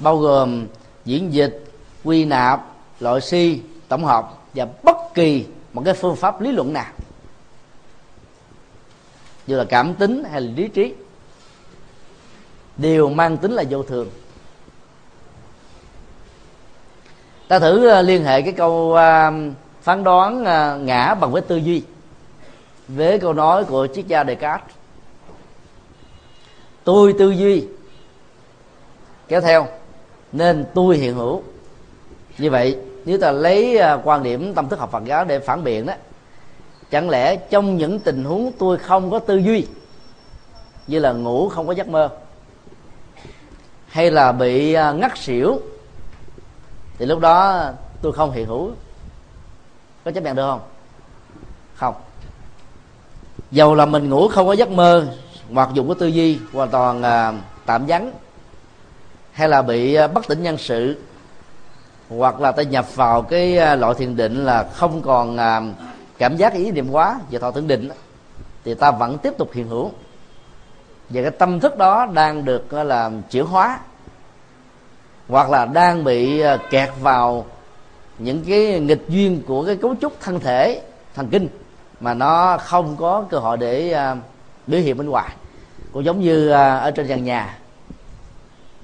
bao 0.00 0.16
gồm 0.16 0.66
diễn 1.04 1.32
dịch 1.32 1.64
quy 2.04 2.24
nạp 2.24 2.66
loại 3.00 3.20
si 3.20 3.60
tổng 3.88 4.04
hợp 4.04 4.32
và 4.54 4.66
bất 4.82 4.96
kỳ 5.14 5.44
một 5.72 5.82
cái 5.84 5.94
phương 5.94 6.16
pháp 6.16 6.40
lý 6.40 6.52
luận 6.52 6.72
nào. 6.72 6.92
Dù 9.46 9.56
là 9.56 9.64
cảm 9.64 9.94
tính 9.94 10.24
hay 10.24 10.40
là 10.40 10.50
lý 10.56 10.68
trí 10.68 10.94
đều 12.76 13.08
mang 13.08 13.36
tính 13.36 13.52
là 13.52 13.64
vô 13.70 13.82
thường. 13.82 14.10
Ta 17.48 17.58
thử 17.58 17.88
à, 17.88 18.02
liên 18.02 18.24
hệ 18.24 18.42
cái 18.42 18.52
câu 18.52 18.92
uh, 18.92 19.54
phán 19.82 20.04
đoán 20.04 20.44
à, 20.44 20.76
ngã 20.76 21.14
bằng 21.14 21.32
với 21.32 21.42
tư 21.42 21.56
duy. 21.56 21.82
Với 22.88 23.18
câu 23.18 23.32
nói 23.32 23.64
của 23.64 23.86
triết 23.94 24.06
gia 24.06 24.24
Descartes. 24.24 24.76
Tôi 26.84 27.14
tư 27.18 27.30
duy. 27.30 27.66
Kéo 29.28 29.40
theo, 29.40 29.66
nên 30.32 30.64
tôi 30.74 30.96
hiện 30.96 31.14
hữu. 31.14 31.42
Như 32.38 32.50
vậy, 32.50 32.78
nếu 33.04 33.18
ta 33.18 33.32
lấy 33.32 33.78
à, 33.78 33.98
quan 34.04 34.22
điểm 34.22 34.54
tâm 34.54 34.68
thức 34.68 34.78
học 34.78 34.90
Phật 34.92 35.04
giáo 35.04 35.24
để 35.24 35.38
phản 35.38 35.64
biện 35.64 35.86
đó, 35.86 35.94
chẳng 36.90 37.10
lẽ 37.10 37.36
trong 37.36 37.76
những 37.76 37.98
tình 37.98 38.24
huống 38.24 38.52
tôi 38.58 38.78
không 38.78 39.10
có 39.10 39.18
tư 39.18 39.36
duy, 39.36 39.66
như 40.86 40.98
là 40.98 41.12
ngủ 41.12 41.48
không 41.48 41.66
có 41.66 41.72
giấc 41.72 41.88
mơ, 41.88 42.08
hay 43.86 44.10
là 44.10 44.32
bị 44.32 44.72
à, 44.72 44.92
ngắt 44.92 45.18
xỉu, 45.18 45.60
thì 46.98 47.06
lúc 47.06 47.20
đó 47.20 47.64
tôi 48.02 48.12
không 48.12 48.30
hiện 48.30 48.46
hữu 48.46 48.70
có 50.04 50.10
chấp 50.10 50.24
nhận 50.24 50.36
được 50.36 50.46
không? 50.50 50.60
Không. 51.74 51.94
Dầu 53.50 53.74
là 53.74 53.86
mình 53.86 54.10
ngủ 54.10 54.28
không 54.28 54.46
có 54.46 54.52
giấc 54.52 54.70
mơ 54.70 55.06
hoặc 55.52 55.68
dùng 55.74 55.88
cái 55.88 55.96
tư 55.98 56.06
duy 56.06 56.38
hoàn 56.52 56.68
toàn 56.68 57.02
à, 57.02 57.32
tạm 57.66 57.84
vắng 57.86 58.12
hay 59.32 59.48
là 59.48 59.62
bị 59.62 59.94
à, 59.94 60.06
bất 60.06 60.28
tỉnh 60.28 60.42
nhân 60.42 60.58
sự 60.58 60.98
hoặc 62.08 62.40
là 62.40 62.52
ta 62.52 62.62
nhập 62.62 62.96
vào 62.96 63.22
cái 63.22 63.58
à, 63.58 63.76
loại 63.76 63.94
thiền 63.94 64.16
định 64.16 64.44
là 64.44 64.64
không 64.74 65.02
còn 65.02 65.36
à, 65.36 65.60
cảm 66.18 66.36
giác 66.36 66.54
ý 66.54 66.70
niệm 66.70 66.90
quá 66.90 67.20
về 67.30 67.38
thọ 67.38 67.50
tưởng 67.50 67.66
định 67.66 67.88
thì 68.64 68.74
ta 68.74 68.90
vẫn 68.90 69.18
tiếp 69.18 69.32
tục 69.38 69.50
hiện 69.52 69.68
hữu. 69.68 69.90
Và 71.10 71.22
cái 71.22 71.30
tâm 71.30 71.60
thức 71.60 71.78
đó 71.78 72.06
đang 72.06 72.44
được 72.44 72.70
à, 72.70 72.82
là 72.82 73.10
chuyển 73.30 73.46
hóa 73.46 73.78
hoặc 75.28 75.50
là 75.50 75.64
đang 75.64 76.04
bị 76.04 76.40
à, 76.40 76.56
kẹt 76.70 76.90
vào 77.00 77.46
những 78.18 78.44
cái 78.48 78.80
nghịch 78.80 79.04
duyên 79.08 79.42
của 79.46 79.64
cái 79.64 79.76
cấu 79.76 79.94
trúc 80.00 80.20
thân 80.20 80.40
thể 80.40 80.82
thần 81.14 81.28
kinh 81.28 81.48
mà 82.00 82.14
nó 82.14 82.58
không 82.58 82.96
có 82.96 83.24
cơ 83.30 83.38
hội 83.38 83.56
để 83.56 83.92
à, 83.92 84.16
biểu 84.66 84.80
hiện 84.80 84.96
bên 84.96 85.08
ngoài. 85.08 85.36
Cũng 85.92 86.04
giống 86.04 86.20
như 86.20 86.48
à, 86.48 86.76
ở 86.76 86.90
trên 86.90 87.08
trần 87.08 87.24
nhà. 87.24 87.58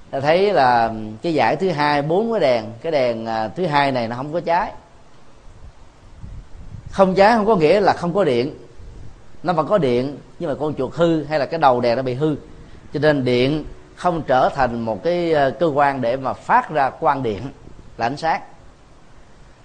Ta 0.09 0.19
thấy 0.19 0.53
là 0.53 0.93
cái 1.21 1.33
giải 1.33 1.55
thứ 1.55 1.69
hai 1.69 2.01
bốn 2.01 2.31
cái 2.31 2.39
đèn 2.39 2.65
cái 2.81 2.91
đèn 2.91 3.23
uh, 3.23 3.55
thứ 3.55 3.65
hai 3.65 3.91
này 3.91 4.07
nó 4.07 4.15
không 4.15 4.33
có 4.33 4.41
cháy. 4.41 4.71
Không 6.91 7.15
cháy 7.15 7.35
không 7.35 7.45
có 7.45 7.55
nghĩa 7.55 7.79
là 7.79 7.93
không 7.93 8.13
có 8.13 8.23
điện. 8.23 8.55
Nó 9.43 9.53
vẫn 9.53 9.67
có 9.67 9.77
điện 9.77 10.17
nhưng 10.39 10.49
mà 10.49 10.55
con 10.59 10.73
chuột 10.75 10.93
hư 10.93 11.23
hay 11.23 11.39
là 11.39 11.45
cái 11.45 11.59
đầu 11.59 11.81
đèn 11.81 11.95
nó 11.95 12.01
bị 12.01 12.13
hư. 12.13 12.35
Cho 12.93 12.99
nên 12.99 13.25
điện 13.25 13.63
không 13.95 14.21
trở 14.21 14.49
thành 14.55 14.81
một 14.81 15.03
cái 15.03 15.33
cơ 15.59 15.67
quan 15.67 16.01
để 16.01 16.17
mà 16.17 16.33
phát 16.33 16.69
ra 16.69 16.89
quang 16.89 17.23
điện 17.23 17.41
là 17.97 18.05
ánh 18.05 18.17
sáng 18.17 18.41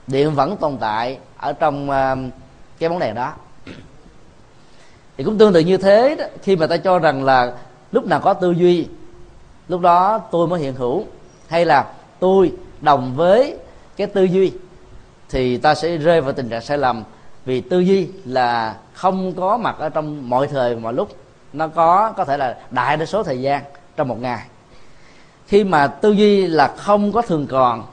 điện 0.06 0.34
vẫn 0.34 0.56
tồn 0.56 0.76
tại 0.80 1.18
ở 1.36 1.52
trong 1.52 1.90
ờ, 1.90 2.16
cái 2.78 2.88
bóng 2.88 2.98
đèn 2.98 3.14
đó. 3.14 3.32
Thì 5.16 5.24
cũng 5.24 5.38
tương 5.38 5.52
tự 5.52 5.60
như 5.60 5.76
thế 5.76 6.16
đó, 6.18 6.24
khi 6.42 6.56
mà 6.56 6.66
ta 6.66 6.76
cho 6.76 6.98
rằng 6.98 7.24
là 7.24 7.52
lúc 7.92 8.06
nào 8.06 8.20
có 8.20 8.34
tư 8.34 8.50
duy 8.50 8.88
lúc 9.68 9.80
đó 9.80 10.18
tôi 10.30 10.46
mới 10.46 10.60
hiện 10.60 10.74
hữu 10.74 11.04
hay 11.48 11.64
là 11.64 11.92
tôi 12.20 12.52
đồng 12.80 13.16
với 13.16 13.56
cái 13.96 14.06
tư 14.06 14.24
duy 14.24 14.52
thì 15.28 15.56
ta 15.56 15.74
sẽ 15.74 15.96
rơi 15.96 16.20
vào 16.20 16.32
tình 16.32 16.48
trạng 16.48 16.62
sai 16.62 16.78
lầm. 16.78 17.04
Vì 17.44 17.60
tư 17.60 17.80
duy 17.80 18.08
là 18.24 18.76
không 18.92 19.32
có 19.32 19.56
mặt 19.56 19.76
ở 19.78 19.88
trong 19.88 20.28
mọi 20.28 20.46
thời 20.46 20.76
mọi 20.76 20.92
lúc. 20.92 21.08
Nó 21.52 21.68
có 21.68 22.12
có 22.16 22.24
thể 22.24 22.36
là 22.36 22.56
đại 22.70 22.96
đa 22.96 23.06
số 23.06 23.22
thời 23.22 23.40
gian 23.40 23.62
trong 23.96 24.08
một 24.08 24.20
ngày. 24.20 24.46
Khi 25.46 25.64
mà 25.64 25.86
tư 25.86 26.10
duy 26.10 26.46
là 26.46 26.74
không 26.76 27.12
có 27.12 27.22
thường 27.22 27.46
còn 27.46 27.84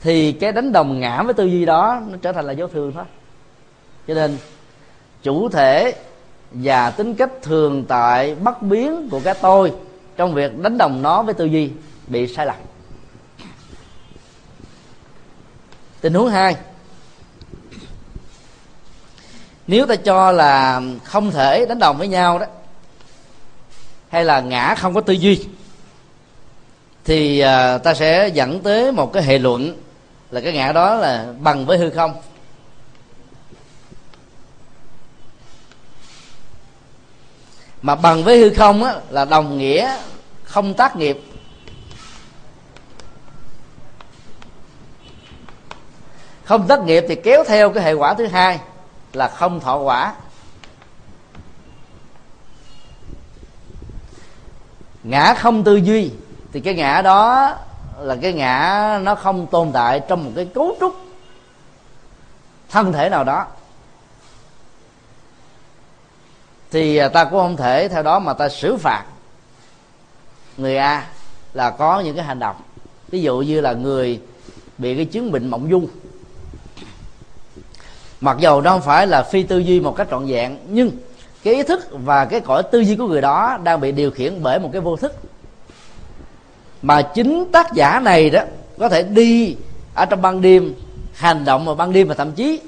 thì 0.00 0.32
cái 0.32 0.52
đánh 0.52 0.72
đồng 0.72 1.00
ngã 1.00 1.22
với 1.22 1.34
tư 1.34 1.44
duy 1.44 1.64
đó 1.64 2.00
nó 2.08 2.18
trở 2.22 2.32
thành 2.32 2.46
là 2.46 2.54
vô 2.58 2.66
thường 2.66 2.92
thôi 2.92 3.04
cho 4.08 4.14
nên, 4.14 4.38
chủ 5.22 5.48
thể 5.48 5.94
và 6.50 6.90
tính 6.90 7.14
cách 7.14 7.30
thường 7.42 7.84
tại 7.88 8.34
bất 8.34 8.62
biến 8.62 9.08
của 9.10 9.20
cái 9.24 9.34
tôi 9.42 9.72
trong 10.16 10.34
việc 10.34 10.58
đánh 10.58 10.78
đồng 10.78 11.02
nó 11.02 11.22
với 11.22 11.34
tư 11.34 11.44
duy 11.44 11.70
bị 12.06 12.26
sai 12.26 12.46
lầm. 12.46 12.56
Tình 16.00 16.14
huống 16.14 16.28
hai. 16.28 16.56
Nếu 19.66 19.86
ta 19.86 19.96
cho 19.96 20.32
là 20.32 20.82
không 21.04 21.30
thể 21.30 21.66
đánh 21.66 21.78
đồng 21.78 21.98
với 21.98 22.08
nhau 22.08 22.38
đó, 22.38 22.46
hay 24.08 24.24
là 24.24 24.40
ngã 24.40 24.74
không 24.74 24.94
có 24.94 25.00
tư 25.00 25.12
duy, 25.12 25.44
thì 27.04 27.38
à, 27.40 27.78
ta 27.78 27.94
sẽ 27.94 28.28
dẫn 28.28 28.60
tới 28.60 28.92
một 28.92 29.12
cái 29.12 29.22
hệ 29.22 29.38
luận 29.38 29.76
là 30.30 30.40
cái 30.40 30.52
ngã 30.52 30.72
đó 30.72 30.94
là 30.94 31.26
bằng 31.40 31.66
với 31.66 31.78
hư 31.78 31.90
không. 31.90 32.22
Mà 37.82 37.94
bằng 37.94 38.24
với 38.24 38.38
hư 38.38 38.54
không 38.54 38.84
á, 38.84 38.94
là 39.10 39.24
đồng 39.24 39.58
nghĩa 39.58 39.96
không 40.44 40.74
tác 40.74 40.96
nghiệp. 40.96 41.18
Không 46.44 46.68
tác 46.68 46.80
nghiệp 46.80 47.04
thì 47.08 47.14
kéo 47.14 47.44
theo 47.46 47.70
cái 47.72 47.84
hệ 47.84 47.92
quả 47.92 48.14
thứ 48.14 48.26
hai 48.26 48.60
là 49.12 49.28
không 49.28 49.60
thọ 49.60 49.76
quả. 49.76 50.14
Ngã 55.02 55.34
không 55.34 55.64
tư 55.64 55.76
duy 55.76 56.10
thì 56.52 56.60
cái 56.60 56.74
ngã 56.74 57.02
đó 57.02 57.54
là 58.00 58.16
cái 58.22 58.32
ngã 58.32 59.00
nó 59.02 59.14
không 59.14 59.46
tồn 59.46 59.70
tại 59.72 60.00
trong 60.08 60.24
một 60.24 60.30
cái 60.36 60.48
cấu 60.54 60.76
trúc 60.80 60.96
thân 62.68 62.92
thể 62.92 63.08
nào 63.08 63.24
đó. 63.24 63.46
Thì 66.70 66.96
à, 66.96 67.08
ta 67.08 67.24
cũng 67.24 67.40
không 67.40 67.56
thể 67.56 67.88
theo 67.88 68.02
đó 68.02 68.18
mà 68.18 68.32
ta 68.32 68.48
xử 68.48 68.76
phạt 68.76 69.04
người 70.56 70.76
a 70.76 71.06
là 71.52 71.70
có 71.70 72.00
những 72.00 72.16
cái 72.16 72.24
hành 72.24 72.38
động. 72.38 72.56
Ví 73.08 73.22
dụ 73.22 73.38
như 73.38 73.60
là 73.60 73.72
người 73.72 74.20
bị 74.78 74.96
cái 74.96 75.04
chứng 75.04 75.32
bệnh 75.32 75.48
mộng 75.48 75.70
dung. 75.70 75.86
Mặc 78.20 78.36
dầu 78.40 78.60
nó 78.60 78.70
không 78.70 78.82
phải 78.82 79.06
là 79.06 79.22
phi 79.22 79.42
tư 79.42 79.58
duy 79.58 79.80
một 79.80 79.96
cách 79.96 80.06
trọn 80.10 80.26
vẹn, 80.26 80.58
nhưng 80.68 80.90
cái 81.42 81.54
ý 81.54 81.62
thức 81.62 81.88
và 81.90 82.24
cái 82.24 82.40
cõi 82.40 82.62
tư 82.62 82.80
duy 82.80 82.96
của 82.96 83.06
người 83.06 83.20
đó 83.20 83.58
đang 83.62 83.80
bị 83.80 83.92
điều 83.92 84.10
khiển 84.10 84.42
bởi 84.42 84.58
một 84.58 84.70
cái 84.72 84.80
vô 84.80 84.96
thức 84.96 85.14
mà 86.86 87.02
chính 87.02 87.44
tác 87.52 87.72
giả 87.72 88.00
này 88.00 88.30
đó 88.30 88.40
có 88.78 88.88
thể 88.88 89.02
đi 89.02 89.56
ở 89.94 90.04
trong 90.04 90.22
ban 90.22 90.40
đêm, 90.40 90.74
hành 91.14 91.44
động 91.44 91.64
vào 91.64 91.74
ban 91.74 91.92
đêm 91.92 92.08
và 92.08 92.14
thậm 92.14 92.32
chí 92.32 92.60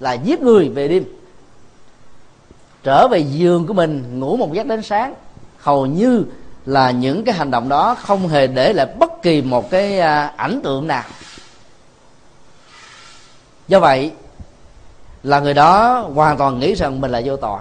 là 0.00 0.12
giết 0.12 0.40
người 0.40 0.68
về 0.68 0.88
đêm. 0.88 1.04
Trở 2.82 3.08
về 3.08 3.18
giường 3.18 3.66
của 3.66 3.74
mình, 3.74 4.20
ngủ 4.20 4.36
một 4.36 4.52
giấc 4.52 4.66
đến 4.66 4.82
sáng. 4.82 5.14
Hầu 5.58 5.86
như 5.86 6.24
là 6.66 6.90
những 6.90 7.24
cái 7.24 7.34
hành 7.34 7.50
động 7.50 7.68
đó 7.68 7.94
không 7.94 8.28
hề 8.28 8.46
để 8.46 8.72
lại 8.72 8.86
bất 8.98 9.22
kỳ 9.22 9.42
một 9.42 9.70
cái 9.70 10.00
à, 10.00 10.34
ảnh 10.36 10.60
tượng 10.64 10.86
nào. 10.86 11.04
Do 13.68 13.80
vậy, 13.80 14.12
là 15.22 15.40
người 15.40 15.54
đó 15.54 15.98
hoàn 16.14 16.36
toàn 16.38 16.58
nghĩ 16.58 16.74
rằng 16.74 17.00
mình 17.00 17.10
là 17.10 17.22
vô 17.24 17.36
tội. 17.36 17.60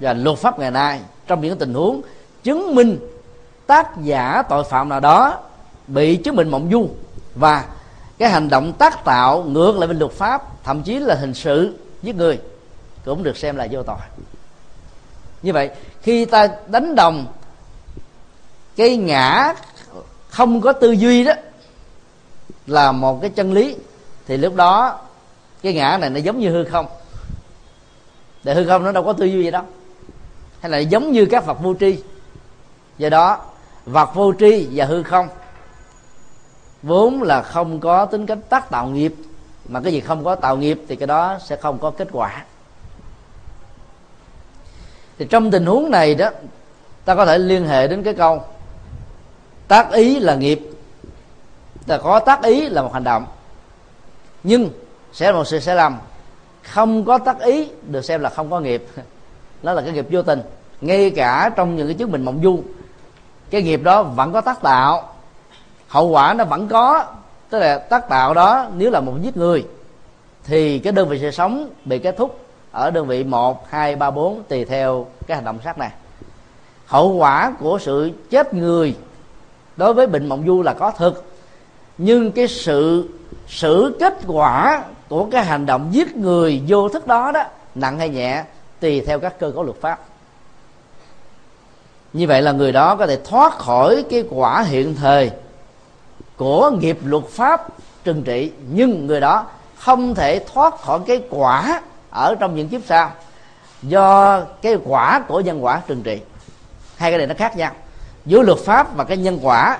Và 0.00 0.12
luật 0.12 0.38
pháp 0.38 0.58
ngày 0.58 0.70
nay 0.70 1.00
trong 1.26 1.40
những 1.40 1.58
tình 1.58 1.74
huống 1.74 2.02
chứng 2.42 2.74
minh 2.74 2.98
tác 3.66 3.90
giả 4.02 4.42
tội 4.48 4.64
phạm 4.64 4.88
nào 4.88 5.00
đó 5.00 5.38
bị 5.86 6.16
chứng 6.16 6.36
minh 6.36 6.48
mộng 6.48 6.68
du. 6.72 6.88
Và 7.34 7.64
cái 8.18 8.30
hành 8.30 8.48
động 8.48 8.72
tác 8.72 9.04
tạo 9.04 9.42
ngược 9.42 9.78
lại 9.78 9.86
với 9.86 9.96
luật 9.96 10.12
pháp, 10.12 10.64
thậm 10.64 10.82
chí 10.82 10.98
là 10.98 11.14
hình 11.14 11.34
sự 11.34 11.78
giết 12.02 12.16
người, 12.16 12.40
cũng 13.04 13.22
được 13.22 13.36
xem 13.36 13.56
là 13.56 13.68
vô 13.70 13.82
tội. 13.82 13.96
Như 15.42 15.52
vậy, 15.52 15.70
khi 16.02 16.24
ta 16.24 16.48
đánh 16.66 16.94
đồng 16.94 17.26
cái 18.76 18.96
ngã 18.96 19.54
không 20.28 20.60
có 20.60 20.72
tư 20.72 20.90
duy 20.90 21.24
đó 21.24 21.32
là 22.66 22.92
một 22.92 23.20
cái 23.20 23.30
chân 23.30 23.52
lý, 23.52 23.76
thì 24.26 24.36
lúc 24.36 24.54
đó 24.54 24.98
cái 25.62 25.74
ngã 25.74 25.98
này 26.00 26.10
nó 26.10 26.20
giống 26.20 26.40
như 26.40 26.50
hư 26.50 26.64
không. 26.64 26.86
Để 28.44 28.54
hư 28.54 28.68
không 28.68 28.84
nó 28.84 28.92
đâu 28.92 29.04
có 29.04 29.12
tư 29.12 29.24
duy 29.24 29.42
gì 29.42 29.50
đâu. 29.50 29.62
Hay 30.60 30.70
là 30.70 30.78
giống 30.78 31.12
như 31.12 31.26
các 31.26 31.46
vật 31.46 31.58
vô 31.62 31.74
tri. 31.80 31.98
Do 32.98 33.08
đó 33.08 33.44
vật 33.86 34.14
vô 34.14 34.32
tri 34.38 34.68
và 34.72 34.84
hư 34.84 35.02
không. 35.02 35.28
Vốn 36.82 37.22
là 37.22 37.42
không 37.42 37.80
có 37.80 38.06
tính 38.06 38.26
cách 38.26 38.38
tác 38.48 38.70
tạo 38.70 38.86
nghiệp, 38.86 39.14
mà 39.68 39.80
cái 39.80 39.92
gì 39.92 40.00
không 40.00 40.24
có 40.24 40.34
tạo 40.34 40.56
nghiệp 40.56 40.80
thì 40.88 40.96
cái 40.96 41.06
đó 41.06 41.38
sẽ 41.44 41.56
không 41.56 41.78
có 41.78 41.90
kết 41.90 42.08
quả. 42.12 42.44
Thì 45.18 45.26
trong 45.30 45.50
tình 45.50 45.66
huống 45.66 45.90
này 45.90 46.14
đó, 46.14 46.30
ta 47.04 47.14
có 47.14 47.26
thể 47.26 47.38
liên 47.38 47.66
hệ 47.66 47.88
đến 47.88 48.02
cái 48.02 48.14
câu, 48.14 48.42
tác 49.68 49.92
ý 49.92 50.18
là 50.18 50.34
nghiệp. 50.34 50.60
Ta 51.86 51.98
có 51.98 52.20
tác 52.20 52.42
ý 52.42 52.68
là 52.68 52.82
một 52.82 52.92
hành 52.92 53.04
động, 53.04 53.26
nhưng 54.42 54.70
sẽ 55.12 55.32
là 55.32 55.38
một 55.38 55.44
sự 55.44 55.60
sai 55.60 55.76
lầm. 55.76 55.98
Không 56.62 57.04
có 57.04 57.18
tác 57.18 57.40
ý 57.40 57.68
được 57.82 58.04
xem 58.04 58.20
là 58.20 58.30
không 58.30 58.50
có 58.50 58.60
nghiệp. 58.60 58.86
Đó 59.62 59.72
là 59.72 59.82
cái 59.82 59.92
nghiệp 59.92 60.06
vô 60.10 60.22
tình, 60.22 60.40
ngay 60.80 61.10
cả 61.10 61.50
trong 61.56 61.76
những 61.76 61.86
cái 61.86 61.94
chứng 61.94 62.12
bệnh 62.12 62.24
mộng 62.24 62.40
du 62.42 62.62
cái 63.50 63.62
nghiệp 63.62 63.82
đó 63.82 64.02
vẫn 64.02 64.32
có 64.32 64.40
tác 64.40 64.62
tạo. 64.62 65.08
Hậu 65.88 66.08
quả 66.08 66.34
nó 66.34 66.44
vẫn 66.44 66.68
có, 66.68 67.04
tức 67.50 67.58
là 67.58 67.78
tác 67.78 68.08
tạo 68.08 68.34
đó 68.34 68.66
nếu 68.76 68.90
là 68.90 69.00
một 69.00 69.12
giết 69.22 69.36
người, 69.36 69.66
thì 70.44 70.78
cái 70.78 70.92
đơn 70.92 71.08
vị 71.08 71.18
sự 71.20 71.30
sống 71.30 71.68
bị 71.84 71.98
kết 71.98 72.16
thúc 72.16 72.40
ở 72.70 72.90
đơn 72.90 73.06
vị 73.06 73.24
một, 73.24 73.70
hai, 73.70 73.96
ba, 73.96 74.10
bốn, 74.10 74.42
tùy 74.48 74.64
theo 74.64 75.06
cái 75.26 75.36
hành 75.36 75.44
động 75.44 75.58
sát 75.64 75.78
này. 75.78 75.90
Hậu 76.86 77.12
quả 77.12 77.52
của 77.60 77.78
sự 77.78 78.10
chết 78.30 78.54
người 78.54 78.96
đối 79.76 79.94
với 79.94 80.06
bệnh 80.06 80.28
mộng 80.28 80.44
du 80.46 80.62
là 80.62 80.74
có 80.74 80.90
thực, 80.90 81.24
nhưng 81.98 82.32
cái 82.32 82.48
sự 82.48 83.08
xử 83.48 83.96
kết 84.00 84.18
quả 84.26 84.84
của 85.08 85.28
cái 85.30 85.44
hành 85.44 85.66
động 85.66 85.88
giết 85.90 86.16
người 86.16 86.62
vô 86.68 86.88
thức 86.88 87.06
đó 87.06 87.32
đó, 87.32 87.44
nặng 87.74 87.98
hay 87.98 88.08
nhẹ, 88.08 88.44
tùy 88.80 89.00
theo 89.00 89.18
các 89.18 89.38
cơ 89.38 89.50
cấu 89.50 89.62
luật 89.62 89.76
pháp 89.80 90.00
như 92.14 92.26
vậy 92.26 92.42
là 92.42 92.52
người 92.52 92.72
đó 92.72 92.96
có 92.96 93.06
thể 93.06 93.18
thoát 93.24 93.58
khỏi 93.58 94.04
cái 94.10 94.24
quả 94.30 94.62
hiện 94.62 94.96
thời 94.96 95.30
của 96.36 96.70
nghiệp 96.70 96.98
luật 97.04 97.24
pháp 97.24 97.68
trừng 98.04 98.22
trị. 98.22 98.52
Nhưng 98.72 99.06
người 99.06 99.20
đó 99.20 99.46
không 99.76 100.14
thể 100.14 100.44
thoát 100.52 100.80
khỏi 100.80 101.00
cái 101.06 101.22
quả 101.30 101.82
ở 102.10 102.34
trong 102.40 102.54
những 102.54 102.68
kiếp 102.68 102.80
sau 102.86 103.10
do 103.82 104.40
cái 104.62 104.76
quả 104.84 105.20
của 105.28 105.40
nhân 105.40 105.64
quả 105.64 105.82
trừng 105.86 106.02
trị. 106.02 106.20
Hai 106.96 107.10
cái 107.10 107.18
này 107.18 107.26
nó 107.26 107.34
khác 107.38 107.56
nhau. 107.56 107.72
Giữa 108.26 108.42
luật 108.42 108.58
pháp 108.58 108.96
và 108.96 109.04
cái 109.04 109.16
nhân 109.16 109.38
quả, 109.42 109.78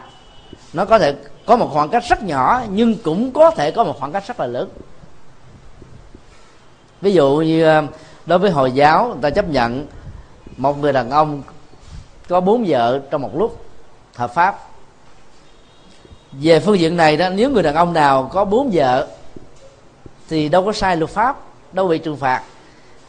nó 0.73 0.85
có 0.85 0.99
thể 0.99 1.15
có 1.47 1.57
một 1.57 1.71
khoảng 1.73 1.89
cách 1.89 2.05
rất 2.09 2.23
nhỏ, 2.23 2.63
nhưng 2.71 2.97
cũng 2.99 3.33
có 3.33 3.51
thể 3.51 3.71
có 3.71 3.85
một 3.85 3.97
khoảng 3.99 4.13
cách 4.13 4.27
rất 4.27 4.41
là 4.41 4.47
lớn. 4.47 4.69
Ví 7.01 7.13
dụ 7.13 7.37
như 7.37 7.65
ờ, 7.65 7.83
đối 8.27 8.39
với 8.39 8.51
hồi 8.51 8.73
giáo, 8.73 9.07
người 9.07 9.23
ta 9.23 9.31
chấp 9.31 9.49
nhận 9.49 9.87
một 10.57 10.79
người 10.79 10.93
đàn 10.93 11.11
ông 11.11 11.43
có 12.29 12.41
bốn 12.41 12.65
vợ 12.69 13.01
trong 13.11 13.23
một 13.23 13.31
lúc 13.35 13.65
hợp 14.15 14.35
pháp. 14.35 14.59
Về 16.33 16.61
phương 16.61 16.79
diện 16.79 16.97
này 16.97 17.17
đó 17.17 17.29
nếu 17.29 17.51
người 17.51 17.63
đàn 17.63 17.75
ông 17.75 17.93
nào 17.93 18.31
có 18.33 18.45
bốn 18.45 18.71
vợ 18.73 19.09
thì 20.29 20.49
đâu 20.49 20.65
có 20.65 20.73
sai 20.73 20.97
luật 20.97 21.11
pháp 21.11 21.37
đâu 21.73 21.89
bị 21.89 21.99
trừng 21.99 22.17
phạt. 22.17 22.43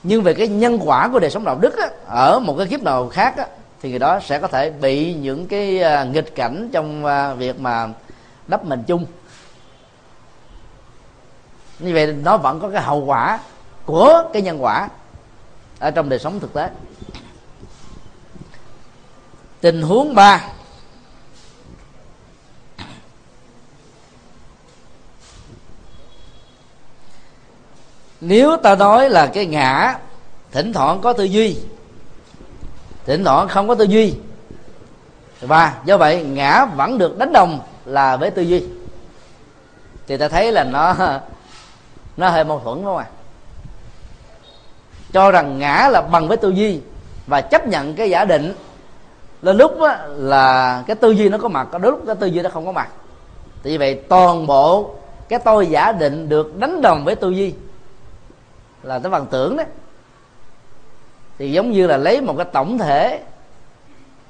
Nhưng 0.03 0.24
về 0.24 0.34
cái 0.34 0.47
nhân 0.47 0.80
quả 0.86 1.07
của 1.07 1.20
đời 1.20 1.32
sống 1.32 1.43
đạo 1.43 1.57
đức 1.61 1.78
á, 1.78 1.89
ở 2.07 2.39
một 2.39 2.55
cái 2.57 2.68
kiếp 2.68 2.84
nào 2.84 3.09
khác 3.09 3.38
á, 3.38 3.47
thì 3.82 3.89
người 3.89 3.99
đó 3.99 4.20
sẽ 4.20 4.39
có 4.39 4.47
thể 4.47 4.72
bị 4.72 5.13
những 5.13 5.47
cái 5.47 5.82
à, 5.82 6.03
nghịch 6.03 6.36
cảnh 6.36 6.70
trong 6.74 7.05
à, 7.05 7.34
việc 7.34 7.59
mà 7.59 7.88
đắp 8.47 8.66
mình 8.66 8.84
chung. 8.88 9.05
Như 11.80 11.93
vậy 11.93 12.16
nó 12.24 12.38
vẫn 12.38 12.59
có 12.59 12.70
cái 12.70 12.82
hậu 12.82 13.05
quả 13.05 13.39
của 13.86 14.24
cái 14.34 14.41
nhân 14.41 14.63
quả 14.63 14.89
ở 15.80 15.91
trong 15.91 16.09
đời 16.09 16.20
sống 16.20 16.39
thực 16.39 16.53
tế 16.53 16.70
tình 19.66 19.82
huống 19.82 20.16
ba. 20.16 20.43
Nếu 28.22 28.57
ta 28.57 28.76
nói 28.76 29.09
là 29.09 29.28
cái 29.28 29.45
ngã, 29.45 29.99
thỉnh 30.51 30.74
thoảng 30.74 31.01
có 31.01 31.13
tư 31.13 31.24
duy. 31.24 31.57
Thỉnh 33.05 33.24
thoảng 33.24 33.47
không 33.47 33.68
có 33.68 33.76
tư 33.76 33.84
duy. 33.84 34.13
Và 35.41 35.82
do 35.86 35.97
vậy 35.97 36.24
ngã 36.24 36.66
vẫn 36.66 36.97
được 36.97 37.18
đánh 37.18 37.34
đồng 37.34 37.59
là 37.86 38.18
với 38.18 38.32
tư 38.32 38.41
duy. 38.41 38.63
Thì 40.07 40.18
ta 40.18 40.28
thấy 40.28 40.51
là 40.51 40.63
nó 40.63 40.95
nó 42.18 42.30
hơi 42.30 42.43
mâu 42.43 42.59
thuẫn 42.59 42.76
đúng 42.76 42.86
không 42.86 42.97
ạ? 42.97 43.07
Cho 45.13 45.32
rằng 45.32 45.59
ngã 45.59 45.89
là 45.91 46.01
bằng 46.01 46.28
với 46.28 46.38
tư 46.38 46.49
duy 46.49 46.82
và 47.28 47.41
chấp 47.41 47.68
nhận 47.68 47.95
cái 47.95 48.09
giả 48.09 48.26
định 48.26 48.53
là 49.45 49.53
lúc 49.53 49.81
á, 49.81 50.07
là 50.07 50.83
cái 50.87 50.95
tư 50.95 51.11
duy 51.11 51.29
nó 51.29 51.37
có 51.37 51.47
mặt 51.47 51.67
có 51.71 51.77
lúc 51.77 52.03
cái 52.05 52.15
tư 52.15 52.27
duy 52.27 52.41
nó 52.41 52.49
không 52.49 52.65
có 52.65 52.71
mặt. 52.71 52.89
Thì 53.63 53.77
vậy 53.77 53.95
toàn 54.09 54.47
bộ 54.47 54.95
cái 55.29 55.39
tôi 55.39 55.67
giả 55.67 55.91
định 55.91 56.29
được 56.29 56.57
đánh 56.57 56.81
đồng 56.81 57.05
với 57.05 57.15
tư 57.15 57.29
duy 57.29 57.53
là 58.83 58.99
cái 58.99 59.09
bằng 59.11 59.25
tưởng 59.25 59.57
đấy. 59.57 59.65
Thì 61.37 61.51
giống 61.51 61.71
như 61.71 61.87
là 61.87 61.97
lấy 61.97 62.21
một 62.21 62.33
cái 62.37 62.45
tổng 62.53 62.77
thể 62.77 63.23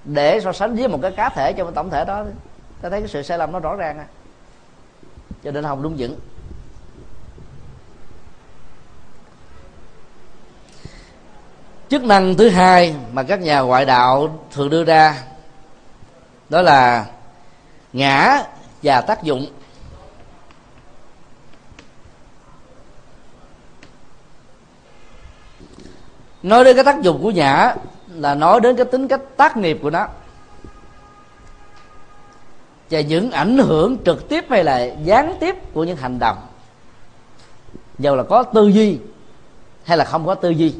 để 0.03 0.39
so 0.39 0.51
sánh 0.51 0.75
với 0.75 0.87
một 0.87 0.99
cái 1.01 1.11
cá 1.11 1.29
thể 1.29 1.53
trong 1.53 1.67
cái 1.67 1.75
tổng 1.75 1.89
thể 1.89 2.05
đó 2.05 2.23
ta 2.81 2.89
thấy 2.89 2.99
cái 2.99 3.07
sự 3.07 3.21
sai 3.21 3.37
lầm 3.37 3.51
nó 3.51 3.59
rõ 3.59 3.75
ràng 3.75 3.97
à. 3.97 4.05
Cho 5.43 5.51
nên 5.51 5.63
không 5.63 5.81
đúng 5.81 5.95
vững. 5.97 6.15
Chức 11.89 12.03
năng 12.03 12.35
thứ 12.35 12.49
hai 12.49 12.95
mà 13.13 13.23
các 13.23 13.41
nhà 13.41 13.59
ngoại 13.59 13.85
đạo 13.85 14.45
thường 14.51 14.69
đưa 14.69 14.83
ra, 14.83 15.23
đó 16.49 16.61
là 16.61 17.05
ngã 17.93 18.43
và 18.83 19.01
tác 19.01 19.23
dụng. 19.23 19.47
Nói 26.43 26.63
đến 26.63 26.75
cái 26.75 26.85
tác 26.85 27.01
dụng 27.01 27.23
của 27.23 27.31
nhã 27.31 27.75
là 28.15 28.35
nói 28.35 28.61
đến 28.61 28.75
cái 28.75 28.85
tính 28.85 29.07
cách 29.07 29.21
tác 29.37 29.57
nghiệp 29.57 29.79
của 29.81 29.89
nó, 29.89 30.07
và 32.91 33.01
những 33.01 33.31
ảnh 33.31 33.57
hưởng 33.57 33.97
trực 34.05 34.29
tiếp 34.29 34.45
hay 34.49 34.63
là 34.63 34.85
gián 35.03 35.35
tiếp 35.39 35.55
của 35.73 35.83
những 35.83 35.97
hành 35.97 36.19
động. 36.19 36.37
Dầu 37.99 38.15
là 38.15 38.23
có 38.23 38.43
tư 38.43 38.67
duy 38.67 38.99
hay 39.83 39.97
là 39.97 40.05
không 40.05 40.25
có 40.25 40.35
tư 40.35 40.49
duy 40.49 40.75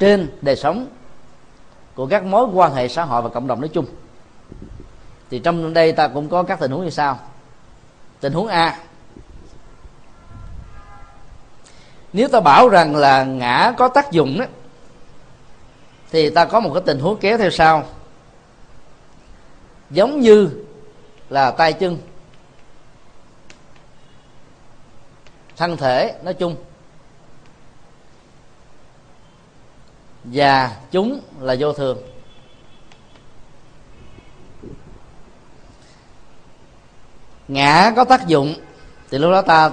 trên 0.00 0.30
đời 0.42 0.56
sống 0.56 0.86
của 1.94 2.06
các 2.06 2.24
mối 2.24 2.46
quan 2.54 2.74
hệ 2.74 2.88
xã 2.88 3.04
hội 3.04 3.22
và 3.22 3.28
cộng 3.28 3.46
đồng 3.46 3.60
nói 3.60 3.68
chung. 3.68 3.86
Thì 5.30 5.38
trong 5.38 5.74
đây 5.74 5.92
ta 5.92 6.08
cũng 6.08 6.28
có 6.28 6.42
các 6.42 6.60
tình 6.60 6.70
huống 6.70 6.84
như 6.84 6.90
sau. 6.90 7.18
Tình 8.20 8.32
huống 8.32 8.46
a. 8.46 8.78
Nếu 12.12 12.28
ta 12.28 12.40
bảo 12.40 12.68
rằng 12.68 12.96
là 12.96 13.24
ngã 13.24 13.74
có 13.78 13.88
tác 13.88 14.10
dụng 14.10 14.38
đó, 14.38 14.44
thì 16.10 16.30
ta 16.30 16.44
có 16.44 16.60
một 16.60 16.70
cái 16.74 16.82
tình 16.86 16.98
huống 16.98 17.18
kéo 17.18 17.38
theo 17.38 17.50
sau. 17.50 17.84
Giống 19.90 20.20
như 20.20 20.50
là 21.28 21.50
tay 21.50 21.72
chân, 21.72 21.98
thân 25.56 25.76
thể 25.76 26.14
nói 26.22 26.34
chung. 26.34 26.56
Và 30.24 30.76
chúng 30.90 31.20
là 31.40 31.56
vô 31.58 31.72
thường. 31.72 31.98
Ngã 37.48 37.92
có 37.96 38.04
tác 38.04 38.26
dụng, 38.26 38.54
thì 39.10 39.18
lúc 39.18 39.32
đó 39.32 39.42
ta 39.42 39.70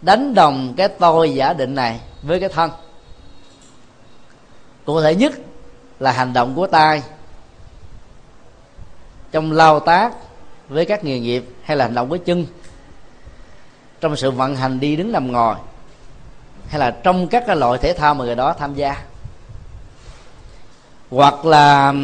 đánh 0.00 0.34
đồng 0.34 0.74
cái 0.76 0.88
tôi 0.88 1.34
giả 1.34 1.52
định 1.52 1.74
này 1.74 2.00
với 2.22 2.40
cái 2.40 2.48
thân. 2.48 2.70
Cụ 4.84 5.00
thể 5.00 5.14
nhất 5.14 5.32
là 5.98 6.12
hành 6.12 6.32
động 6.32 6.54
của 6.54 6.66
tay 6.66 7.02
trong 9.32 9.52
lao 9.52 9.80
tác 9.80 10.12
với 10.68 10.84
các 10.84 11.04
nghề 11.04 11.20
nghiệp 11.20 11.44
hay 11.62 11.76
là 11.76 11.84
hành 11.84 11.94
động 11.94 12.08
với 12.08 12.18
chân. 12.18 12.46
Trong 14.00 14.16
sự 14.16 14.30
vận 14.30 14.56
hành 14.56 14.80
đi 14.80 14.96
đứng 14.96 15.12
nằm 15.12 15.32
ngồi 15.32 15.54
hay 16.68 16.80
là 16.80 16.90
trong 16.90 17.28
các 17.28 17.44
cái 17.46 17.56
loại 17.56 17.78
thể 17.78 17.92
thao 17.92 18.14
mà 18.14 18.24
người 18.24 18.34
đó 18.34 18.52
tham 18.58 18.74
gia 18.74 19.04
hoặc 21.10 21.44
là 21.44 21.94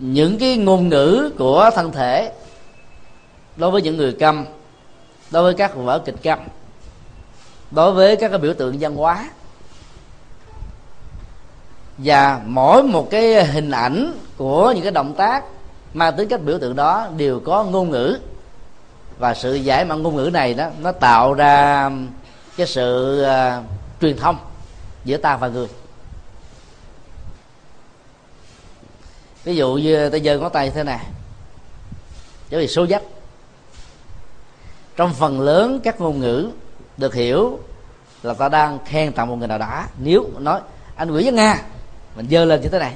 những 0.00 0.38
cái 0.38 0.56
ngôn 0.56 0.88
ngữ 0.88 1.30
của 1.38 1.70
thân 1.74 1.92
thể 1.92 2.32
đối 3.56 3.70
với 3.70 3.82
những 3.82 3.96
người 3.96 4.12
câm 4.12 4.44
đối 5.30 5.42
với 5.42 5.54
các 5.54 5.76
vở 5.76 5.98
kịch 5.98 6.22
câm 6.22 6.38
đối 7.70 7.92
với 7.92 8.16
các 8.16 8.28
cái 8.28 8.38
biểu 8.38 8.54
tượng 8.54 8.76
văn 8.80 8.94
hóa. 8.96 9.30
Và 11.98 12.40
mỗi 12.46 12.82
một 12.82 13.10
cái 13.10 13.44
hình 13.44 13.70
ảnh 13.70 14.12
của 14.36 14.72
những 14.72 14.82
cái 14.82 14.92
động 14.92 15.14
tác 15.14 15.44
mang 15.94 16.16
tính 16.16 16.28
cách 16.28 16.40
biểu 16.44 16.58
tượng 16.58 16.76
đó 16.76 17.08
đều 17.16 17.40
có 17.40 17.64
ngôn 17.64 17.90
ngữ. 17.90 18.18
Và 19.18 19.34
sự 19.34 19.54
giải 19.54 19.84
mã 19.84 19.94
ngôn 19.94 20.16
ngữ 20.16 20.30
này 20.32 20.54
đó 20.54 20.68
nó 20.80 20.92
tạo 20.92 21.34
ra 21.34 21.90
cái 22.56 22.66
sự 22.66 23.22
uh, 23.24 23.64
truyền 24.00 24.16
thông 24.16 24.36
giữa 25.04 25.16
ta 25.16 25.36
và 25.36 25.48
người. 25.48 25.68
Ví 29.46 29.56
dụ 29.56 29.74
như 29.74 30.08
ta 30.08 30.18
giơ 30.18 30.38
ngón 30.38 30.52
tay 30.52 30.70
thế 30.70 30.82
này. 30.84 31.00
Bởi 32.50 32.60
vì 32.60 32.68
số 32.68 32.84
dắt. 32.84 33.02
Trong 34.96 35.14
phần 35.14 35.40
lớn 35.40 35.80
các 35.84 36.00
ngôn 36.00 36.20
ngữ 36.20 36.50
được 36.96 37.14
hiểu 37.14 37.58
là 38.22 38.34
ta 38.34 38.48
đang 38.48 38.78
khen 38.86 39.12
tặng 39.12 39.28
một 39.28 39.36
người 39.36 39.48
nào 39.48 39.58
đó. 39.58 39.84
Nếu 39.98 40.30
nói, 40.38 40.60
anh 40.96 41.10
Nguyễn 41.10 41.24
với 41.24 41.32
Nga. 41.32 41.62
Mình 42.16 42.26
dơ 42.30 42.44
lên 42.44 42.60
như 42.60 42.68
thế 42.68 42.78
này. 42.78 42.92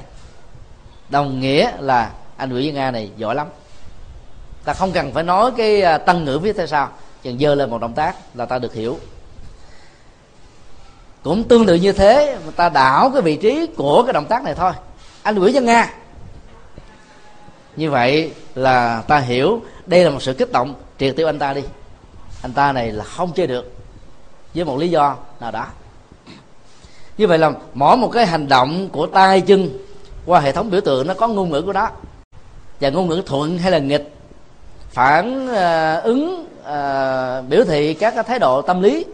Đồng 1.09 1.39
nghĩa 1.39 1.71
là 1.79 2.11
anh 2.37 2.49
Nguyễn 2.49 2.63
với 2.63 2.73
Nga 2.73 2.91
này 2.91 3.11
giỏi 3.17 3.35
lắm. 3.35 3.47
Ta 4.65 4.73
không 4.73 4.91
cần 4.91 5.13
phải 5.13 5.23
nói 5.23 5.51
cái 5.57 5.81
tăng 5.81 5.99
tân 6.05 6.25
ngữ 6.25 6.39
viết 6.39 6.55
theo 6.57 6.67
sao 6.67 6.89
chừng 7.23 7.39
dơ 7.39 7.55
lên 7.55 7.69
một 7.69 7.81
động 7.81 7.93
tác 7.93 8.15
là 8.33 8.45
ta 8.45 8.59
được 8.59 8.73
hiểu. 8.73 8.99
Cũng 11.23 11.43
tương 11.43 11.65
tự 11.65 11.75
như 11.75 11.91
thế 11.91 12.37
ta 12.55 12.69
đảo 12.69 13.09
cái 13.13 13.21
vị 13.21 13.35
trí 13.35 13.67
của 13.77 14.03
cái 14.03 14.13
động 14.13 14.25
tác 14.25 14.43
này 14.43 14.55
thôi. 14.55 14.71
Anh 15.23 15.35
Nguyễn 15.35 15.53
với 15.53 15.63
Nga 15.63 16.00
như 17.75 17.91
vậy 17.91 18.33
là 18.55 19.03
ta 19.07 19.17
hiểu 19.17 19.61
đây 19.85 20.03
là 20.03 20.09
một 20.09 20.21
sự 20.21 20.33
kích 20.33 20.51
động 20.51 20.75
triệt 20.99 21.15
tiêu 21.15 21.29
anh 21.29 21.39
ta 21.39 21.53
đi. 21.53 21.61
Anh 22.41 22.53
ta 22.53 22.71
này 22.71 22.91
là 22.91 23.03
không 23.03 23.31
chơi 23.33 23.47
được 23.47 23.73
với 24.55 24.65
một 24.65 24.77
lý 24.77 24.89
do 24.89 25.15
nào 25.39 25.51
đó. 25.51 25.65
Như 27.17 27.27
vậy 27.27 27.37
là 27.37 27.51
mỗi 27.73 27.97
một 27.97 28.07
cái 28.07 28.25
hành 28.25 28.47
động 28.47 28.89
của 28.89 29.07
tay 29.07 29.41
chân 29.41 29.69
qua 30.25 30.39
hệ 30.39 30.51
thống 30.51 30.69
biểu 30.69 30.81
tượng 30.81 31.07
nó 31.07 31.13
có 31.13 31.27
ngôn 31.27 31.49
ngữ 31.49 31.61
của 31.61 31.73
nó. 31.73 31.89
Và 32.79 32.89
ngôn 32.89 33.07
ngữ 33.07 33.21
thuận 33.25 33.57
hay 33.57 33.71
là 33.71 33.77
nghịch 33.77 34.13
phản 34.89 35.47
uh, 35.49 36.03
ứng 36.03 36.45
uh, 36.61 37.49
biểu 37.49 37.63
thị 37.63 37.93
các 37.93 38.15
cái 38.15 38.23
thái 38.23 38.39
độ 38.39 38.61
tâm 38.61 38.81
lý 38.81 39.05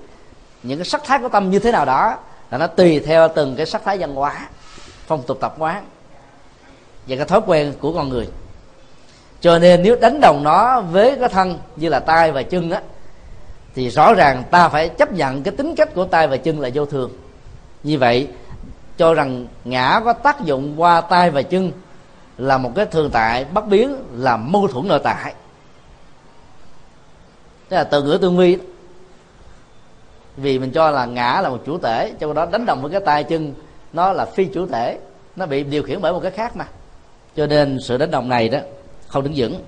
những 0.63 0.77
cái 0.77 0.85
sắc 0.85 1.01
thái 1.05 1.19
của 1.19 1.29
tâm 1.29 1.49
như 1.49 1.59
thế 1.59 1.71
nào 1.71 1.85
đó 1.85 2.17
là 2.51 2.57
nó 2.57 2.67
tùy 2.67 2.99
theo 2.99 3.27
từng 3.35 3.55
cái 3.55 3.65
sắc 3.65 3.81
thái 3.85 3.97
văn 3.97 4.15
hóa 4.15 4.49
phong 5.07 5.23
tục 5.23 5.37
tập 5.41 5.55
quán 5.57 5.85
và 7.07 7.15
cái 7.15 7.25
thói 7.25 7.41
quen 7.45 7.73
của 7.79 7.93
con 7.93 8.09
người 8.09 8.27
cho 9.41 9.59
nên 9.59 9.83
nếu 9.83 9.95
đánh 10.01 10.21
đồng 10.21 10.43
nó 10.43 10.81
với 10.81 11.15
cái 11.19 11.29
thân 11.29 11.59
như 11.75 11.89
là 11.89 11.99
tay 11.99 12.31
và 12.31 12.43
chân 12.43 12.71
á, 12.71 12.81
thì 13.75 13.89
rõ 13.89 14.13
ràng 14.13 14.43
ta 14.51 14.69
phải 14.69 14.89
chấp 14.89 15.13
nhận 15.13 15.43
cái 15.43 15.53
tính 15.57 15.75
cách 15.75 15.89
của 15.95 16.05
tay 16.05 16.27
và 16.27 16.37
chân 16.37 16.59
là 16.59 16.69
vô 16.73 16.85
thường. 16.85 17.11
Như 17.83 17.97
vậy, 17.97 18.27
cho 18.97 19.13
rằng 19.13 19.47
ngã 19.65 20.01
có 20.05 20.13
tác 20.13 20.41
dụng 20.41 20.81
qua 20.81 21.01
tay 21.01 21.29
và 21.29 21.41
chân 21.41 21.71
là 22.37 22.57
một 22.57 22.71
cái 22.75 22.85
thường 22.85 23.09
tại 23.09 23.45
bất 23.45 23.67
biến, 23.67 23.95
là 24.13 24.37
mâu 24.37 24.67
thuẫn 24.67 24.87
nội 24.87 24.99
tại. 25.03 25.33
Tức 27.69 27.77
là 27.77 27.83
từ 27.83 28.03
ngữ 28.03 28.17
tương 28.21 28.37
vi 28.37 28.57
vì 30.37 30.59
mình 30.59 30.71
cho 30.71 30.91
là 30.91 31.05
ngã 31.05 31.41
là 31.43 31.49
một 31.49 31.59
chủ 31.65 31.77
thể 31.77 32.13
trong 32.19 32.33
đó 32.33 32.47
đánh 32.51 32.65
đồng 32.65 32.81
với 32.81 32.91
cái 32.91 33.01
tay 33.05 33.23
chân, 33.23 33.53
nó 33.93 34.13
là 34.13 34.25
phi 34.25 34.45
chủ 34.45 34.67
thể, 34.67 34.99
nó 35.35 35.45
bị 35.45 35.63
điều 35.63 35.83
khiển 35.83 36.01
bởi 36.01 36.13
một 36.13 36.19
cái 36.23 36.31
khác 36.31 36.55
mà. 36.55 36.65
Cho 37.35 37.45
nên 37.45 37.77
sự 37.83 37.97
đánh 37.97 38.11
đồng 38.11 38.29
này 38.29 38.49
đó 38.49 38.59
không 39.07 39.23
đứng 39.23 39.33
vững. 39.35 39.63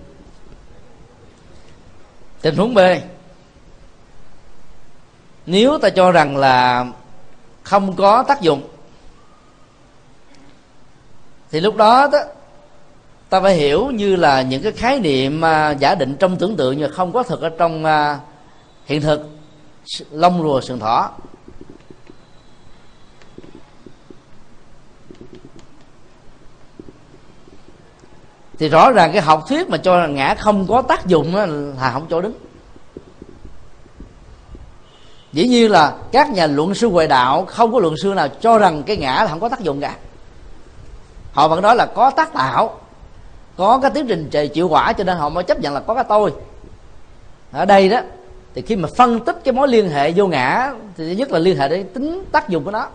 Tình 2.42 2.56
huống 2.56 2.74
b. 2.74 2.80
Nếu 5.46 5.78
ta 5.78 5.90
cho 5.90 6.12
rằng 6.12 6.38
là 6.38 6.86
không 7.64 7.96
có 7.96 8.24
tác 8.24 8.42
dụng 8.42 8.62
thì 11.52 11.60
lúc 11.60 11.76
đó, 11.76 12.10
đó 12.12 12.20
ta 13.30 13.42
phải 13.42 13.56
hiểu 13.56 13.92
như 13.92 14.16
là 14.16 14.42
những 14.42 14.64
cái 14.64 14.72
khái 14.72 15.00
niệm 15.00 15.46
à, 15.46 15.72
giả 15.72 15.96
định 15.96 16.16
trong 16.20 16.38
tưởng 16.38 16.58
tượng 16.58 16.78
nhưng 16.78 16.92
không 16.92 17.12
có 17.12 17.24
thực 17.24 17.42
ở 17.42 17.50
trong 17.50 17.86
à, 17.86 18.20
hiện 18.86 19.02
thực 19.02 19.30
lông 20.12 20.44
rùa 20.44 20.62
sừng 20.62 20.80
thỏ. 20.80 21.12
Thì 28.60 28.70
rõ 28.70 28.92
ràng 28.92 29.12
cái 29.12 29.22
học 29.22 29.46
thuyết 29.50 29.70
mà 29.70 29.78
cho 29.78 30.00
là 30.00 30.08
ngã 30.08 30.36
không 30.40 30.68
có 30.68 30.82
tác 30.82 31.06
dụng 31.06 31.36
là 31.36 31.92
không 31.94 32.06
cho 32.10 32.22
đứng. 32.22 32.34
Dĩ 35.34 35.48
nhiên 35.48 35.72
là 35.72 35.94
các 36.12 36.30
nhà 36.30 36.48
luận 36.48 36.76
sư 36.76 36.90
ngoại 36.90 37.08
đạo, 37.08 37.46
không 37.46 37.74
có 37.74 37.80
luận 37.80 37.96
sư 37.98 38.14
nào 38.16 38.28
cho 38.42 38.58
rằng 38.58 38.84
cái 38.84 38.98
ngã 38.98 39.14
là 39.24 39.28
không 39.28 39.40
có 39.40 39.50
tác 39.50 39.60
dụng 39.60 39.82
cả. 39.82 39.96
Họ 41.32 41.48
vẫn 41.48 41.62
nói 41.62 41.76
là 41.76 41.86
có 41.86 42.12
tác 42.12 42.34
tạo, 42.34 42.80
có 43.58 43.80
cái 43.82 43.92
tiến 43.92 44.08
trình 44.08 44.30
trời 44.32 44.48
chịu 44.48 44.68
quả 44.68 44.94
cho 44.94 45.04
nên 45.04 45.18
họ 45.18 45.30
mới 45.30 45.44
chấp 45.44 45.60
nhận 45.60 45.74
là 45.74 45.80
có 45.80 45.94
cái 45.94 46.04
tôi. 46.10 46.34
Ở 47.52 47.66
đây 47.66 47.90
đó, 47.90 48.00
thì 48.56 48.62
khi 48.62 48.76
mà 48.76 48.90
phân 48.98 49.20
tích 49.20 49.42
cái 49.44 49.54
mối 49.54 49.68
liên 49.68 49.90
hệ 49.90 50.12
vô 50.12 50.28
ngã, 50.28 50.74
thì 50.98 51.16
nhất 51.16 51.32
là 51.32 51.40
liên 51.40 51.58
hệ 51.58 51.70
đến 51.70 51.88
tính 51.94 52.24
tác 52.32 52.50
dụng 52.50 52.64
của 52.64 52.72
nó 52.72 52.88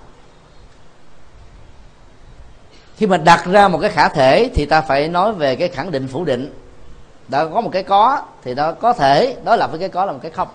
khi 2.97 3.07
mà 3.07 3.17
đặt 3.17 3.45
ra 3.47 3.69
một 3.69 3.79
cái 3.81 3.91
khả 3.91 4.09
thể 4.09 4.51
thì 4.55 4.67
ta 4.67 4.81
phải 4.81 5.09
nói 5.09 5.33
về 5.33 5.57
cái 5.57 5.69
khẳng 5.69 5.91
định 5.91 6.09
phủ 6.09 6.25
định. 6.25 6.53
Đã 7.29 7.47
có 7.47 7.61
một 7.61 7.71
cái 7.73 7.83
có 7.83 8.23
thì 8.43 8.55
nó 8.55 8.73
có 8.73 8.93
thể 8.93 9.37
đối 9.45 9.59
lập 9.59 9.71
với 9.71 9.81
cái 9.81 9.89
có 9.89 10.05
là 10.05 10.13
một 10.13 10.19
cái 10.23 10.31
không. 10.31 10.49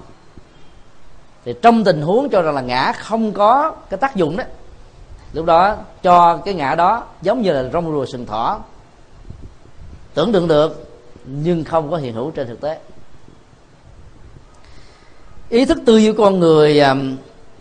Thì 1.45 1.53
trong 1.61 1.83
tình 1.83 2.01
huống 2.01 2.29
cho 2.29 2.41
rằng 2.41 2.55
là 2.55 2.61
ngã 2.61 2.91
không 2.91 3.33
có 3.33 3.75
cái 3.89 3.97
tác 3.97 4.15
dụng 4.15 4.37
đó, 4.37 4.43
lúc 5.33 5.45
đó 5.45 5.75
cho 6.03 6.37
cái 6.37 6.53
ngã 6.53 6.75
đó 6.75 7.03
giống 7.21 7.41
như 7.41 7.51
là 7.51 7.69
rong 7.73 7.91
rùa 7.91 8.05
sừng 8.05 8.25
thỏ. 8.25 8.59
Tưởng 10.13 10.31
tượng 10.31 10.47
được, 10.47 10.89
nhưng 11.25 11.63
không 11.63 11.91
có 11.91 11.97
hiện 11.97 12.13
hữu 12.13 12.31
trên 12.31 12.47
thực 12.47 12.61
tế. 12.61 12.79
Ý 15.49 15.65
thức 15.65 15.77
tư 15.85 15.97
duy 15.97 16.13
con 16.17 16.39
người 16.39 16.79
à, 16.79 16.95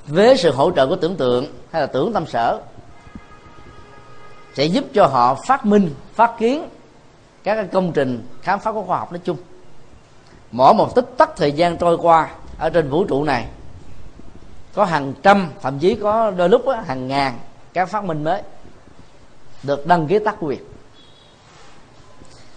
với 0.07 0.37
sự 0.37 0.53
hỗ 0.53 0.71
trợ 0.71 0.87
của 0.87 0.97
tưởng 0.97 1.17
tượng 1.17 1.47
hay 1.71 1.83
là 1.83 1.87
tưởng 1.87 2.13
tâm 2.13 2.27
sở 2.27 2.61
sẽ 4.59 4.65
giúp 4.65 4.85
cho 4.95 5.07
họ 5.07 5.35
phát 5.47 5.67
minh 5.67 5.95
phát 6.15 6.33
kiến 6.39 6.69
các 7.45 7.67
công 7.73 7.93
trình 7.93 8.27
khám 8.43 8.59
phá 8.59 8.73
của 8.73 8.83
khoa 8.83 8.99
học 8.99 9.13
nói 9.13 9.21
chung. 9.25 9.37
Mỗi 10.51 10.75
một 10.75 10.95
tích 10.95 11.05
tắc 11.17 11.37
thời 11.37 11.53
gian 11.53 11.77
trôi 11.77 11.99
qua 11.99 12.31
ở 12.59 12.71
trên 12.71 12.91
vũ 12.91 13.05
trụ 13.05 13.25
này 13.25 13.47
có 14.75 14.85
hàng 14.85 15.15
trăm 15.23 15.51
thậm 15.63 15.79
chí 15.79 15.95
có 15.95 16.31
đôi 16.31 16.49
lúc 16.49 16.67
đó, 16.67 16.83
hàng 16.87 17.09
ngàn 17.09 17.39
các 17.73 17.89
phát 17.89 18.05
minh 18.05 18.25
mới 18.25 18.43
được 19.63 19.87
đăng 19.87 20.07
ký 20.07 20.19
tác 20.19 20.37
quyền. 20.41 20.61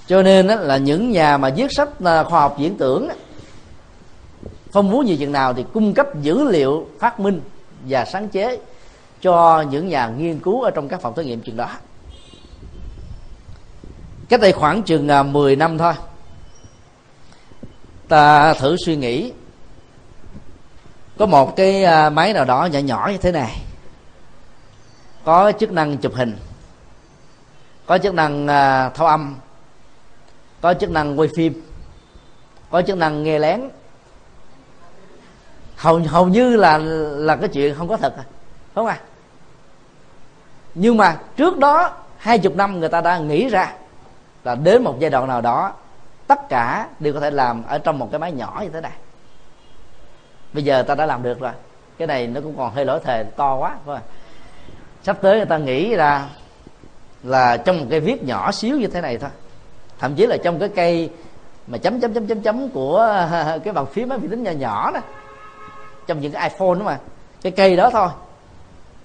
Cho 0.07 0.23
nên 0.23 0.47
đó, 0.47 0.55
là 0.55 0.77
những 0.77 1.11
nhà 1.11 1.37
mà 1.37 1.49
viết 1.55 1.71
sách 1.71 1.89
à, 2.03 2.23
khoa 2.23 2.41
học 2.41 2.55
diễn 2.57 2.77
tưởng 2.77 3.09
phong 4.71 4.91
phú 4.91 4.99
như 5.01 5.17
chừng 5.19 5.31
nào 5.31 5.53
thì 5.53 5.65
cung 5.73 5.93
cấp 5.93 6.07
dữ 6.21 6.43
liệu 6.43 6.87
phát 6.99 7.19
minh 7.19 7.41
và 7.89 8.05
sáng 8.05 8.29
chế 8.29 8.59
cho 9.21 9.61
những 9.61 9.87
nhà 9.87 10.07
nghiên 10.07 10.39
cứu 10.39 10.61
ở 10.61 10.71
trong 10.71 10.87
các 10.87 11.01
phòng 11.01 11.13
thí 11.15 11.23
nghiệm 11.23 11.41
chừng 11.41 11.57
đó 11.57 11.69
cách 14.31 14.41
đây 14.41 14.51
khoảng 14.51 14.83
chừng 14.83 15.07
à, 15.07 15.23
10 15.23 15.55
năm 15.55 15.77
thôi. 15.77 15.93
Ta 18.07 18.53
thử 18.53 18.75
suy 18.85 18.95
nghĩ. 18.95 19.33
Có 21.17 21.25
một 21.25 21.55
cái 21.55 21.83
à, 21.83 22.09
máy 22.09 22.33
nào 22.33 22.45
đó 22.45 22.65
nhỏ 22.65 22.79
nhỏ 22.79 23.09
như 23.11 23.17
thế 23.17 23.31
này. 23.31 23.61
Có 25.23 25.51
chức 25.51 25.71
năng 25.71 25.97
chụp 25.97 26.13
hình. 26.15 26.37
Có 27.85 27.97
chức 27.97 28.13
năng 28.13 28.47
à, 28.47 28.89
thâu 28.89 29.07
âm. 29.07 29.35
Có 30.61 30.73
chức 30.73 30.91
năng 30.91 31.19
quay 31.19 31.29
phim. 31.35 31.63
Có 32.69 32.81
chức 32.81 32.97
năng 32.97 33.23
nghe 33.23 33.39
lén. 33.39 33.61
Hầu 35.75 35.99
hầu 35.99 36.27
như 36.27 36.55
là 36.55 36.77
là 36.77 37.35
cái 37.35 37.49
chuyện 37.49 37.75
không 37.75 37.87
có 37.87 37.97
thật 37.97 38.13
à. 38.17 38.23
Không 38.75 38.87
à. 38.87 38.99
Nhưng 40.75 40.97
mà 40.97 41.17
trước 41.37 41.57
đó 41.57 41.97
hai 42.17 42.39
chục 42.39 42.55
năm 42.55 42.79
người 42.79 42.89
ta 42.89 43.01
đã 43.01 43.17
nghĩ 43.17 43.49
ra 43.49 43.73
là 44.43 44.55
đến 44.55 44.83
một 44.83 44.95
giai 44.99 45.09
đoạn 45.09 45.27
nào 45.27 45.41
đó, 45.41 45.73
tất 46.27 46.49
cả 46.49 46.87
đều 46.99 47.13
có 47.13 47.19
thể 47.19 47.31
làm 47.31 47.63
ở 47.63 47.77
trong 47.77 47.99
một 47.99 48.07
cái 48.11 48.19
máy 48.19 48.31
nhỏ 48.31 48.59
như 48.63 48.69
thế 48.69 48.81
này. 48.81 48.93
Bây 50.53 50.63
giờ 50.63 50.83
ta 50.83 50.95
đã 50.95 51.05
làm 51.05 51.23
được 51.23 51.39
rồi, 51.39 51.51
cái 51.97 52.07
này 52.07 52.27
nó 52.27 52.41
cũng 52.41 52.57
còn 52.57 52.73
hơi 52.73 52.85
lỗi 52.85 52.99
thề 53.03 53.23
to 53.23 53.55
quá 53.55 53.75
thôi 53.85 53.97
sắp 55.03 55.17
tới 55.21 55.37
người 55.37 55.45
ta 55.45 55.57
nghĩ 55.57 55.95
ra 55.95 56.25
là 57.23 57.57
trong 57.57 57.79
một 57.79 57.85
cái 57.89 57.99
viết 57.99 58.23
nhỏ 58.23 58.51
xíu 58.51 58.77
như 58.77 58.87
thế 58.87 59.01
này 59.01 59.17
thôi. 59.17 59.29
Thậm 59.99 60.15
chí 60.15 60.25
là 60.25 60.37
trong 60.43 60.59
cái 60.59 60.69
cây 60.69 61.09
mà 61.67 61.77
chấm 61.77 61.99
chấm 61.99 62.13
chấm 62.13 62.27
chấm 62.27 62.41
chấm 62.41 62.69
của 62.69 63.27
cái 63.63 63.73
bàn 63.73 63.85
phím 63.85 64.09
máy 64.09 64.17
vi 64.17 64.27
tính 64.27 64.43
nhỏ 64.43 64.51
nhỏ 64.51 64.91
đó. 64.91 64.99
Trong 66.07 66.21
những 66.21 66.31
cái 66.31 66.49
iphone 66.49 66.79
đó 66.79 66.85
mà, 66.85 66.99
cái 67.41 67.51
cây 67.51 67.75
đó 67.75 67.89
thôi. 67.89 68.09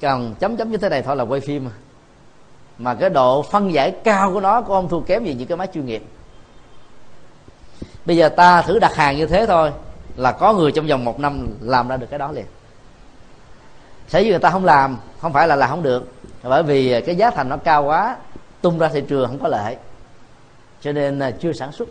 Cần 0.01 0.35
chấm 0.39 0.57
chấm 0.57 0.71
như 0.71 0.77
thế 0.77 0.89
này 0.89 1.03
thôi 1.03 1.17
là 1.17 1.25
quay 1.25 1.41
phim 1.41 1.65
mà 1.65 1.71
mà 2.79 2.95
cái 2.95 3.11
độ 3.11 3.43
phân 3.43 3.73
giải 3.73 3.91
cao 4.05 4.33
của 4.33 4.41
nó 4.41 4.61
con 4.61 4.89
thua 4.89 5.01
kém 5.01 5.25
gì 5.25 5.35
những 5.35 5.49
cái 5.49 5.57
máy 5.57 5.69
chuyên 5.75 5.87
nghiệp. 5.87 6.03
Bây 8.05 8.17
giờ 8.17 8.29
ta 8.29 8.63
thử 8.63 8.79
đặt 8.79 8.95
hàng 8.95 9.17
như 9.17 9.27
thế 9.27 9.47
thôi, 9.47 9.73
là 10.17 10.33
có 10.33 10.53
người 10.53 10.73
trong 10.73 10.87
vòng 10.87 11.05
một 11.05 11.21
năm 11.21 11.49
làm 11.61 11.89
ra 11.89 11.97
được 11.97 12.07
cái 12.11 12.19
đó 12.19 12.33
liền. 12.33 12.47
Sở 14.09 14.19
dĩ 14.19 14.31
người 14.31 14.39
ta 14.39 14.51
không 14.51 14.65
làm, 14.65 14.99
không 15.21 15.33
phải 15.33 15.49
là 15.49 15.57
làm 15.57 15.71
không 15.71 15.83
được 15.83 16.13
bởi 16.43 16.63
vì 16.63 17.01
cái 17.01 17.17
giá 17.17 17.31
thành 17.31 17.49
nó 17.49 17.57
cao 17.57 17.85
quá, 17.85 18.17
tung 18.61 18.79
ra 18.79 18.89
thị 18.89 19.03
trường 19.09 19.27
không 19.27 19.39
có 19.39 19.49
lợi. 19.49 19.77
Cho 20.81 20.93
nên 20.93 21.19
à, 21.19 21.31
chưa 21.31 21.53
sản 21.53 21.73
xuất. 21.73 21.89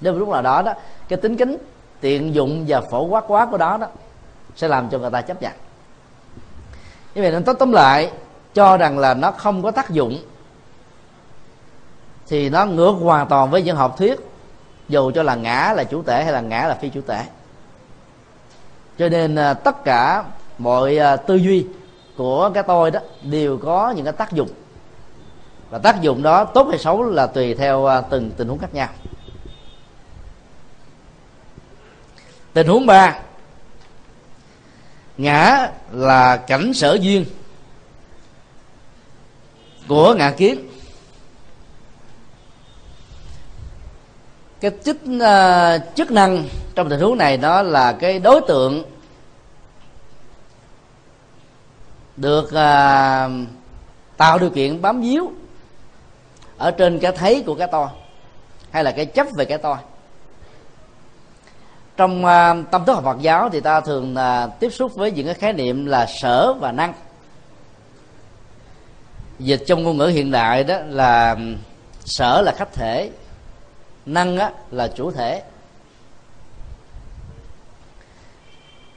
Đến 0.00 0.18
lúc 0.18 0.28
nào 0.28 0.42
đó 0.42 0.62
đó, 0.62 0.74
cái 1.08 1.16
tính 1.16 1.36
kính, 1.36 1.56
tiện 2.00 2.34
dụng 2.34 2.64
và 2.68 2.80
phổ 2.80 3.04
quát 3.04 3.24
quá 3.28 3.46
của 3.46 3.58
đó 3.58 3.76
đó, 3.80 3.86
sẽ 4.56 4.68
làm 4.68 4.90
cho 4.90 4.98
người 4.98 5.10
ta 5.10 5.20
chấp 5.22 5.42
nhận. 5.42 5.52
Như 7.14 7.22
vậy 7.22 7.30
nên 7.30 7.44
tóm 7.44 7.56
tóm 7.56 7.72
lại 7.72 8.12
cho 8.54 8.76
rằng 8.76 8.98
là 8.98 9.14
nó 9.14 9.30
không 9.30 9.62
có 9.62 9.70
tác 9.70 9.90
dụng, 9.90 10.18
thì 12.28 12.50
nó 12.50 12.66
ngược 12.66 12.92
hoàn 12.92 13.28
toàn 13.28 13.50
với 13.50 13.62
những 13.62 13.76
học 13.76 13.94
thuyết, 13.98 14.20
dù 14.88 15.10
cho 15.14 15.22
là 15.22 15.34
ngã 15.34 15.72
là 15.76 15.84
chủ 15.84 16.02
tể 16.02 16.24
hay 16.24 16.32
là 16.32 16.40
ngã 16.40 16.66
là 16.68 16.74
phi 16.74 16.88
chủ 16.88 17.00
tể 17.00 17.24
cho 19.00 19.08
nên 19.08 19.36
à, 19.36 19.54
tất 19.54 19.84
cả 19.84 20.24
mọi 20.58 20.98
à, 20.98 21.16
tư 21.16 21.36
duy 21.36 21.66
của 22.16 22.50
cái 22.54 22.62
tôi 22.62 22.90
đó 22.90 23.00
đều 23.22 23.58
có 23.58 23.90
những 23.96 24.04
cái 24.04 24.12
tác 24.12 24.32
dụng. 24.32 24.48
Và 25.70 25.78
tác 25.78 26.00
dụng 26.00 26.22
đó 26.22 26.44
tốt 26.44 26.66
hay 26.70 26.78
xấu 26.78 27.02
là 27.02 27.26
tùy 27.26 27.54
theo 27.54 27.86
à, 27.86 28.00
từng 28.00 28.30
tình 28.36 28.48
huống 28.48 28.58
khác 28.58 28.74
nhau. 28.74 28.88
Tình 32.52 32.66
huống 32.66 32.86
ba, 32.86 33.18
ngã 35.18 35.68
là 35.92 36.36
cảnh 36.36 36.74
sở 36.74 36.98
duyên 37.00 37.24
của 39.90 40.14
ngã 40.14 40.30
kiến 40.30 40.68
cái 44.60 44.70
chức 44.84 44.96
uh, 45.16 45.96
chức 45.96 46.10
năng 46.10 46.44
trong 46.74 46.88
tình 46.88 47.00
huống 47.00 47.18
này 47.18 47.36
đó 47.36 47.62
là 47.62 47.92
cái 47.92 48.18
đối 48.18 48.40
tượng 48.48 48.84
được 52.16 52.44
uh, 52.44 53.48
tạo 54.16 54.38
điều 54.38 54.50
kiện 54.50 54.82
bám 54.82 55.00
víu 55.00 55.32
ở 56.56 56.70
trên 56.70 56.98
cái 56.98 57.12
thấy 57.12 57.42
của 57.46 57.54
cái 57.54 57.68
to 57.72 57.90
hay 58.70 58.84
là 58.84 58.90
cái 58.90 59.06
chấp 59.06 59.26
về 59.36 59.44
cái 59.44 59.58
to. 59.58 59.78
Trong 61.96 62.24
uh, 62.24 62.70
tâm 62.70 62.84
thức 62.84 62.94
học 62.94 63.04
Phật 63.04 63.20
giáo 63.20 63.50
thì 63.50 63.60
ta 63.60 63.80
thường 63.80 64.14
uh, 64.14 64.50
tiếp 64.60 64.70
xúc 64.70 64.94
với 64.94 65.12
những 65.12 65.26
cái 65.26 65.34
khái 65.34 65.52
niệm 65.52 65.86
là 65.86 66.06
sở 66.20 66.52
và 66.52 66.72
năng 66.72 66.92
dịch 69.40 69.62
trong 69.66 69.82
ngôn 69.82 69.96
ngữ 69.96 70.06
hiện 70.06 70.30
đại 70.30 70.64
đó 70.64 70.78
là 70.88 71.36
sở 72.04 72.42
là 72.42 72.52
khách 72.56 72.72
thể 72.72 73.10
năng 74.06 74.38
á, 74.38 74.52
là 74.70 74.88
chủ 74.88 75.10
thể. 75.10 75.42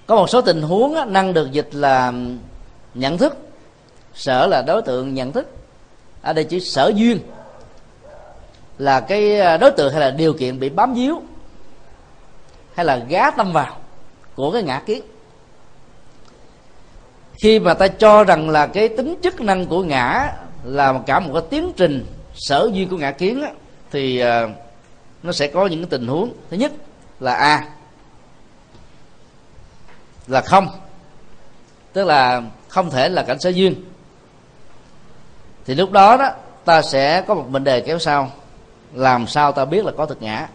Có 0.08 0.16
một 0.16 0.30
số 0.30 0.42
tình 0.42 0.62
huống 0.62 0.96
á, 0.96 1.06
năng 1.06 1.34
được 1.34 1.52
dịch 1.52 1.70
là 1.72 2.14
nhận 2.94 3.18
thức. 3.18 3.38
Sở 4.14 4.48
là 4.48 4.62
đối 4.62 4.82
tượng 4.82 5.14
nhận 5.14 5.32
thức. 5.32 5.56
Ở 6.22 6.34
đây 6.34 6.44
chỉ 6.44 6.60
sở 6.60 6.92
duyên 6.96 7.20
là 8.78 9.00
cái 9.00 9.40
à, 9.40 9.58
đối 9.58 9.72
tượng 9.72 9.92
hay 9.92 10.02
là 10.02 10.12
điều 10.12 10.34
kiện 10.34 10.60
bị 10.60 10.70
bám 10.70 10.94
víu 10.94 11.22
hay 12.74 12.86
là 12.86 12.98
gá 12.98 13.32
tâm 13.32 13.54
vào 13.54 13.78
của 14.36 14.52
cái 14.52 14.64
ngã 14.64 14.82
kiến 14.86 15.04
khi 17.34 17.60
mà 17.60 17.74
ta 17.74 17.88
cho 17.88 18.24
rằng 18.24 18.50
là 18.50 18.68
cái 18.68 18.90
tính 18.90 19.16
chức 19.24 19.42
năng 19.42 19.66
của 19.66 19.84
ngã 19.84 20.34
là 20.64 21.00
cả 21.06 21.20
một 21.20 21.32
cái 21.34 21.44
tiến 21.50 21.72
trình 21.78 22.06
sở 22.34 22.70
duyên 22.74 22.90
của 22.90 22.98
ngã 22.98 23.12
kiến 23.12 23.42
á, 23.42 23.52
thì 23.92 24.24
uh, 24.24 24.50
nó 25.24 25.32
sẽ 25.32 25.48
có 25.48 25.68
những 25.68 25.80
cái 25.80 25.90
tình 25.90 26.08
huống. 26.08 26.34
Thứ 26.50 26.58
nhất 26.58 26.72
là 27.20 27.34
a 27.34 27.68
là 30.28 30.42
không 30.42 30.68
tức 31.94 32.04
là 32.04 32.42
không 32.68 32.90
thể 32.90 33.10
là 33.10 33.24
cảnh 33.24 33.40
sở 33.40 33.50
duyên. 33.50 33.76
Thì 35.66 35.76
lúc 35.76 35.92
đó 35.92 36.18
đó 36.18 36.32
ta 36.66 36.82
sẽ 36.82 37.22
có 37.22 37.34
một 37.34 37.46
vấn 37.50 37.64
đề 37.64 37.82
kéo 37.82 38.00
sau. 38.00 38.32
Làm 38.94 39.28
sao 39.28 39.52
ta 39.52 39.66
biết 39.66 39.86
là 39.86 39.92
có 39.98 40.06
thực 40.06 40.22
ngã? 40.22 40.48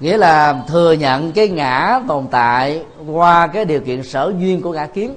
Nghĩa 0.00 0.16
là 0.16 0.62
thừa 0.68 0.92
nhận 0.92 1.32
cái 1.32 1.48
ngã 1.48 2.00
tồn 2.08 2.26
tại 2.30 2.84
qua 3.06 3.46
cái 3.46 3.64
điều 3.64 3.80
kiện 3.80 4.02
sở 4.02 4.32
duyên 4.38 4.62
của 4.62 4.72
ngã 4.72 4.86
kiến. 4.86 5.14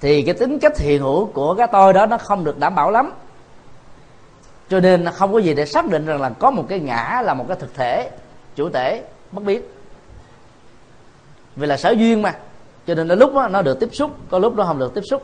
Thì 0.00 0.22
cái 0.22 0.34
tính 0.34 0.58
cách 0.58 0.78
hiện 0.78 1.02
hữu 1.02 1.26
của 1.26 1.54
cái 1.54 1.66
tôi 1.72 1.92
đó 1.92 2.06
nó 2.06 2.18
không 2.18 2.44
được 2.44 2.58
đảm 2.58 2.74
bảo 2.74 2.90
lắm. 2.90 3.12
Cho 4.68 4.80
nên 4.80 5.06
không 5.14 5.32
có 5.32 5.38
gì 5.38 5.54
để 5.54 5.66
xác 5.66 5.86
định 5.86 6.06
rằng 6.06 6.20
là 6.20 6.28
có 6.30 6.50
một 6.50 6.64
cái 6.68 6.80
ngã 6.80 7.22
là 7.24 7.34
một 7.34 7.44
cái 7.48 7.56
thực 7.60 7.74
thể 7.74 8.10
chủ 8.56 8.68
thể 8.68 9.02
bất 9.32 9.44
biến. 9.44 9.62
Vì 11.56 11.66
là 11.66 11.76
sở 11.76 11.90
duyên 11.90 12.22
mà 12.22 12.34
cho 12.86 12.94
nên 12.94 13.08
là 13.08 13.14
lúc 13.14 13.34
đó, 13.34 13.48
nó 13.48 13.62
được 13.62 13.80
tiếp 13.80 13.88
xúc 13.92 14.10
có 14.30 14.38
lúc 14.38 14.56
nó 14.56 14.64
không 14.64 14.78
được 14.78 14.94
tiếp 14.94 15.02
xúc. 15.10 15.22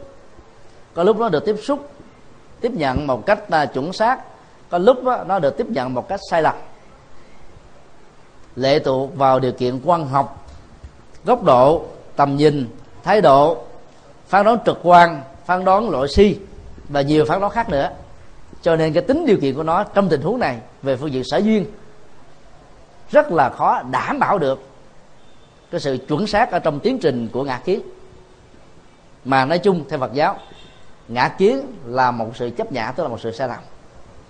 Có 0.95 1.03
lúc 1.03 1.19
nó 1.19 1.29
được 1.29 1.45
tiếp 1.45 1.57
xúc 1.63 1.91
tiếp 2.61 2.73
nhận 2.73 3.07
một 3.07 3.27
cách 3.27 3.51
à, 3.51 3.67
chuẩn 3.67 3.93
xác 3.93 4.21
có 4.69 4.79
lúc 4.79 5.05
đó, 5.05 5.25
nó 5.27 5.39
được 5.39 5.57
tiếp 5.57 5.67
nhận 5.71 5.95
một 5.95 6.09
cách 6.09 6.21
sai 6.31 6.43
lầm 6.43 6.55
lệ 8.61 8.79
thuộc 8.79 9.17
vào 9.17 9.39
điều 9.39 9.53
kiện 9.53 9.81
quan 9.85 10.09
học, 10.09 10.47
góc 11.25 11.43
độ, 11.45 11.85
tầm 12.17 12.37
nhìn, 12.37 12.69
thái 13.03 13.21
độ, 13.21 13.65
phán 14.27 14.45
đoán 14.45 14.59
trực 14.67 14.79
quan, 14.83 15.23
phán 15.45 15.65
đoán 15.65 15.91
loại 15.91 16.09
si 16.09 16.39
và 16.89 17.01
nhiều 17.01 17.25
phán 17.25 17.41
đoán 17.41 17.53
khác 17.53 17.69
nữa. 17.69 17.91
Cho 18.63 18.77
nên 18.77 18.93
cái 18.93 19.03
tính 19.03 19.27
điều 19.27 19.37
kiện 19.41 19.55
của 19.55 19.63
nó 19.63 19.85
trong 19.85 20.09
tình 20.09 20.23
huống 20.23 20.39
này 20.39 20.59
về 20.83 20.97
phương 20.97 21.13
diện 21.13 21.23
sở 21.25 21.37
duyên 21.37 21.67
rất 23.11 23.33
là 23.33 23.51
khó 23.51 23.83
đảm 23.83 24.19
bảo 24.19 24.39
được 24.39 24.63
cái 25.71 25.81
sự 25.81 25.99
chuẩn 26.09 26.27
xác 26.27 26.51
ở 26.51 26.59
trong 26.59 26.81
tiến 26.81 26.99
trình 26.99 27.29
của 27.33 27.45
ngã 27.45 27.61
kiến. 27.65 27.81
Mà 29.25 29.45
nói 29.45 29.59
chung 29.59 29.85
theo 29.89 29.99
Phật 29.99 30.13
giáo, 30.13 30.37
ngã 31.09 31.29
kiến 31.29 31.61
là 31.85 32.11
một 32.11 32.31
sự 32.35 32.51
chấp 32.51 32.73
nhã, 32.73 32.93
tức 32.93 33.03
là 33.03 33.09
một 33.09 33.21
sự 33.21 33.33
sai 33.33 33.49
lầm. 33.49 33.61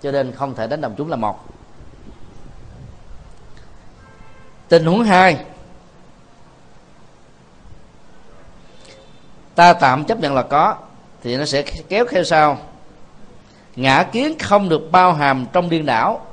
Cho 0.01 0.11
nên 0.11 0.31
không 0.31 0.55
thể 0.55 0.67
đánh 0.67 0.81
đồng 0.81 0.93
chúng 0.97 1.09
là 1.09 1.15
một. 1.15 1.39
Tình 4.71 4.85
huống 4.85 5.03
hai. 5.03 5.37
Ta 9.55 9.73
tạm 9.73 10.05
chấp 10.05 10.19
nhận 10.19 10.33
là 10.33 10.41
có, 10.41 10.75
thì 11.23 11.37
nó 11.37 11.45
sẽ 11.45 11.61
kéo 11.89 12.05
theo 12.11 12.23
sau. 12.23 12.57
Ngã 13.75 14.03
kiến 14.03 14.39
không 14.39 14.69
được 14.69 14.91
bao 14.91 15.13
hàm 15.13 15.45
trong 15.53 15.69
điên 15.69 15.85
đảo. 15.85 16.25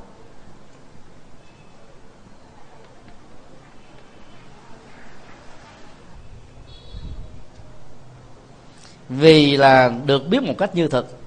Vì 9.09 9.57
là 9.57 9.93
được 10.07 10.29
biết 10.29 10.43
một 10.43 10.55
cách 10.59 10.75
như 10.75 10.89
thực 10.89 11.18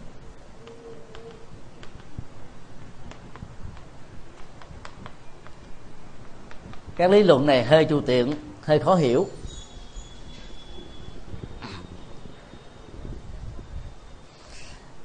các 6.96 7.12
lý 7.12 7.24
luận 7.24 7.46
này 7.46 7.64
hơi 7.64 7.86
chu 7.86 8.02
tiện, 8.02 8.34
hơi 8.62 8.80
khó 8.80 8.96
hiểu. 8.96 9.28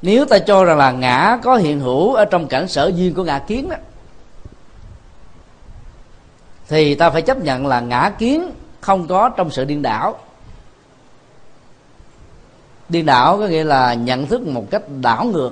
Nếu 0.03 0.25
ta 0.25 0.39
cho 0.39 0.65
rằng 0.65 0.79
là 0.79 0.91
ngã 0.91 1.39
có 1.43 1.57
hiện 1.57 1.81
hữu 1.81 2.15
ở 2.15 2.25
trong 2.25 2.47
cảnh 2.49 2.69
sở 2.69 2.93
duyên 2.95 3.15
của 3.15 3.25
ngã 3.25 3.39
kiến 3.39 3.69
đó, 3.69 3.77
thì 6.69 6.95
ta 6.95 7.11
phải 7.11 7.23
chấp 7.23 7.39
nhận 7.39 7.67
là 7.67 7.81
ngã 7.81 8.13
kiến 8.19 8.51
không 8.81 9.09
có 9.09 9.29
trong 9.29 9.51
sự 9.51 9.65
điên 9.65 9.83
đảo. 9.83 10.19
Điên 12.89 13.07
đảo 13.07 13.39
có 13.39 13.47
nghĩa 13.47 13.65
là 13.65 13.95
nhận 13.95 14.27
thức 14.27 14.47
một 14.47 14.71
cách 14.71 14.83
đảo 15.01 15.25
ngược. 15.25 15.51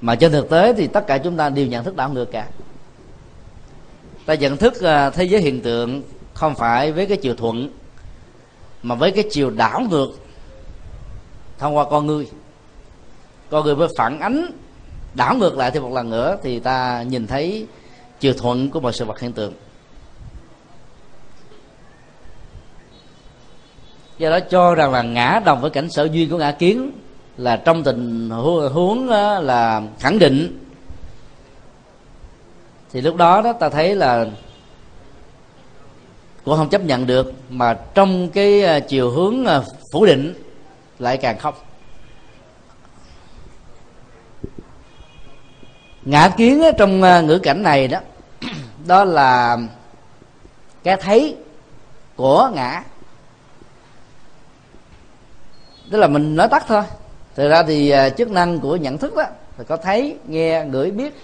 Mà 0.00 0.14
trên 0.14 0.32
thực 0.32 0.50
tế 0.50 0.72
thì 0.72 0.86
tất 0.86 1.06
cả 1.06 1.18
chúng 1.18 1.36
ta 1.36 1.48
đều 1.48 1.66
nhận 1.66 1.84
thức 1.84 1.96
đảo 1.96 2.10
ngược 2.10 2.32
cả 2.32 2.46
ta 4.26 4.34
nhận 4.34 4.56
thức 4.56 4.82
à, 4.82 5.10
thế 5.10 5.24
giới 5.24 5.40
hiện 5.40 5.60
tượng 5.60 6.02
không 6.34 6.54
phải 6.54 6.92
với 6.92 7.06
cái 7.06 7.16
chiều 7.16 7.34
thuận, 7.34 7.70
mà 8.82 8.94
với 8.94 9.10
cái 9.10 9.24
chiều 9.30 9.50
đảo 9.50 9.80
ngược 9.90 10.08
thông 11.58 11.76
qua 11.76 11.84
con 11.90 12.06
người. 12.06 12.28
Con 13.50 13.64
người 13.64 13.76
mới 13.76 13.88
phản 13.98 14.20
ánh, 14.20 14.50
đảo 15.14 15.34
ngược 15.36 15.56
lại 15.56 15.70
thêm 15.70 15.82
một 15.82 15.92
lần 15.92 16.10
nữa 16.10 16.36
thì 16.42 16.60
ta 16.60 17.02
nhìn 17.02 17.26
thấy 17.26 17.66
chiều 18.20 18.32
thuận 18.32 18.70
của 18.70 18.80
mọi 18.80 18.92
sự 18.92 19.04
vật 19.04 19.20
hiện 19.20 19.32
tượng. 19.32 19.52
Do 24.18 24.30
đó 24.30 24.40
cho 24.40 24.74
rằng 24.74 24.92
là 24.92 25.02
ngã 25.02 25.40
đồng 25.44 25.60
với 25.60 25.70
cảnh 25.70 25.90
sở 25.90 26.04
duyên 26.04 26.30
của 26.30 26.38
ngã 26.38 26.52
kiến 26.52 26.92
là 27.36 27.56
trong 27.56 27.82
tình 27.82 28.30
huống 28.72 29.08
là 29.40 29.82
khẳng 29.98 30.18
định 30.18 30.65
thì 32.92 33.00
lúc 33.00 33.16
đó 33.16 33.42
đó 33.42 33.52
ta 33.52 33.68
thấy 33.68 33.94
là 33.94 34.26
cũng 36.46 36.56
không 36.56 36.68
chấp 36.68 36.82
nhận 36.82 37.06
được, 37.06 37.32
mà 37.50 37.78
trong 37.94 38.30
cái 38.30 38.64
à, 38.64 38.80
chiều 38.80 39.10
hướng 39.10 39.46
à, 39.46 39.60
phủ 39.92 40.06
định 40.06 40.34
lại 40.98 41.16
càng 41.16 41.38
không. 41.38 41.54
Ngã 46.02 46.28
kiến 46.36 46.62
trong 46.78 47.02
à, 47.02 47.20
ngữ 47.20 47.38
cảnh 47.38 47.62
này 47.62 47.88
đó 47.88 48.00
đó 48.86 49.04
là 49.04 49.58
cái 50.82 50.96
thấy 50.96 51.36
của 52.16 52.50
ngã. 52.54 52.82
Tức 55.90 55.98
là 55.98 56.06
mình 56.06 56.36
nói 56.36 56.48
tắt 56.48 56.64
thôi. 56.68 56.82
Thực 57.34 57.48
ra 57.48 57.62
thì 57.62 57.94
chức 58.16 58.30
năng 58.30 58.60
của 58.60 58.76
nhận 58.76 58.98
thức 58.98 59.16
đó 59.16 59.24
là 59.58 59.64
có 59.64 59.76
thấy, 59.76 60.16
nghe, 60.26 60.64
ngửi, 60.64 60.90
biết, 60.90 61.14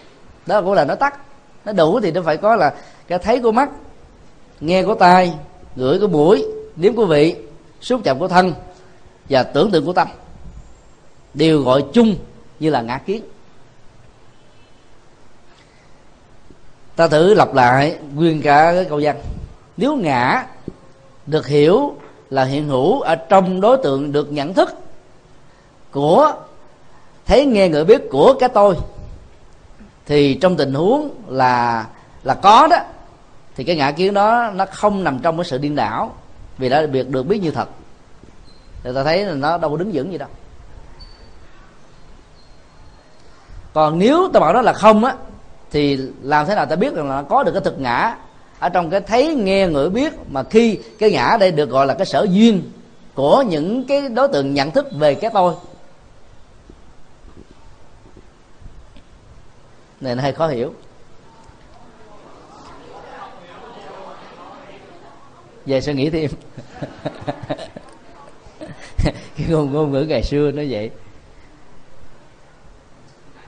đó 0.47 0.61
cũng 0.61 0.73
là 0.73 0.85
nói 0.85 0.97
tắt 0.97 1.19
nó 1.65 1.73
đủ 1.73 2.01
thì 2.01 2.11
nó 2.11 2.23
phải 2.23 2.37
có 2.37 2.57
là 2.57 2.75
cái 3.09 3.19
thấy 3.19 3.41
của 3.41 3.53
mắt, 3.53 3.71
nghe 4.61 4.83
của 4.83 4.95
tai, 4.95 5.33
ngửi 5.77 5.99
của 5.99 6.09
mũi, 6.09 6.47
nếm 6.77 6.95
của 6.95 7.07
vị, 7.07 7.37
xúc 7.81 8.01
chạm 8.05 8.19
của 8.19 8.29
thân 8.29 8.55
và 9.29 9.43
tưởng 9.43 9.71
tượng 9.71 9.87
của 9.87 9.93
tâm. 9.93 10.09
Đều 11.35 11.63
gọi 11.63 11.85
chung 11.93 12.17
như 12.61 12.71
là 12.71 12.83
ngã 12.83 12.99
kiến. 12.99 13.23
Ta 16.97 17.09
thử 17.09 17.35
lặp 17.35 17.55
lại 17.55 17.99
nguyên 18.15 18.43
cả 18.43 18.73
cái 18.73 18.85
câu 18.85 19.01
văn. 19.03 19.17
Nếu 19.77 19.97
ngã 19.97 20.47
được 21.27 21.47
hiểu 21.47 21.95
là 22.31 22.45
hiện 22.45 22.69
hữu 22.69 23.01
ở 23.01 23.15
trong 23.15 23.61
đối 23.61 23.77
tượng 23.77 24.13
được 24.13 24.33
nhận 24.33 24.55
thức 24.55 24.71
của, 25.91 26.33
thấy, 27.27 27.47
nghe 27.47 27.69
người 27.69 27.85
biết 27.85 28.03
của 28.11 28.35
cái 28.41 28.49
tôi 28.49 28.77
thì 30.07 30.35
trong 30.35 30.57
tình 30.57 30.75
huống 30.75 31.11
là 31.29 31.87
là 32.23 32.35
có 32.35 32.67
đó, 32.71 32.77
thì 33.57 33.65
cái 33.65 33.77
ngã 33.77 33.91
kiến 33.91 34.15
đó 34.15 34.51
nó 34.55 34.67
không 34.67 35.05
nằm 35.05 35.19
trong 35.19 35.37
cái 35.37 35.45
sự 35.45 35.59
điên 35.59 35.77
đảo, 35.77 36.15
vì 36.59 36.69
đã 36.69 36.87
được 36.87 37.09
được 37.09 37.23
biết 37.23 37.43
như 37.43 37.51
thật. 37.51 37.69
Thì 38.83 38.91
ta 38.95 39.05
thấy 39.05 39.25
là 39.25 39.35
nó 39.35 39.59
đâu 39.59 39.71
có 39.71 39.77
đứng 39.77 39.91
vững 39.93 40.13
gì 40.13 40.19
đâu. 40.19 40.29
Còn 43.73 43.99
nếu 43.99 44.29
ta 44.33 44.41
bảo 44.41 44.53
nó 44.53 44.63
là 44.63 44.73
không 44.73 45.05
á, 45.05 45.15
thì 45.71 45.99
làm 46.23 46.47
thế 46.47 46.55
nào 46.55 46.67
ta 46.67 46.77
biết 46.77 46.95
rằng 46.95 47.09
là 47.09 47.17
nó 47.17 47.23
có 47.23 47.43
được 47.43 47.53
cái 47.53 47.63
thực 47.65 47.81
ngã 47.81 48.17
ở 48.59 48.69
trong 48.69 48.91
cái 48.91 49.01
thấy, 49.01 49.35
nghe, 49.35 49.67
ngửi, 49.67 49.91
biết 49.91 50.13
mà 50.31 50.43
khi 50.43 50.79
cái 50.99 51.11
ngã 51.11 51.37
đây 51.41 51.51
được 51.51 51.71
gọi 51.71 51.87
là 51.87 51.95
cái 51.95 52.07
sở 52.07 52.27
duyên 52.31 52.63
của 53.15 53.43
những 53.49 53.85
cái 53.87 54.09
đối 54.09 54.29
tượng 54.29 54.55
nhận 54.55 54.71
thức 54.71 54.87
về 54.93 55.15
cái 55.15 55.31
tôi. 55.35 55.55
Này 60.03 60.15
nó 60.15 60.23
hơi 60.23 60.33
khó 60.33 60.49
hiểu. 60.49 60.75
Về 65.67 65.81
suy 65.81 65.95
nghĩ 65.95 66.11
thêm. 66.11 66.31
Cái 69.37 69.47
ngôn 69.49 69.73
ngôn 69.73 69.93
ngữ 69.93 70.03
ngày 70.09 70.23
xưa 70.23 70.51
nó 70.51 70.63
vậy. 70.71 70.91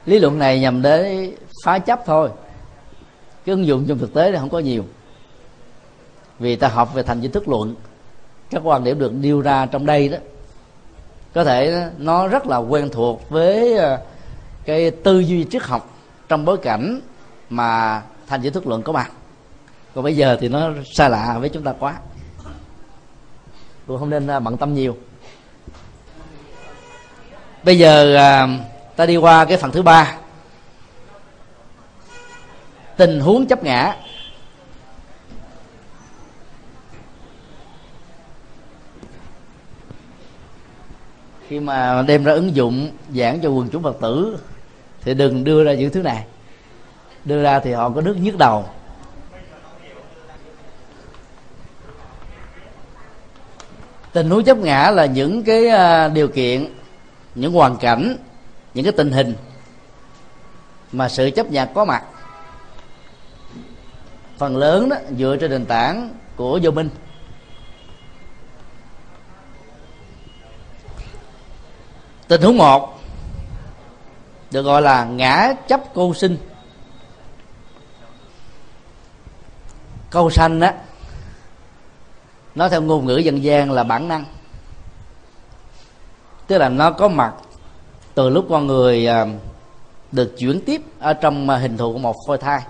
Lý 0.07 0.18
luận 0.18 0.38
này 0.38 0.61
nhằm 0.61 0.82
để 0.82 1.30
phá 1.64 1.78
chấp 1.78 2.00
thôi. 2.07 2.30
Cái 3.44 3.55
ứng 3.55 3.66
dụng 3.66 3.84
trong 3.88 3.98
thực 3.98 4.14
tế 4.14 4.32
thì 4.32 4.38
không 4.38 4.50
có 4.50 4.59
nhiều. 4.59 4.84
Vì 6.38 6.57
ta 6.57 6.68
học 6.68 6.94
về 6.94 7.02
thành 7.02 7.20
viên 7.20 7.32
thức 7.32 7.48
luận, 7.48 7.74
các 8.50 8.62
quan 8.64 8.84
điểm 8.84 8.98
được 8.98 9.12
nêu 9.12 9.40
ra 9.40 9.66
trong 9.66 9.86
đây 9.86 10.09
đó, 10.09 10.18
có 11.34 11.44
thể 11.44 11.88
nó 11.98 12.28
rất 12.28 12.46
là 12.46 12.57
quen 12.57 12.88
thuộc 12.92 13.30
với 13.30 13.76
ờ, 13.76 14.00
cái 14.64 14.90
tư 14.90 15.20
duy 15.20 15.44
triết 15.44 15.62
học 15.62 15.93
trong 16.35 16.45
bối 16.45 16.59
cảnh 16.59 17.01
mà 17.51 18.03
thành 18.26 18.43
giới 18.43 18.53
thức 18.53 18.66
luận 18.66 18.82
có 18.82 18.93
mặt. 18.93 19.11
Còn 19.95 20.05
bây 20.05 20.16
giờ 20.16 20.37
thì 20.41 20.49
nó 20.49 20.70
xa 20.95 21.09
lạ 21.09 21.37
với 21.41 21.49
chúng 21.49 21.62
ta 21.62 21.72
quá. 21.78 21.95
Tôi 23.87 23.99
không 23.99 24.11
nên 24.11 24.26
à, 24.26 24.41
bận 24.41 24.57
tâm 24.57 24.74
nhiều. 24.74 24.97
Bây 27.64 27.78
giờ 27.78 28.16
à, 28.16 28.49
ta 28.97 29.07
đi 29.07 29.16
qua 29.16 29.45
cái 29.45 29.57
phần 29.57 29.70
thứ 29.70 29.82
ba. 29.82 30.16
Tình 32.97 33.20
huống 33.20 33.47
chấp 33.47 33.64
ngã. 33.64 33.97
Khi 41.49 41.61
mà 41.61 42.03
đem 42.03 42.24
ra 42.24 42.32
ứng 42.32 42.57
dụng 42.57 42.91
giảng 43.14 43.41
cho 43.41 43.49
quần 43.49 43.68
chúng 43.68 43.82
phật 43.82 43.97
tử 44.01 44.39
thì 45.05 45.14
đừng 45.14 45.44
đưa 45.44 45.64
ra 45.64 45.74
những 45.74 45.90
thứ 45.90 46.02
này. 46.02 46.24
Đưa 47.24 47.42
ra 47.42 47.61
thì 47.61 47.72
họ 47.72 47.90
có 47.90 48.00
nước 48.00 48.16
nhức 48.20 48.38
đầu. 48.38 48.68
Tình 54.12 54.30
huống 54.30 54.44
chấp 54.44 54.57
ngã 54.59 54.90
là 54.90 55.07
những 55.07 55.44
cái 55.44 55.68
à, 55.68 56.09
điều 56.09 56.28
kiện, 56.28 56.74
những 57.34 57.52
hoàn 57.52 57.76
cảnh, 57.76 58.16
những 58.74 58.84
cái 58.84 58.92
tình 58.92 59.11
hình 59.11 59.34
mà 60.92 61.09
sự 61.09 61.30
chấp 61.30 61.50
nhận 61.50 61.68
có 61.74 61.84
mặt. 61.84 62.05
Phần 64.38 64.57
lớn 64.57 64.88
đó, 64.88 64.96
dựa 65.18 65.36
trên 65.40 65.50
nền 65.50 65.66
tảng 65.66 66.11
của 66.36 66.61
vô 66.62 66.70
minh. 66.70 66.88
Tình 72.28 72.42
huống 72.42 72.59
một 72.59 73.00
được 74.55 74.62
gọi 74.62 74.82
là 74.82 75.05
ngã 75.05 75.55
chấp 75.68 75.80
cô 75.94 76.14
sinh. 76.14 76.36
Câu 80.11 80.30
sanh 80.30 80.61
á, 80.61 80.74
nó 82.55 82.68
theo 82.68 82.82
ngôn 82.82 83.07
ngữ 83.07 83.16
dân 83.16 83.44
gian 83.44 83.72
là 83.72 83.84
bản 83.84 84.09
năng. 84.09 84.24
Tức 86.46 86.59
là 86.59 86.68
nó 86.68 86.90
có 86.90 87.09
mặt 87.09 87.34
từ 88.14 88.30
lúc 88.30 88.46
con 88.50 88.66
người 88.66 89.07
à, 89.07 89.26
được 90.12 90.34
chuyển 90.38 90.61
tiếp 90.66 90.82
ở 90.98 91.14
trong 91.14 91.50
à, 91.50 91.57
hình 91.57 91.76
thù 91.76 91.92
của 91.92 91.98
một 91.98 92.16
phôi 92.26 92.38
thai. 92.38 92.61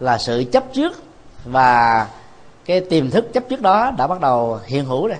Là 0.00 0.18
sự 0.18 0.44
chấp 0.52 0.64
trước 0.72 1.02
và 1.44 2.06
cái 2.64 2.80
tiềm 2.80 3.10
thức 3.10 3.32
chấp 3.32 3.44
trước 3.48 3.60
đó 3.60 3.90
đã 3.98 4.06
bắt 4.06 4.20
đầu 4.20 4.60
hiện 4.66 4.84
hữu 4.84 5.08
rồi 5.08 5.18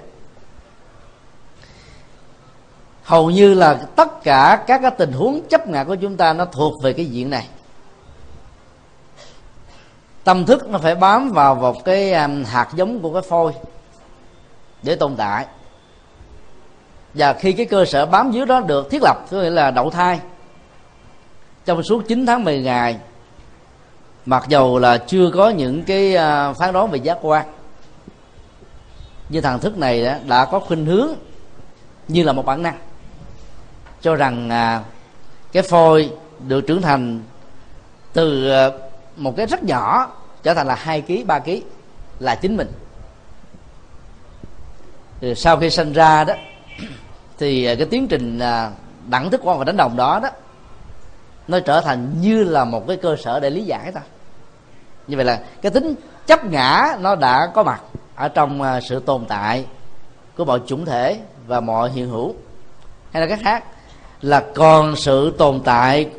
hầu 3.07 3.30
như 3.30 3.54
là 3.54 3.74
tất 3.74 4.22
cả 4.22 4.64
các 4.66 4.80
cái 4.82 4.90
tình 4.90 5.12
huống 5.12 5.40
chấp 5.48 5.68
ngã 5.68 5.84
của 5.84 5.94
chúng 5.94 6.16
ta 6.16 6.32
nó 6.32 6.44
thuộc 6.44 6.82
về 6.82 6.92
cái 6.92 7.07
diện 7.07 7.30
này. 7.30 7.48
Tâm 10.24 10.46
thức 10.46 10.68
nó 10.68 10.78
phải 10.78 10.94
bám 10.94 11.30
vào 11.30 11.54
một 11.54 11.84
cái 11.84 12.12
um, 12.12 12.44
hạt 12.44 12.68
giống 12.74 13.00
của 13.00 13.12
cái 13.12 13.22
phôi 13.22 13.52
để 14.82 14.96
tồn 14.96 15.16
tại. 15.16 15.46
Và 17.14 17.32
khi 17.32 17.52
cái 17.52 17.66
cơ 17.66 17.84
sở 17.84 18.07
bám 18.07 18.32
dưới 18.32 18.46
đó 18.46 18.61
được 18.61 18.90
thiết 18.90 19.02
lập, 19.02 19.16
có 19.30 19.36
nghĩa 19.36 19.50
là 19.50 19.70
đậu 19.70 19.90
thai, 19.90 20.20
trong 21.64 21.82
suốt 21.82 22.02
9 22.09 22.26
tháng 22.26 22.44
10 22.44 22.62
ngày, 22.62 22.96
mặc 24.26 24.44
dầu 24.48 24.78
là 24.78 24.98
chưa 24.98 25.30
có 25.34 25.48
những 25.48 25.84
cái 25.84 26.16
à, 26.16 26.52
phán 26.52 26.72
đoán 26.72 26.90
về 26.90 26.98
giác 26.98 27.18
quan 27.22 27.46
như 29.28 29.40
thằng 29.40 29.61
thức 29.61 29.78
này 29.78 30.07
đã 30.28 30.44
có 30.44 30.61
khuynh 30.61 30.86
hướng 30.86 31.09
như 32.09 32.22
là 32.22 32.32
một 32.32 32.46
bản 32.46 32.62
năng 32.62 32.78
cho 34.07 34.14
rằng 34.14 34.50
à, 34.50 34.82
cái 35.52 35.62
phôi 35.62 36.11
được 36.48 36.61
trưởng 36.61 36.82
thành 36.82 37.22
từ 38.12 38.50
à, 38.50 38.70
một 39.16 39.36
cái 39.36 39.46
rất 39.46 39.62
nhỏ 39.62 40.12
trở 40.42 40.54
thành 40.54 40.66
là 40.66 40.74
hai 40.74 41.02
kg 41.02 41.26
ba 41.26 41.38
kg 41.38 41.50
là 42.18 42.34
chính 42.34 42.57
mình. 42.57 42.72
Thì 45.20 45.34
sau 45.34 45.57
khi 45.57 45.70
sinh 45.70 45.92
ra 45.92 46.24
đó 46.24 46.34
thì 47.38 47.64
à, 47.64 47.74
cái 47.74 47.86
tiến 47.90 48.09
trình 48.09 48.38
à, 48.38 48.70
đẳng 49.09 49.30
thức 49.30 49.40
quan 49.44 49.59
và 49.59 49.64
đánh 49.64 49.76
đồng 49.76 49.96
đó 49.96 50.20
đó 50.22 50.28
nó 51.48 51.61
trở 51.61 51.80
thành 51.80 52.20
như 52.20 52.44
là 52.44 52.64
một 52.64 52.84
cái 52.88 52.96
cơ 52.96 53.16
sở 53.16 53.40
để 53.40 53.50
lý 53.50 53.64
giải 53.64 53.92
thôi. 53.92 54.02
Như 55.07 55.16
vậy 55.16 55.24
là 55.24 55.40
cái 55.62 55.72
tính 55.72 55.94
chấp 56.26 56.44
ngã 56.44 56.96
nó 57.00 57.14
đã 57.14 57.50
có 57.54 57.62
mặt 57.62 57.80
ở 58.14 58.28
trong 58.28 58.62
à, 58.62 58.80
sự 58.80 59.00
tồn 59.00 59.24
tại 59.28 59.66
của 60.36 60.44
mọi 60.44 60.61
chủng 60.66 60.84
thể 60.84 61.20
và 61.46 61.61
mọi 61.61 61.90
hiện 61.90 62.09
hữu 62.09 62.34
hay 63.12 63.20
là 63.20 63.26
cái 63.28 63.38
khác 63.44 63.64
là 64.23 64.45
còn 64.55 64.97
sự 64.97 65.35
tồn 65.39 65.61
tại 65.64 66.11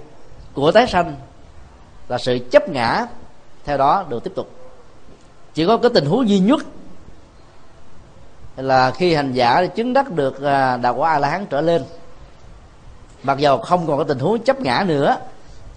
của 0.54 0.72
tái 0.72 0.88
sanh, 0.88 1.16
là 2.08 2.18
sự 2.18 2.39
chấp 2.52 2.70
ngã, 2.70 3.06
theo 3.66 3.78
đó 3.78 4.06
được 4.10 4.24
tiếp 4.24 4.32
tục. 4.36 4.50
Chỉ 5.54 5.66
có 5.66 5.78
cái 5.78 5.91
tình 5.93 6.06
huống 6.06 6.30
duy 6.30 6.39
nhất 6.39 6.60
là 8.58 8.91
khi 8.91 9.14
hành 9.14 9.34
giả 9.34 9.66
chứng 9.66 9.93
đắc 9.93 10.12
được 10.12 10.43
à, 10.43 10.78
đạo 10.78 10.95
quả 10.95 11.12
a 11.12 11.20
la 11.20 11.30
hán 11.30 11.45
trở 11.45 11.62
lên. 11.62 11.84
Mặc 13.24 13.38
dầu 13.38 13.58
không 13.58 13.88
còn 13.88 13.98
cái 13.98 14.06
tình 14.08 14.20
huống 14.20 14.39
chấp 14.39 14.62
ngã 14.62 14.84
nữa, 14.88 15.18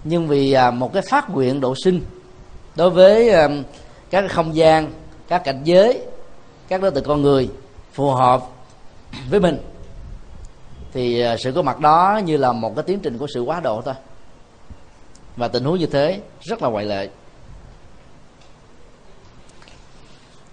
nhưng 0.03 0.27
vì 0.27 0.53
à, 0.53 0.71
một 0.71 0.93
cái 0.93 1.03
phát 1.09 1.29
nguyện 1.29 1.61
độ 1.61 1.75
sinh 1.83 2.01
đối 2.75 2.89
với 2.89 3.29
à, 3.29 3.47
các 4.09 4.31
không 4.31 4.55
gian, 4.55 4.91
các 5.27 5.43
cảnh 5.43 5.61
giới, 5.63 6.01
các 6.67 6.81
đối 6.81 6.91
tượng 6.91 7.03
con 7.03 7.21
người 7.21 7.49
phù 7.93 8.11
hợp 8.11 8.43
với 9.29 9.39
mình 9.39 9.57
thì 10.93 11.21
à, 11.21 11.37
sự 11.37 11.51
có 11.51 11.61
mặt 11.61 11.79
đó 11.79 12.21
như 12.25 12.37
là 12.37 12.51
một 12.51 12.75
cái 12.75 12.83
tiến 12.83 12.99
trình 12.99 13.17
của 13.17 13.27
sự 13.33 13.41
quá 13.41 13.59
độ 13.59 13.81
thôi. 13.85 13.93
Và 15.35 15.47
tình 15.47 15.63
huống 15.63 15.79
như 15.79 15.85
thế 15.85 16.19
rất 16.41 16.63
là 16.63 16.69
ngoại 16.69 16.85
lệ. 16.85 17.09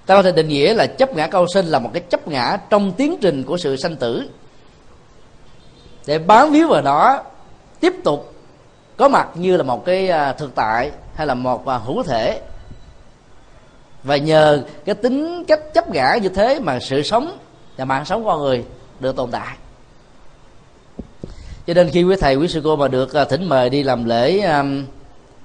Ta 0.07 0.14
có 0.14 0.22
thể 0.22 0.32
định 0.32 0.49
nghĩa 0.49 0.74
là 0.74 0.86
chấp 0.86 1.14
ngã 1.14 1.26
câu 1.26 1.47
sinh 1.47 1.66
là 1.66 1.78
một 1.78 1.91
cái 1.93 2.03
chấp 2.11 2.28
ngã 2.28 2.59
trong 2.70 2.93
tiến 2.93 3.16
trình 3.20 3.45
của 3.45 3.57
sự 3.57 3.76
sanh 3.76 3.97
tử. 3.97 4.28
Để 6.07 6.18
bám 6.18 6.53
víu 6.53 6.68
vào 6.68 6.82
đó, 6.82 7.22
tiếp 7.80 7.93
tục 8.05 8.34
có 8.97 9.09
mặt 9.09 9.28
như 9.34 9.57
là 9.57 9.62
một 9.62 9.84
cái 9.84 10.09
à, 10.09 10.32
thực 10.32 10.55
tại 10.55 10.91
hay 11.14 11.26
là 11.26 11.34
một 11.34 11.66
à, 11.66 11.78
hữu 11.78 12.03
thể. 12.03 12.41
Và 14.03 14.16
nhờ 14.16 14.62
cái 14.84 14.95
tính 14.95 15.45
cách 15.45 15.61
chấp 15.74 15.91
ngã 15.91 16.16
như 16.22 16.28
thế 16.28 16.61
mà 16.61 16.78
sự 16.80 17.03
sống 17.03 17.39
và 17.76 17.84
mạng 17.84 18.05
sống 18.05 18.24
con 18.24 18.41
người 18.41 18.64
được 19.01 19.16
tồn 19.16 19.30
tại 19.30 19.57
cho 21.69 21.75
nên 21.75 21.91
khi 21.91 22.03
quý 22.03 22.16
thầy 22.21 22.37
quý 22.37 22.49
sư 22.49 22.61
cô 22.64 22.77
mà 22.77 22.89
được 22.89 23.12
à, 23.12 23.25
thỉnh 23.25 23.49
mời 23.49 23.71
đi 23.71 23.83
làm 23.83 24.05
lễ 24.05 24.41
um, 24.41 24.85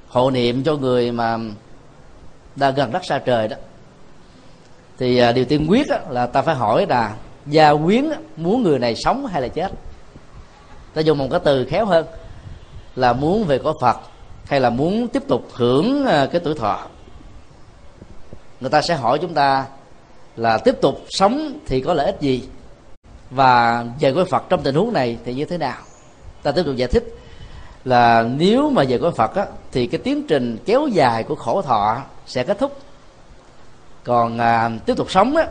hộ 0.08 0.32
niệm 0.32 0.64
cho 0.64 0.76
người 0.76 1.12
mà 1.12 1.38
đã 2.56 2.72
gần 2.72 2.92
đất 2.92 3.06
xa 3.06 3.20
trời 3.20 3.48
đó 3.48 3.58
thì 4.98 5.30
uh, 5.30 5.36
điều 5.36 5.46
tiên 5.46 5.66
quyết 5.70 5.88
đó, 5.90 5.98
là 6.10 6.26
ta 6.26 6.42
phải 6.42 6.56
hỏi 6.56 6.86
là 6.90 7.16
gia 7.46 7.74
quyến 7.74 8.06
muốn 8.38 8.64
người 8.64 8.80
này 8.80 8.96
sống 8.96 9.26
hay 9.26 9.42
là 9.42 9.48
chết? 9.48 9.72
Ta 10.94 11.02
dùng 11.02 11.18
một 11.18 11.28
cái 11.32 11.40
từ 11.44 11.66
khéo 11.66 11.86
hơn 11.86 12.06
là 12.96 13.14
muốn 13.14 13.44
về 13.44 13.58
có 13.58 13.74
phật 13.82 13.98
hay 14.46 14.60
là 14.60 14.70
muốn 14.70 15.08
tiếp 15.08 15.24
tục 15.28 15.48
hưởng 15.54 16.06
à, 16.06 16.26
cái 16.32 16.42
tuổi 16.44 16.56
thọ? 16.56 16.80
Người 18.60 18.70
ta 18.70 18.82
sẽ 18.82 18.96
hỏi 18.96 19.20
chúng 19.22 19.34
ta 19.34 19.66
là 20.36 20.58
tiếp 20.58 20.76
tục 20.82 21.06
sống 21.10 21.60
thì 21.66 21.82
có 21.82 21.94
lợi 21.94 22.06
ích 22.06 22.22
gì? 22.22 22.44
Và 23.30 23.86
về 24.00 24.12
với 24.12 24.26
phật 24.26 24.44
trong 24.50 24.64
tình 24.64 24.76
huống 24.76 24.94
này 24.94 25.18
thì 25.26 25.34
như 25.34 25.46
thế 25.46 25.58
nào? 25.58 25.78
Ta 26.44 26.52
tiếp 26.52 26.64
tục 26.66 26.76
giải 26.76 26.88
thích 26.88 27.16
là 27.86 28.24
nếu 28.38 28.70
mà 28.70 28.84
về 28.90 28.98
cõi 28.98 29.12
phật 29.12 29.36
á, 29.36 29.46
thì 29.72 29.88
cái 29.88 30.00
tiến 30.04 30.28
trình 30.28 30.58
kéo 30.66 30.88
dài 30.88 31.24
của 31.24 31.36
khổ 31.36 31.62
thọ 31.62 32.02
sẽ 32.26 32.44
kết 32.44 32.60
thúc. 32.60 32.78
Còn 34.04 34.38
à, 34.38 34.72
tiếp 34.86 34.94
tục 34.98 35.12
sống 35.12 35.36
á, 35.36 35.48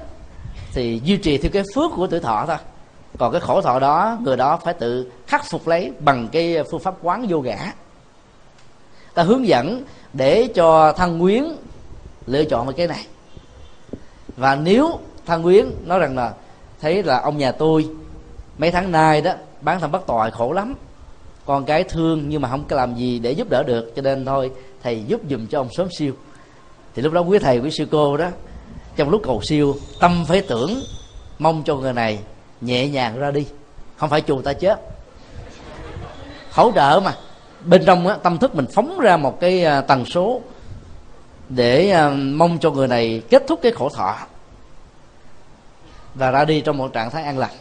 thì 0.73 1.01
duy 1.05 1.17
trì 1.17 1.39
theo 1.39 1.51
cái 1.53 1.63
phước 1.75 1.91
của 1.97 2.07
tuổi 2.07 2.21
thọ 2.21 2.45
thôi. 2.47 2.57
Còn 3.19 3.33
cái 3.33 3.41
khổ 3.41 3.61
thọ 3.61 3.79
đó 3.79 4.19
người 4.23 4.37
đó 4.37 4.59
phải 4.65 4.75
tự 4.75 5.11
khắc 5.27 5.45
phục 5.51 5.69
lấy 5.69 5.93
bằng 6.01 6.29
cái 6.33 6.57
phương 6.71 6.81
pháp 6.81 6.95
quán 7.03 7.27
vô 7.29 7.41
ngã. 7.41 7.73
Ta 9.15 9.23
hướng 9.23 9.47
dẫn 9.47 9.83
để 10.13 10.49
cho 10.55 10.93
thân 10.93 11.21
quyến 11.21 11.45
lựa 12.27 12.45
chọn 12.45 12.67
một 12.67 12.73
cái 12.77 12.87
này. 12.87 13.07
Và 14.37 14.55
nếu 14.57 14.99
thân 15.27 15.43
quyến 15.43 15.67
nói 15.85 15.99
rằng 15.99 16.17
là 16.17 16.33
thấy 16.81 17.03
là 17.03 17.21
ông 17.21 17.39
nhà 17.39 17.53
tôi 17.53 17.89
mấy 18.59 18.71
tháng 18.71 18.93
nay 18.93 19.21
đó 19.21 19.33
bán 19.63 19.81
thân 19.81 19.93
bất 19.93 20.07
tội 20.07 20.31
khổ 20.31 20.53
lắm. 20.53 20.75
Con 21.47 21.65
cái 21.65 21.85
thương 21.85 22.29
nhưng 22.29 22.43
mà 22.43 22.49
không 22.49 22.65
có 22.65 22.77
làm 22.77 22.95
gì 22.95 23.19
để 23.19 23.33
giúp 23.33 23.51
đỡ 23.51 23.63
được 23.63 23.93
cho 23.97 24.03
nên 24.03 24.25
thôi 24.25 24.51
thầy 24.83 25.05
giúp 25.07 25.21
dùm 25.31 25.47
cho 25.47 25.61
ông 25.61 25.69
sớm 25.73 25.89
siêu. 25.99 26.13
Thì 26.95 27.03
lúc 27.03 27.13
đó 27.13 27.21
quý 27.21 27.39
thầy 27.39 27.59
quý 27.59 27.71
sư 27.71 27.87
cô 27.91 28.17
đó 28.17 28.29
trong 28.97 29.11
lúc 29.11 29.23
cầu 29.25 29.41
siêu 29.43 29.77
tâm 30.01 30.25
phải 30.29 30.41
tưởng 30.41 30.83
mong 31.39 31.63
cho 31.65 31.77
người 31.77 31.93
này 31.93 32.19
nhẹ 32.61 32.89
nhàng 32.89 33.19
ra 33.19 33.31
đi. 33.31 33.47
Không 33.97 34.11
phải 34.11 34.21
chùa 34.21 34.43
ta 34.43 34.53
chết. 34.53 34.81
Hỗ 36.53 36.73
trợ 36.75 37.01
mà. 37.05 37.15
Bên 37.65 37.83
trong 37.87 38.07
á, 38.07 38.17
tâm 38.23 38.39
thức 38.39 38.55
mình 38.55 38.67
phóng 38.75 39.01
ra 39.01 39.17
một 39.17 39.41
cái 39.41 39.65
à, 39.65 39.81
tần 39.81 40.05
số 40.05 40.41
để 41.49 41.91
à, 41.91 42.11
mong 42.11 42.59
cho 42.59 42.71
người 42.71 42.89
này 42.89 43.23
kết 43.31 43.45
thúc 43.49 43.61
cái 43.63 43.73
khổ 43.73 43.89
thọ. 43.89 44.17
Và 46.15 46.31
ra 46.31 46.45
đi 46.45 46.61
trong 46.61 46.79
một 46.79 46.93
trạng 46.93 47.11
thái 47.11 47.23
an 47.25 47.39
lành. 47.39 47.55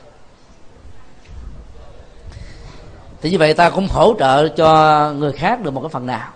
Thì 3.21 3.31
như 3.31 3.37
vậy 3.37 3.53
ta 3.53 3.69
cũng 3.69 3.87
hỗ 3.87 4.15
trợ 4.19 4.47
cho 4.47 5.11
người 5.13 5.31
khác 5.31 5.61
được 5.61 5.71
một 5.71 5.81
cái 5.81 5.89
phần 5.89 6.05
nào. 6.05 6.29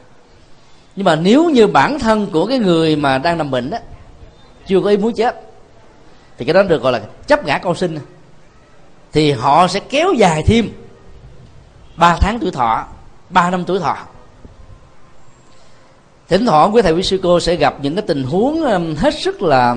Nhưng 0.95 1.05
mà 1.05 1.15
nếu 1.15 1.49
như 1.49 1.67
bản 1.67 1.99
thân 1.99 2.27
của 2.31 2.45
cái 2.45 2.59
người 2.59 2.95
mà 2.95 3.17
đang 3.17 3.37
nằm 3.37 3.51
bệnh 3.51 3.69
đó, 3.69 3.77
chưa 4.67 4.81
có 4.81 4.89
ý 4.89 4.97
muốn 4.97 5.13
chết, 5.13 5.41
thì 6.37 6.45
cái 6.45 6.53
đó 6.53 6.63
được 6.63 6.81
gọi 6.81 6.91
là 6.91 7.01
chấp 7.27 7.45
ngã 7.45 7.57
con 7.57 7.75
sinh. 7.75 7.99
Thì 9.13 9.31
họ 9.31 9.67
sẽ 9.67 9.79
kéo 9.79 10.13
dài 10.13 10.43
thêm 10.43 10.69
3 11.95 12.17
tháng 12.21 12.39
tuổi 12.39 12.51
thọ 12.51 12.85
3 13.29 13.49
năm 13.49 13.63
tuổi 13.65 13.79
thọ. 13.79 13.97
Thỉnh 16.27 16.45
thoảng 16.45 16.75
quý 16.75 16.81
thầy 16.81 16.93
quý 16.93 17.03
sư 17.03 17.19
cô 17.23 17.39
sẽ 17.39 17.55
gặp 17.55 17.75
những 17.81 17.95
cái 17.95 18.03
tình 18.07 18.23
huống 18.23 18.63
um, 18.63 18.95
hết 18.95 19.13
sức 19.13 19.41
là 19.41 19.75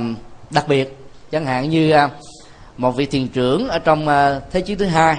đặc 0.50 0.68
biệt. 0.68 0.96
Chẳng 1.30 1.46
hạn 1.46 1.70
như 1.70 1.90
à, 1.90 2.10
một 2.76 2.96
vị 2.96 3.06
thiền 3.06 3.28
trưởng 3.28 3.68
ở 3.68 3.78
trong 3.78 4.08
à, 4.08 4.40
thế 4.50 4.60
chiến 4.60 4.78
thứ 4.78 4.84
hai 4.84 5.16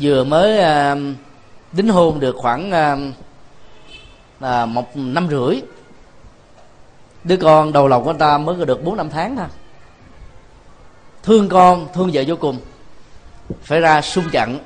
vừa 0.00 0.24
mới 0.24 0.58
à, 0.58 0.96
đính 1.72 1.88
hôn 1.88 2.20
được 2.20 2.36
khoảng 2.38 2.70
à, 2.70 2.96
à, 4.40 4.66
một 4.66 4.96
năm 4.96 5.28
rưỡi. 5.30 5.60
Đứa 7.24 7.36
con 7.36 7.72
đầu 7.72 7.88
lòng 7.88 8.04
của 8.04 8.10
anh 8.10 8.18
ta 8.18 8.38
mới 8.38 8.66
được 8.66 8.84
bốn 8.84 8.96
năm 8.96 9.10
tháng 9.10 9.36
thôi. 9.36 9.46
Thương 11.22 11.48
con 11.48 11.86
thương 11.94 12.10
vợ 12.12 12.24
vô 12.26 12.36
cùng. 12.36 12.58
Phải 13.62 13.80
ra 13.80 14.02
sung 14.02 14.24
trận 14.32 14.58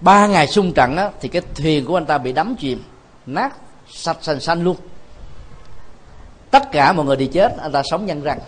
ba 0.00 0.26
ngày 0.26 0.46
sung 0.46 0.72
trận 0.72 0.96
á, 0.96 1.10
thì 1.20 1.28
cái 1.28 1.42
thuyền 1.54 1.84
của 1.84 1.96
anh 1.96 2.06
ta 2.06 2.18
bị 2.18 2.32
đắm 2.32 2.56
chìm 2.58 2.82
nát 3.26 3.56
sạch 3.88 4.16
sành 4.20 4.40
xanh 4.40 4.64
luôn. 4.64 4.76
Tất 6.50 6.72
cả 6.72 6.92
mọi 6.92 7.06
người 7.06 7.16
đi 7.16 7.26
chết 7.26 7.56
anh 7.58 7.72
ta 7.72 7.82
sống 7.90 8.06
nhân 8.06 8.22
răng. 8.22 8.38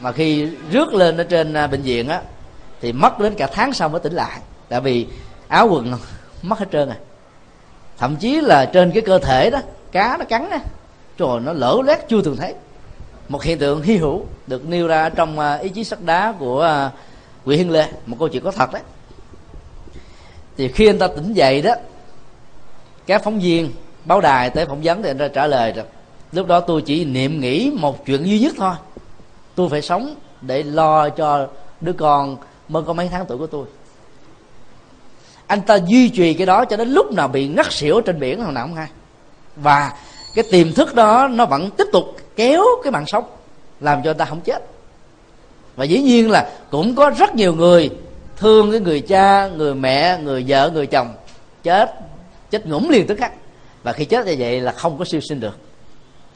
Mà 0.00 0.12
khi 0.12 0.48
rước 0.70 0.94
lên 0.94 1.16
ở 1.16 1.24
trên 1.24 1.52
bệnh 1.52 1.82
viện 1.82 2.08
á 2.08 2.22
thì 2.80 2.92
mất 2.92 3.18
đến 3.18 3.34
cả 3.34 3.46
tháng 3.52 3.72
sau 3.72 3.88
mới 3.88 4.00
tỉnh 4.00 4.12
lại 4.12 4.40
tại 4.68 4.80
vì 4.80 5.06
áo 5.48 5.68
quần 5.70 5.92
mất 6.42 6.58
hết 6.58 6.66
trơn 6.72 6.88
à. 6.88 6.96
Thậm 7.98 8.16
chí 8.16 8.40
là 8.40 8.64
trên 8.64 8.90
cái 8.92 9.02
cơ 9.02 9.18
thể 9.18 9.50
đó, 9.50 9.58
cá 9.92 10.16
nó 10.18 10.24
cắn 10.24 10.50
á 10.50 10.58
rồi 11.18 11.40
nó 11.40 11.52
lỡ 11.52 11.78
lét 11.84 12.08
chưa 12.08 12.22
từng 12.22 12.36
thấy. 12.36 12.54
Một 13.28 13.42
hiện 13.42 13.58
tượng 13.58 13.82
hy 13.82 13.96
hữu 13.96 14.26
được 14.46 14.68
nêu 14.68 14.86
ra 14.86 15.08
trong 15.08 15.38
à, 15.38 15.54
ý 15.54 15.68
chí 15.68 15.84
sắt 15.84 16.02
đá 16.02 16.34
của 16.38 16.62
à, 16.62 16.90
Nguyễn 17.44 17.58
Hiên 17.58 17.70
Lê, 17.70 17.88
một 18.06 18.16
câu 18.18 18.28
chuyện 18.28 18.44
có 18.44 18.50
thật 18.50 18.72
đấy. 18.72 18.82
Thì 20.56 20.68
khi 20.68 20.86
anh 20.86 20.98
ta 20.98 21.08
tỉnh 21.08 21.32
dậy 21.32 21.62
đó, 21.62 21.74
các 23.06 23.24
phóng 23.24 23.40
viên, 23.40 23.72
báo 24.04 24.20
đài 24.20 24.50
tới 24.50 24.66
phỏng 24.66 24.80
vấn 24.82 25.02
thì 25.02 25.10
anh 25.10 25.18
ta 25.18 25.28
trả 25.28 25.46
lời 25.46 25.72
rồi 25.72 25.84
lúc 26.32 26.46
đó 26.46 26.60
tôi 26.60 26.82
chỉ 26.82 27.04
niệm 27.04 27.40
nghĩ 27.40 27.72
một 27.74 28.06
chuyện 28.06 28.24
duy 28.26 28.40
nhất 28.40 28.54
thôi. 28.56 28.74
Tôi 29.54 29.68
phải 29.68 29.82
sống 29.82 30.14
để 30.40 30.62
lo 30.62 31.08
cho 31.08 31.48
đứa 31.80 31.92
con 31.92 32.36
mới 32.68 32.82
có 32.82 32.92
mấy 32.92 33.08
tháng 33.08 33.26
tuổi 33.26 33.38
của 33.38 33.46
tôi 33.46 33.66
anh 35.46 35.60
ta 35.62 35.78
duy 35.86 36.08
trì 36.08 36.34
cái 36.34 36.46
đó 36.46 36.64
cho 36.64 36.76
đến 36.76 36.88
lúc 36.88 37.12
nào 37.12 37.28
bị 37.28 37.48
ngất 37.48 37.72
xỉu 37.72 38.00
trên 38.00 38.20
biển 38.20 38.40
hồi 38.40 38.52
nào 38.52 38.66
không 38.66 38.76
hay. 38.76 38.88
Và 39.56 39.92
cái 40.34 40.44
tiềm 40.50 40.72
thức 40.72 40.94
đó 40.94 41.28
nó 41.28 41.46
vẫn 41.46 41.70
tiếp 41.70 41.86
tục 41.92 42.04
kéo 42.36 42.64
cái 42.82 42.92
mạng 42.92 43.06
sống 43.06 43.24
làm 43.80 44.02
cho 44.02 44.10
anh 44.10 44.16
ta 44.16 44.24
không 44.24 44.40
chết. 44.40 44.62
Và 45.76 45.84
dĩ 45.84 45.98
nhiên 45.98 46.30
là 46.30 46.50
cũng 46.70 46.94
có 46.94 47.10
rất 47.10 47.34
nhiều 47.34 47.54
người 47.54 47.90
thương 48.36 48.70
cái 48.70 48.80
người 48.80 49.00
cha 49.00 49.48
người 49.48 49.74
mẹ 49.74 50.18
người 50.18 50.44
vợ 50.48 50.70
người 50.74 50.86
chồng 50.86 51.14
chết 51.62 51.94
chết 52.50 52.66
ngủm 52.66 52.88
liền 52.88 53.06
tức 53.06 53.18
khắc. 53.18 53.32
Và 53.82 53.92
khi 53.92 54.04
chết 54.04 54.26
như 54.26 54.36
vậy 54.38 54.60
là 54.60 54.72
không 54.72 54.98
có 54.98 55.04
siêu 55.04 55.20
sinh 55.20 55.40
được. 55.40 55.58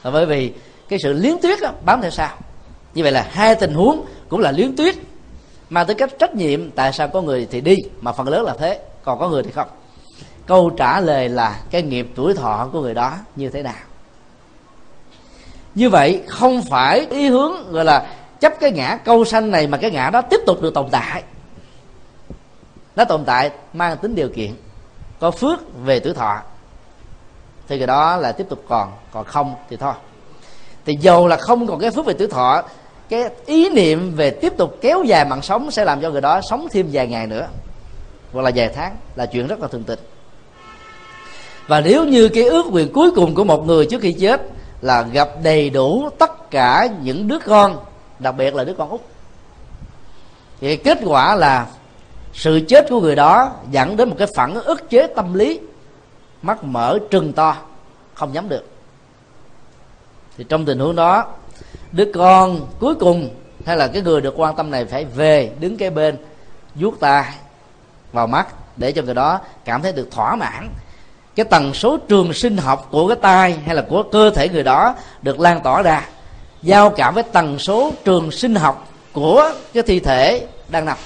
Là 0.03 0.11
bởi 0.11 0.25
vì 0.25 0.51
cái 0.89 0.99
sự 1.03 1.13
liếng 1.13 1.37
tuyết 1.41 1.59
đó, 1.61 1.71
bám 1.85 2.01
theo 2.01 2.11
sao 2.11 2.37
như 2.93 3.03
vậy 3.03 3.11
là 3.11 3.27
hai 3.31 3.55
tình 3.55 3.73
huống 3.73 4.05
cũng 4.29 4.39
là 4.39 4.51
liếng 4.51 4.75
tuyết 4.75 4.95
mà 5.69 5.83
tới 5.83 5.95
cách 5.95 6.09
trách 6.19 6.35
nhiệm 6.35 6.71
tại 6.71 6.93
sao 6.93 7.07
có 7.07 7.21
người 7.21 7.47
thì 7.51 7.61
đi 7.61 7.75
mà 8.01 8.11
phần 8.11 8.27
lớn 8.27 8.43
là 8.43 8.55
thế 8.59 8.79
còn 9.03 9.19
có 9.19 9.29
người 9.29 9.43
thì 9.43 9.51
không. 9.51 9.67
Câu 10.45 10.69
trả 10.69 10.99
lời 10.99 11.29
là 11.29 11.59
cái 11.71 11.81
nghiệp 11.81 12.07
tuổi 12.15 12.33
thọ 12.33 12.69
của 12.73 12.81
người 12.81 12.93
đó 12.93 13.13
như 13.35 13.49
thế 13.49 13.63
nào? 13.63 13.73
Như 15.75 15.89
vậy 15.89 16.23
không 16.27 16.61
phải 16.69 17.07
ý 17.09 17.29
hướng 17.29 17.71
gọi 17.71 17.85
là 17.85 18.07
chấp 18.39 18.53
cái 18.59 18.71
ngã 18.71 18.97
câu 19.05 19.25
sanh 19.25 19.51
này 19.51 19.67
mà 19.67 19.77
cái 19.77 19.91
ngã 19.91 20.09
đó 20.09 20.21
tiếp 20.21 20.39
tục 20.45 20.61
được 20.61 20.73
tồn 20.73 20.89
tại. 20.91 21.23
Nó 22.95 23.05
tồn 23.05 23.25
tại 23.25 23.51
mang 23.73 23.97
tính 23.97 24.15
điều 24.15 24.29
kiện. 24.29 24.55
Có 25.19 25.31
phước 25.31 25.59
về 25.83 25.99
tuổi 25.99 26.13
thọ, 26.13 26.41
thì 27.67 27.77
cái 27.77 27.87
đó 27.87 28.17
là 28.17 28.31
tiếp 28.31 28.45
tục 28.49 28.63
còn 28.67 28.91
còn 29.11 29.25
không 29.25 29.55
thì 29.69 29.77
thôi. 29.77 29.93
Thì 30.85 30.93
dầu 31.01 31.27
là 31.27 31.37
không 31.37 31.67
còn 31.67 31.79
cái 31.79 31.91
phước 31.91 32.05
về 32.05 32.13
tuổi 32.13 32.27
thọ, 32.27 32.63
cái 33.09 33.29
ý 33.45 33.69
niệm 33.69 34.15
về 34.15 34.29
tiếp 34.29 34.53
tục 34.57 34.77
kéo 34.81 35.03
dài 35.03 35.25
mạng 35.25 35.41
sống 35.41 35.71
sẽ 35.71 35.85
làm 35.85 36.01
cho 36.01 36.09
người 36.09 36.21
đó 36.21 36.41
sống 36.41 36.67
thêm 36.71 36.89
vài 36.91 37.07
ngày 37.07 37.27
nữa 37.27 37.47
hoặc 38.33 38.41
là 38.41 38.51
vài 38.55 38.69
tháng 38.75 38.95
là 39.15 39.25
chuyện 39.25 39.47
rất 39.47 39.59
là 39.59 39.67
thường 39.67 39.83
tình. 39.83 39.99
Và 41.67 41.81
nếu 41.81 42.05
như 42.05 42.29
cái 42.29 42.43
ước 42.43 42.65
nguyện 42.65 42.93
cuối 42.93 43.11
cùng 43.11 43.35
của 43.35 43.43
một 43.43 43.65
người 43.65 43.85
trước 43.85 44.01
khi 44.01 44.13
chết 44.13 44.41
là 44.81 45.01
gặp 45.01 45.29
đầy 45.43 45.69
đủ 45.69 46.09
tất 46.19 46.51
cả 46.51 46.87
những 47.01 47.27
đứa 47.27 47.39
con, 47.39 47.77
đặc 48.19 48.35
biệt 48.37 48.55
là 48.55 48.63
đứa 48.63 48.73
con 48.73 48.89
út, 48.89 49.01
thì 50.61 50.75
kết 50.75 50.97
quả 51.05 51.35
là 51.35 51.67
sự 52.33 52.59
chết 52.67 52.85
của 52.89 53.01
người 53.01 53.15
đó 53.15 53.51
dẫn 53.71 53.97
đến 53.97 54.09
một 54.09 54.15
cái 54.19 54.27
phản 54.35 54.53
ức 54.53 54.89
chế 54.89 55.07
tâm 55.07 55.33
lý, 55.33 55.59
mắt 56.41 56.63
mở 56.63 56.99
trừng 57.09 57.33
to, 57.33 57.57
không 58.13 58.33
nhắm 58.33 58.49
được. 58.49 58.67
Thì 60.37 60.43
trong 60.49 60.65
tình 60.65 60.79
huống 60.79 60.95
đó, 60.95 61.25
đứa 61.91 62.11
con 62.13 62.67
cuối 62.79 62.95
cùng 62.95 63.29
hay 63.65 63.77
là 63.77 63.87
cái 63.87 64.01
người 64.01 64.21
được 64.21 64.33
quan 64.37 64.55
tâm 64.55 64.71
này 64.71 64.85
phải 64.85 65.05
về 65.05 65.51
đứng 65.59 65.77
kế 65.77 65.89
bên, 65.89 66.17
vuốt 66.75 66.99
tay 66.99 67.33
vào 68.11 68.27
mắt 68.27 68.47
để 68.77 68.91
cho 68.91 69.01
người 69.01 69.13
đó 69.13 69.39
cảm 69.65 69.81
thấy 69.81 69.91
được 69.91 70.11
thỏa 70.11 70.35
mãn. 70.35 70.69
Cái 71.35 71.45
tần 71.45 71.73
số 71.73 71.97
trường 71.97 72.33
sinh 72.33 72.57
học 72.57 72.87
của 72.91 73.07
cái 73.07 73.17
tai 73.21 73.53
hay 73.65 73.75
là 73.75 73.81
của 73.89 74.03
cơ 74.03 74.29
thể 74.29 74.49
người 74.49 74.63
đó 74.63 74.95
được 75.21 75.39
lan 75.39 75.61
tỏa 75.63 75.81
ra, 75.81 76.07
giao 76.61 76.89
cảm 76.89 77.13
với 77.13 77.23
tần 77.23 77.59
số 77.59 77.93
trường 78.05 78.31
sinh 78.31 78.55
học 78.55 78.87
của 79.13 79.53
cái 79.73 79.83
thi 79.83 79.99
thể 79.99 80.47
đang 80.69 80.85
nằm, 80.85 80.97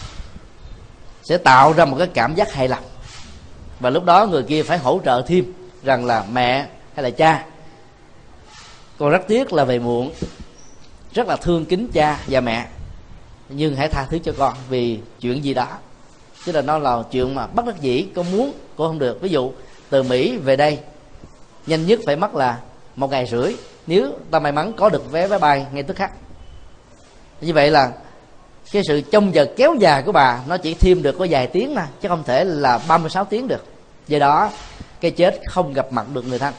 sẽ 1.24 1.38
tạo 1.38 1.74
ra 1.74 1.86
một 1.86 1.96
cái 1.98 2.08
cảm 2.08 2.36
giác 2.36 2.54
hài 2.54 2.68
lòng. 2.68 2.84
Và 3.80 3.90
lúc 3.90 4.06
đó 4.06 4.26
người 4.26 4.44
kia 4.44 4.64
phải 4.64 4.78
hỗ 4.78 5.00
trợ 5.06 5.22
thêm 5.28 5.54
rằng 5.84 6.06
là 6.06 6.24
mẹ 6.32 6.68
hay 6.96 7.04
là 7.04 7.10
cha. 7.10 7.46
Con 9.00 9.10
rất 9.10 9.22
tiếc 9.28 9.54
là 9.54 9.64
về 9.64 9.80
muộn, 9.80 10.12
rất 11.14 11.28
là 11.28 11.36
thương 11.36 11.66
kính 11.66 11.88
cha 11.94 12.20
và 12.28 12.42
mẹ, 12.42 12.66
nhưng 13.50 13.76
hãy 13.76 13.90
tha 13.90 14.06
thứ 14.10 14.20
cho 14.20 14.32
con 14.38 14.54
vì 14.70 15.00
chuyện 15.20 15.44
gì 15.44 15.54
đó 15.54 15.68
chứ 16.46 16.52
là 16.52 16.62
nó 16.62 16.78
là 16.78 17.04
chuyện 17.12 17.36
mà 17.36 17.48
bất 17.48 17.66
đắc 17.66 17.82
dĩ 17.82 18.08
con 18.16 18.32
muốn 18.32 18.54
cô 18.76 18.88
không 18.88 19.00
được. 19.00 19.22
Ví 19.22 19.30
dụ 19.30 19.52
từ 19.90 20.04
mỹ 20.04 20.38
về 20.38 20.56
đây 20.56 20.80
nhanh 21.68 21.86
nhất 21.86 22.00
phải 22.06 22.16
mất 22.16 22.36
là 22.36 22.60
một 22.96 23.12
ngày 23.12 23.26
rưỡi. 23.26 23.54
Nếu 23.88 24.12
ta 24.32 24.40
may 24.40 24.52
mắn 24.52 24.74
có 24.78 24.90
được 24.90 25.12
vé 25.12 25.28
máy 25.28 25.40
bay 25.40 25.66
ngay 25.74 25.84
tức 25.84 25.98
khắc. 25.98 26.12
Như 27.42 27.54
vậy 27.54 27.72
là 27.72 27.92
cái 28.72 28.84
sự 28.88 29.02
trông 29.02 29.36
giờ 29.36 29.46
kéo 29.58 29.76
dài 29.80 30.04
của 30.04 30.12
bà 30.12 30.40
nó 30.48 30.58
chỉ 30.58 30.74
thêm 30.74 31.04
được 31.04 31.16
có 31.20 31.28
vài 31.30 31.48
tiếng 31.48 31.76
mà 31.76 31.88
chứ 32.02 32.10
không 32.10 32.24
thể 32.24 32.44
là 32.44 32.80
36 32.88 33.26
tiếng 33.26 33.48
được. 33.48 33.66
Do 34.08 34.20
đó 34.20 34.52
cái 35.02 35.12
chết 35.12 35.42
không 35.48 35.74
gặp 35.74 35.92
mặt 35.92 36.06
được 36.14 36.26
người 36.26 36.40
thân. 36.40 36.54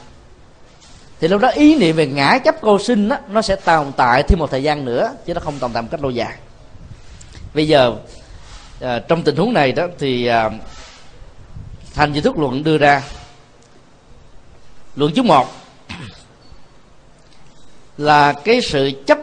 Thì 1.19 1.27
lúc 1.27 1.41
đó 1.41 1.47
ý 1.47 1.75
niệm 1.75 1.95
về 1.95 2.07
ngã 2.07 2.37
chấp 2.37 2.55
cô 2.61 2.79
sinh 2.79 3.09
đó, 3.09 3.17
nó 3.29 3.41
sẽ 3.41 3.55
tồn 3.55 3.91
tại 3.97 4.23
thêm 4.23 4.39
một 4.39 4.51
thời 4.51 4.63
gian 4.63 4.85
nữa 4.85 5.11
chứ 5.25 5.33
nó 5.33 5.39
không 5.39 5.59
tồn 5.59 5.71
tại 5.73 5.83
một 5.83 5.87
cách 5.91 6.01
lâu 6.01 6.11
dài. 6.11 6.33
Bây 7.53 7.67
giờ 7.67 7.95
à, 8.81 8.99
trong 8.99 9.23
tình 9.23 9.35
huống 9.35 9.53
này 9.53 9.71
đó 9.71 9.87
thì 9.99 10.25
à, 10.25 10.49
thành 11.93 12.13
di 12.13 12.21
thức 12.21 12.37
luận 12.37 12.63
đưa 12.63 12.77
ra 12.77 13.03
luận 14.95 15.11
thứ 15.15 15.23
một 15.23 15.47
là 17.97 18.33
cái 18.33 18.61
sự 18.61 18.91
chấp 19.07 19.17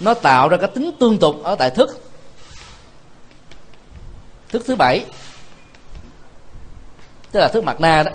nó 0.00 0.14
tạo 0.14 0.48
ra 0.48 0.56
cái 0.56 0.68
tính 0.74 0.90
tương 1.00 1.18
tục 1.18 1.42
ở 1.42 1.54
tại 1.54 1.70
thức. 1.70 2.00
Thức 4.48 4.62
thứ 4.66 4.76
bảy 4.76 5.04
tức 7.32 7.40
là 7.40 7.48
thức 7.48 7.64
mặt 7.64 7.80
na 7.80 8.02
đó 8.02 8.10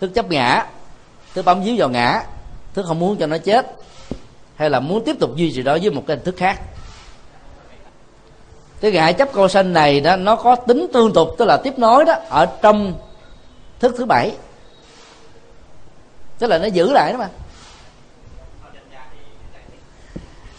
thức 0.00 0.10
chấp 0.14 0.30
ngã 0.30 0.66
thức 1.34 1.44
bám 1.44 1.62
víu 1.62 1.74
vào 1.78 1.88
ngã 1.88 2.22
thức 2.74 2.84
không 2.86 2.98
muốn 2.98 3.16
cho 3.18 3.26
nó 3.26 3.38
chết 3.38 3.66
hay 4.56 4.70
là 4.70 4.80
muốn 4.80 5.04
tiếp 5.04 5.16
tục 5.20 5.36
duy 5.36 5.52
trì 5.52 5.62
đó 5.62 5.78
với 5.82 5.90
một 5.90 6.04
cái 6.06 6.16
hình 6.16 6.24
thức 6.24 6.34
khác 6.38 6.60
cái 8.80 8.90
gãi 8.90 9.12
chấp 9.12 9.32
câu 9.32 9.48
sanh 9.48 9.72
này 9.72 10.00
đó, 10.00 10.16
nó 10.16 10.36
có 10.36 10.56
tính 10.56 10.86
tương 10.92 11.12
tục, 11.12 11.28
tức 11.38 11.44
là 11.44 11.56
tiếp 11.56 11.78
nối 11.78 12.04
đó, 12.04 12.14
ở 12.28 12.46
trong 12.62 12.94
thức 13.80 13.94
thứ 13.98 14.04
bảy. 14.04 14.32
Tức 16.38 16.46
là 16.46 16.58
nó 16.58 16.66
giữ 16.66 16.92
lại 16.92 17.12
đó 17.12 17.18
mà. 17.18 17.28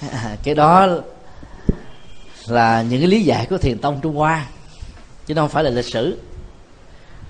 Cái 0.43 0.55
đó 0.55 0.87
là 2.47 2.81
những 2.81 2.99
cái 2.99 3.07
lý 3.07 3.23
giải 3.23 3.47
của 3.49 3.57
thiền 3.57 3.79
tông 3.79 3.99
trung 4.01 4.15
hoa, 4.15 4.45
chứ 5.25 5.33
không 5.35 5.49
phải 5.49 5.63
là 5.63 5.69
lịch 5.69 5.85
sử. 5.85 6.19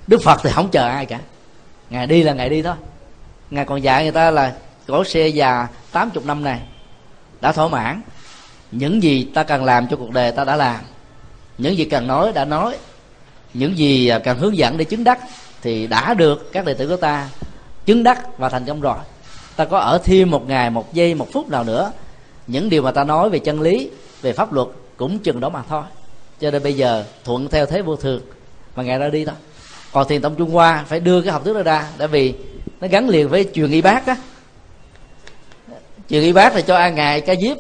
Đức 0.08 0.22
phật 0.24 0.40
thì 0.44 0.50
không 0.54 0.70
chờ 0.70 0.88
ai 0.88 1.06
cả. 1.06 1.20
Ngày 1.90 2.08
đi 2.08 2.24
là 2.24 2.34
ngày 2.34 2.50
đi 2.50 2.62
thôi. 2.62 2.76
Ngài 3.50 3.66
còn 3.66 3.84
dạy 3.84 4.04
người 4.04 4.12
ta 4.12 4.32
là 4.32 4.54
cổ 4.88 5.04
xe 5.04 5.28
già 5.28 5.68
80 5.92 6.24
năm 6.28 6.44
này 6.44 6.62
đã 7.42 7.52
thỏa 7.52 7.68
mãn 7.68 8.02
những 8.72 9.04
gì 9.04 9.28
ta 9.34 9.44
cần 9.44 9.64
làm 9.64 9.88
cho 9.88 9.96
cuộc 9.96 10.12
đời 10.12 10.32
ta 10.32 10.44
đã 10.44 10.56
làm. 10.56 10.80
Những 11.58 11.78
gì 11.78 11.86
cần 11.86 12.08
nói 12.08 12.32
đã 12.34 12.46
nói. 12.46 12.78
Những 13.54 13.78
gì 13.78 14.08
à, 14.08 14.20
cần 14.20 14.38
hướng 14.38 14.58
dẫn 14.58 14.78
để 14.78 14.86
chứng 14.86 15.04
đắc 15.04 15.20
thì 15.62 15.88
đã 15.88 16.14
được 16.14 16.52
các 16.52 16.66
đệ 16.66 16.74
tử 16.74 16.88
của 16.88 16.96
ta 16.96 17.30
chứng 17.86 18.04
đắc 18.04 18.38
và 18.38 18.50
thành 18.50 18.66
công 18.66 18.82
rồi. 18.82 18.98
Ta 19.56 19.66
có 19.66 19.80
ở 19.80 19.98
thêm 20.04 20.32
một 20.32 20.48
ngày, 20.48 20.70
một 20.70 20.94
giây, 20.94 21.14
một 21.14 21.28
phút 21.34 21.50
nào 21.50 21.64
nữa, 21.64 21.92
những 22.48 22.70
điều 22.70 22.82
mà 22.82 22.92
ta 22.92 23.04
nói 23.04 23.30
về 23.30 23.40
chân 23.40 23.62
lý, 23.62 23.90
về 24.22 24.34
pháp 24.34 24.54
luật 24.54 24.68
cũng 24.98 25.20
chừng 25.20 25.40
đó 25.40 25.50
mà 25.50 25.64
thôi. 25.70 25.84
Cho 26.40 26.52
nên 26.52 26.64
bây 26.64 26.74
giờ 26.74 27.04
thuận 27.24 27.48
theo 27.48 27.66
thế 27.66 27.82
vô 27.82 27.96
thường 27.96 28.22
mà 28.76 28.84
ngài 28.84 29.00
ra 29.00 29.10
đi 29.10 29.26
thôi. 29.26 29.36
Còn 29.92 30.08
thiền 30.08 30.22
tông 30.22 30.36
trung 30.36 30.52
hoa 30.52 30.86
phải 30.88 31.00
đưa 31.00 31.22
cái 31.22 31.32
học 31.32 31.44
thuyết 31.44 31.54
đó 31.54 31.64
ra 31.64 31.88
tại 31.98 32.08
vì 32.08 32.34
nó 32.82 32.88
gắn 32.88 33.10
liền 33.10 33.30
với 33.30 33.50
truyền 33.54 33.72
y 33.72 33.82
bác 33.82 34.06
á. 34.06 34.16
Truyền 36.10 36.22
y 36.22 36.34
bác 36.34 36.56
là 36.56 36.62
cho 36.62 36.76
ai 36.76 36.92
ngài 36.92 37.22
ca 37.22 37.36
diếp 37.36 37.58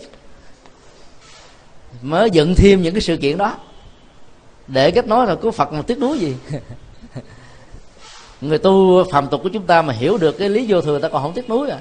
mới 2.01 2.29
dựng 2.31 2.55
thêm 2.55 2.81
những 2.81 2.93
cái 2.93 3.01
sự 3.01 3.17
kiện 3.17 3.37
đó. 3.37 3.55
Để 4.67 4.91
kết 4.91 5.07
nối 5.07 5.27
là 5.27 5.35
có 5.35 5.51
phật 5.51 5.73
mà 5.73 5.81
tiếc 5.81 5.99
nuối 5.99 6.19
gì? 6.19 6.35
Người 8.41 8.57
tu 8.57 9.03
phàm 9.11 9.27
tục 9.27 9.41
của 9.43 9.49
chúng 9.49 9.65
ta 9.65 9.81
mà 9.81 9.93
hiểu 9.93 10.17
được 10.17 10.37
cái 10.37 10.49
lý 10.49 10.65
vô 10.69 10.81
thường 10.81 11.01
ta 11.01 11.09
còn 11.09 11.23
không 11.23 11.33
tiếc 11.33 11.49
nuối 11.49 11.69
à? 11.69 11.79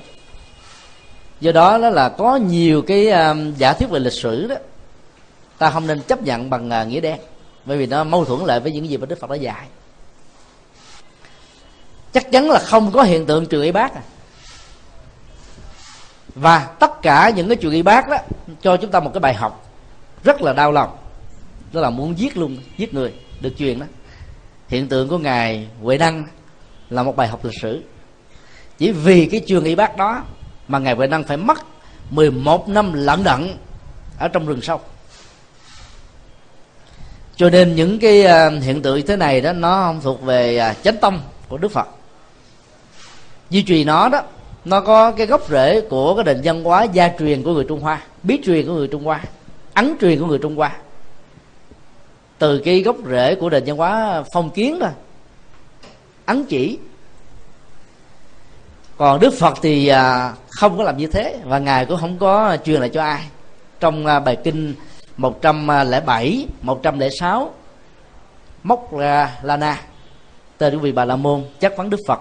Do 1.40 1.52
đó 1.52 1.78
đó 1.78 1.90
là 1.90 2.08
có 2.08 2.36
nhiều 2.36 2.82
cái 2.82 3.10
um, 3.10 3.54
giả 3.54 3.72
thuyết 3.72 3.90
về 3.90 3.98
lịch 3.98 4.12
sử 4.12 4.46
đó. 4.46 4.56
Ta 5.58 5.70
không 5.70 5.86
nên 5.86 6.00
chấp 6.00 6.22
nhận 6.22 6.50
bằng 6.50 6.70
uh, 6.82 6.88
nghĩa 6.88 7.00
đen. 7.00 7.18
Bởi 7.64 7.78
vì 7.78 7.86
nó 7.86 8.04
mâu 8.04 8.24
thuẫn 8.24 8.40
lại 8.40 8.60
với 8.60 8.72
những 8.72 8.88
gì 8.88 8.96
mà 8.96 9.06
đức 9.06 9.20
phật 9.20 9.30
đã 9.30 9.36
dạy. 9.36 9.66
Chắc 12.12 12.32
chắn 12.32 12.50
là 12.50 12.58
không 12.58 12.92
có 12.92 13.02
hiện 13.02 13.26
tượng 13.26 13.46
trường 13.46 13.62
y 13.62 13.72
bác 13.72 13.94
à. 13.94 14.02
Và 16.34 16.58
tất 16.78 17.02
cả 17.02 17.30
những 17.36 17.48
cái 17.48 17.56
chuyện 17.56 17.72
y 17.72 17.82
bác 17.82 18.08
đó 18.08 18.16
cho 18.62 18.76
chúng 18.76 18.90
ta 18.90 19.00
một 19.00 19.10
cái 19.14 19.20
bài 19.20 19.34
học 19.34 19.67
rất 20.24 20.42
là 20.42 20.52
đau 20.52 20.72
lòng. 20.72 20.96
Đó 21.72 21.80
là 21.80 21.90
muốn 21.90 22.18
giết 22.18 22.36
luôn, 22.36 22.56
giết 22.76 22.94
người, 22.94 23.12
được 23.40 23.52
truyền 23.58 23.78
đó. 23.78 23.86
Hiện 24.68 24.88
tượng 24.88 25.08
của 25.08 25.18
ngài 25.18 25.68
huệ 25.82 25.98
năng 25.98 26.24
là 26.90 27.02
một 27.02 27.16
bài 27.16 27.28
học 27.28 27.44
lịch 27.44 27.60
sử. 27.62 27.82
Chỉ 28.78 28.92
vì 28.92 29.26
cái 29.26 29.40
trường 29.46 29.64
y 29.64 29.74
bác 29.74 29.96
đó 29.96 30.22
mà 30.68 30.78
ngài 30.78 30.94
huệ 30.94 31.06
năng 31.06 31.24
phải 31.24 31.36
mất 31.36 31.58
11 32.10 32.68
năm 32.68 32.92
lận 32.92 33.24
đận 33.24 33.56
ở 34.18 34.28
trong 34.28 34.46
rừng 34.46 34.60
sâu. 34.60 34.80
Cho 37.36 37.50
nên 37.50 37.74
những 37.74 37.98
cái 37.98 38.24
à, 38.24 38.50
hiện 38.62 38.82
tượng 38.82 38.96
như 38.96 39.02
thế 39.02 39.16
này 39.16 39.40
đó, 39.40 39.52
nó 39.52 39.82
không 39.82 40.00
thuộc 40.00 40.22
về 40.22 40.58
à, 40.58 40.74
chánh 40.82 40.96
tâm 41.00 41.20
của 41.48 41.58
đức 41.58 41.72
phật. 41.72 41.88
Duy 43.50 43.62
trì 43.62 43.84
nó 43.84 44.08
đó, 44.08 44.22
nó 44.64 44.80
có 44.80 45.10
cái 45.10 45.26
gốc 45.26 45.50
rễ 45.50 45.80
của 45.80 46.14
cái 46.14 46.24
nền 46.24 46.40
văn 46.44 46.64
hóa 46.64 46.84
gia 46.84 47.10
truyền 47.18 47.42
của 47.42 47.52
người 47.52 47.64
trung 47.68 47.80
hoa, 47.80 48.02
bí 48.22 48.40
truyền 48.44 48.66
của 48.66 48.72
người 48.72 48.88
trung 48.88 49.04
hoa 49.04 49.20
ấn 49.78 49.96
truyền 50.00 50.20
của 50.20 50.26
người 50.26 50.38
trung 50.38 50.56
hoa. 50.56 50.76
Từ 52.38 52.58
cái 52.64 52.82
gốc 52.82 52.96
rễ 53.10 53.34
của 53.34 53.50
nền 53.50 53.64
văn 53.66 53.76
hóa 53.76 54.22
phong 54.32 54.50
kiến 54.50 54.78
thôi 54.80 54.90
ấn 56.26 56.44
chỉ. 56.44 56.78
Còn 58.96 59.20
đức 59.20 59.34
phật 59.38 59.58
thì 59.62 59.88
à, 59.88 60.32
không 60.50 60.78
có 60.78 60.84
làm 60.84 60.96
như 60.96 61.06
thế 61.06 61.38
và 61.44 61.58
ngài 61.58 61.86
cũng 61.86 62.00
không 62.00 62.18
có 62.18 62.56
truyền 62.64 62.80
lại 62.80 62.88
cho 62.88 63.02
ai. 63.02 63.24
Trong 63.80 64.06
à, 64.06 64.20
bài 64.20 64.36
kinh 64.44 64.74
107 65.16 66.46
106 66.62 67.44
à, 67.44 67.50
mốc 68.62 68.94
la 68.94 69.38
lana 69.42 69.80
tên 70.58 70.74
của 70.74 70.80
vị 70.80 70.92
bà 70.92 71.04
la 71.04 71.16
môn 71.16 71.44
chất 71.60 71.74
vấn 71.76 71.90
đức 71.90 72.00
phật. 72.06 72.20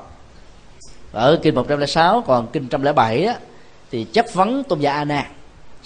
Ở 1.12 1.40
kinh 1.44 1.56
106 1.56 2.24
còn 2.28 2.48
kinh 2.48 2.64
107 2.64 3.26
á, 3.26 3.36
thì 3.92 4.04
chất 4.04 4.34
vấn 4.34 4.64
tôn 4.64 4.80
giả 4.80 4.94
a 4.94 5.06
nan 5.06 5.26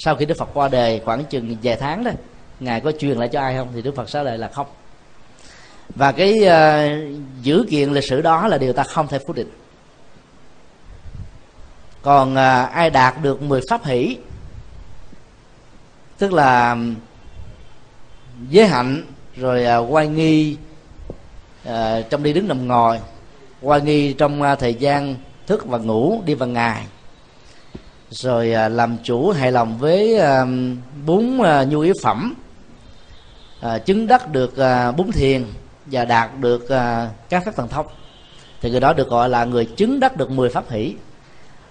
sau 0.04 0.16
khi 0.16 0.26
đức 0.26 0.38
phật 0.38 0.50
qua 0.54 0.68
đời 0.68 1.02
khoảng 1.06 1.26
chừng 1.26 1.58
vài 1.64 1.76
tháng 1.76 2.04
đó 2.04 2.12
ngài 2.60 2.82
có 2.82 2.92
truyền 2.92 3.18
lại 3.18 3.28
cho 3.28 3.42
ai 3.42 3.58
không? 3.58 3.68
Thì 3.74 3.82
đức 3.82 3.96
phật 3.96 4.10
trả 4.10 4.24
lời 4.24 4.38
là 4.38 4.48
không. 4.48 4.68
Và 5.96 6.12
cái 6.12 6.34
uh, 6.40 7.22
dữ 7.42 7.66
kiện 7.70 7.90
lịch 7.94 8.04
sử 8.04 8.22
đó 8.22 8.48
là 8.48 8.58
điều 8.58 8.74
ta 8.74 8.84
không 8.84 9.08
thể 9.08 9.20
phủ 9.20 9.34
định. 9.34 9.52
Còn 12.02 12.34
uh, 12.34 12.72
ai 12.72 12.90
đạt 12.90 13.22
được 13.22 13.42
10 13.42 13.62
pháp 13.70 13.86
hỷ 13.86 14.18
tức 16.18 16.34
là 16.34 16.78
giới 18.50 18.68
hạnh 18.68 19.04
rồi 19.36 19.64
ờ, 19.64 19.78
uh, 19.78 19.92
quay 19.92 20.08
nghi 20.08 20.58
uh, 21.70 21.74
trong 22.10 22.24
đi 22.24 22.34
đứng 22.34 22.48
nằm 22.48 22.68
ngồi 22.68 23.00
quay 23.62 23.82
nghi 23.82 24.14
trong 24.14 24.42
uh, 24.42 24.60
thời 24.60 24.74
gian 24.74 25.16
thức 25.48 25.66
và 25.66 25.78
ngủ 25.78 26.22
đi 26.26 26.34
vào 26.34 26.50
ngày 26.50 26.86
rồi 28.12 28.54
à, 28.54 28.70
làm 28.70 28.98
chủ 29.04 29.32
hài 29.32 29.52
lòng 29.52 29.78
với 29.78 30.20
à, 30.20 30.46
bốn 31.06 31.42
à, 31.42 31.64
nhu 31.64 31.80
yếu 31.80 31.94
phẩm 32.04 32.36
chứng 33.86 34.08
đắc 34.08 34.32
được 34.32 34.54
bốn 34.98 35.12
thiền 35.12 35.46
và 35.86 36.06
đạt 36.06 36.30
được 36.40 36.68
các 37.30 37.46
phép 37.46 37.52
thần 37.56 37.68
thông. 37.68 37.86
Thì 38.62 38.72
người 38.72 38.80
đó 38.80 38.94
được 38.94 39.10
gọi 39.10 39.30
là 39.30 39.46
người 39.46 39.66
chứng 39.66 40.00
đắc 40.00 40.18
được 40.18 40.32
10 40.32 40.50
pháp 40.50 40.70
hỷ, 40.70 40.96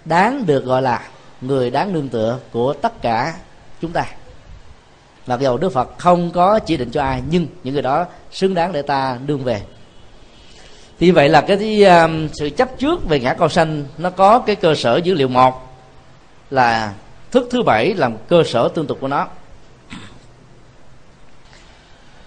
đáng 0.05 0.47
được 0.47 0.65
gọi 0.65 0.83
là 0.83 1.09
người 1.41 1.71
đáng 1.71 1.93
nương 1.93 2.09
tựa 2.09 2.39
của 2.53 2.73
tất 2.73 3.03
cả 3.03 3.35
chúng 3.81 3.93
ta. 3.93 4.07
Mặc 5.27 5.41
dầu 5.41 5.59
đức 5.59 5.73
phật 5.73 5.99
không 5.99 6.31
có 6.31 6.59
chỉ 6.59 6.77
định 6.77 6.91
cho 6.91 7.03
ai, 7.03 7.23
nhưng 7.31 7.47
những 7.65 7.75
người 7.75 7.83
đó 7.83 8.07
xứng 8.31 8.55
đáng 8.55 8.73
để 8.73 8.83
ta 8.83 9.19
đương 9.27 9.45
về. 9.45 9.63
Thì 10.99 11.11
vậy 11.11 11.29
là 11.29 11.41
cái 11.41 11.57
cái 11.57 11.87
sự 12.33 12.51
chấp 12.51 12.79
trước 12.79 13.09
về 13.09 13.21
ngã 13.21 13.35
cầu 13.35 13.49
sanh 13.49 13.85
nó 13.99 14.11
có 14.11 14.39
cái 14.39 14.57
cơ 14.57 14.75
sở 14.75 14.97
dữ 14.97 15.15
liệu 15.15 15.29
một 15.29 15.70
là 16.51 16.93
thức 17.31 17.49
thứ 17.51 17.63
bảy 17.63 17.95
làm 17.95 18.17
cơ 18.29 18.43
sở 18.47 18.69
tương 18.69 18.87
tục 18.87 18.99
của 19.01 19.09
nó. 19.09 19.27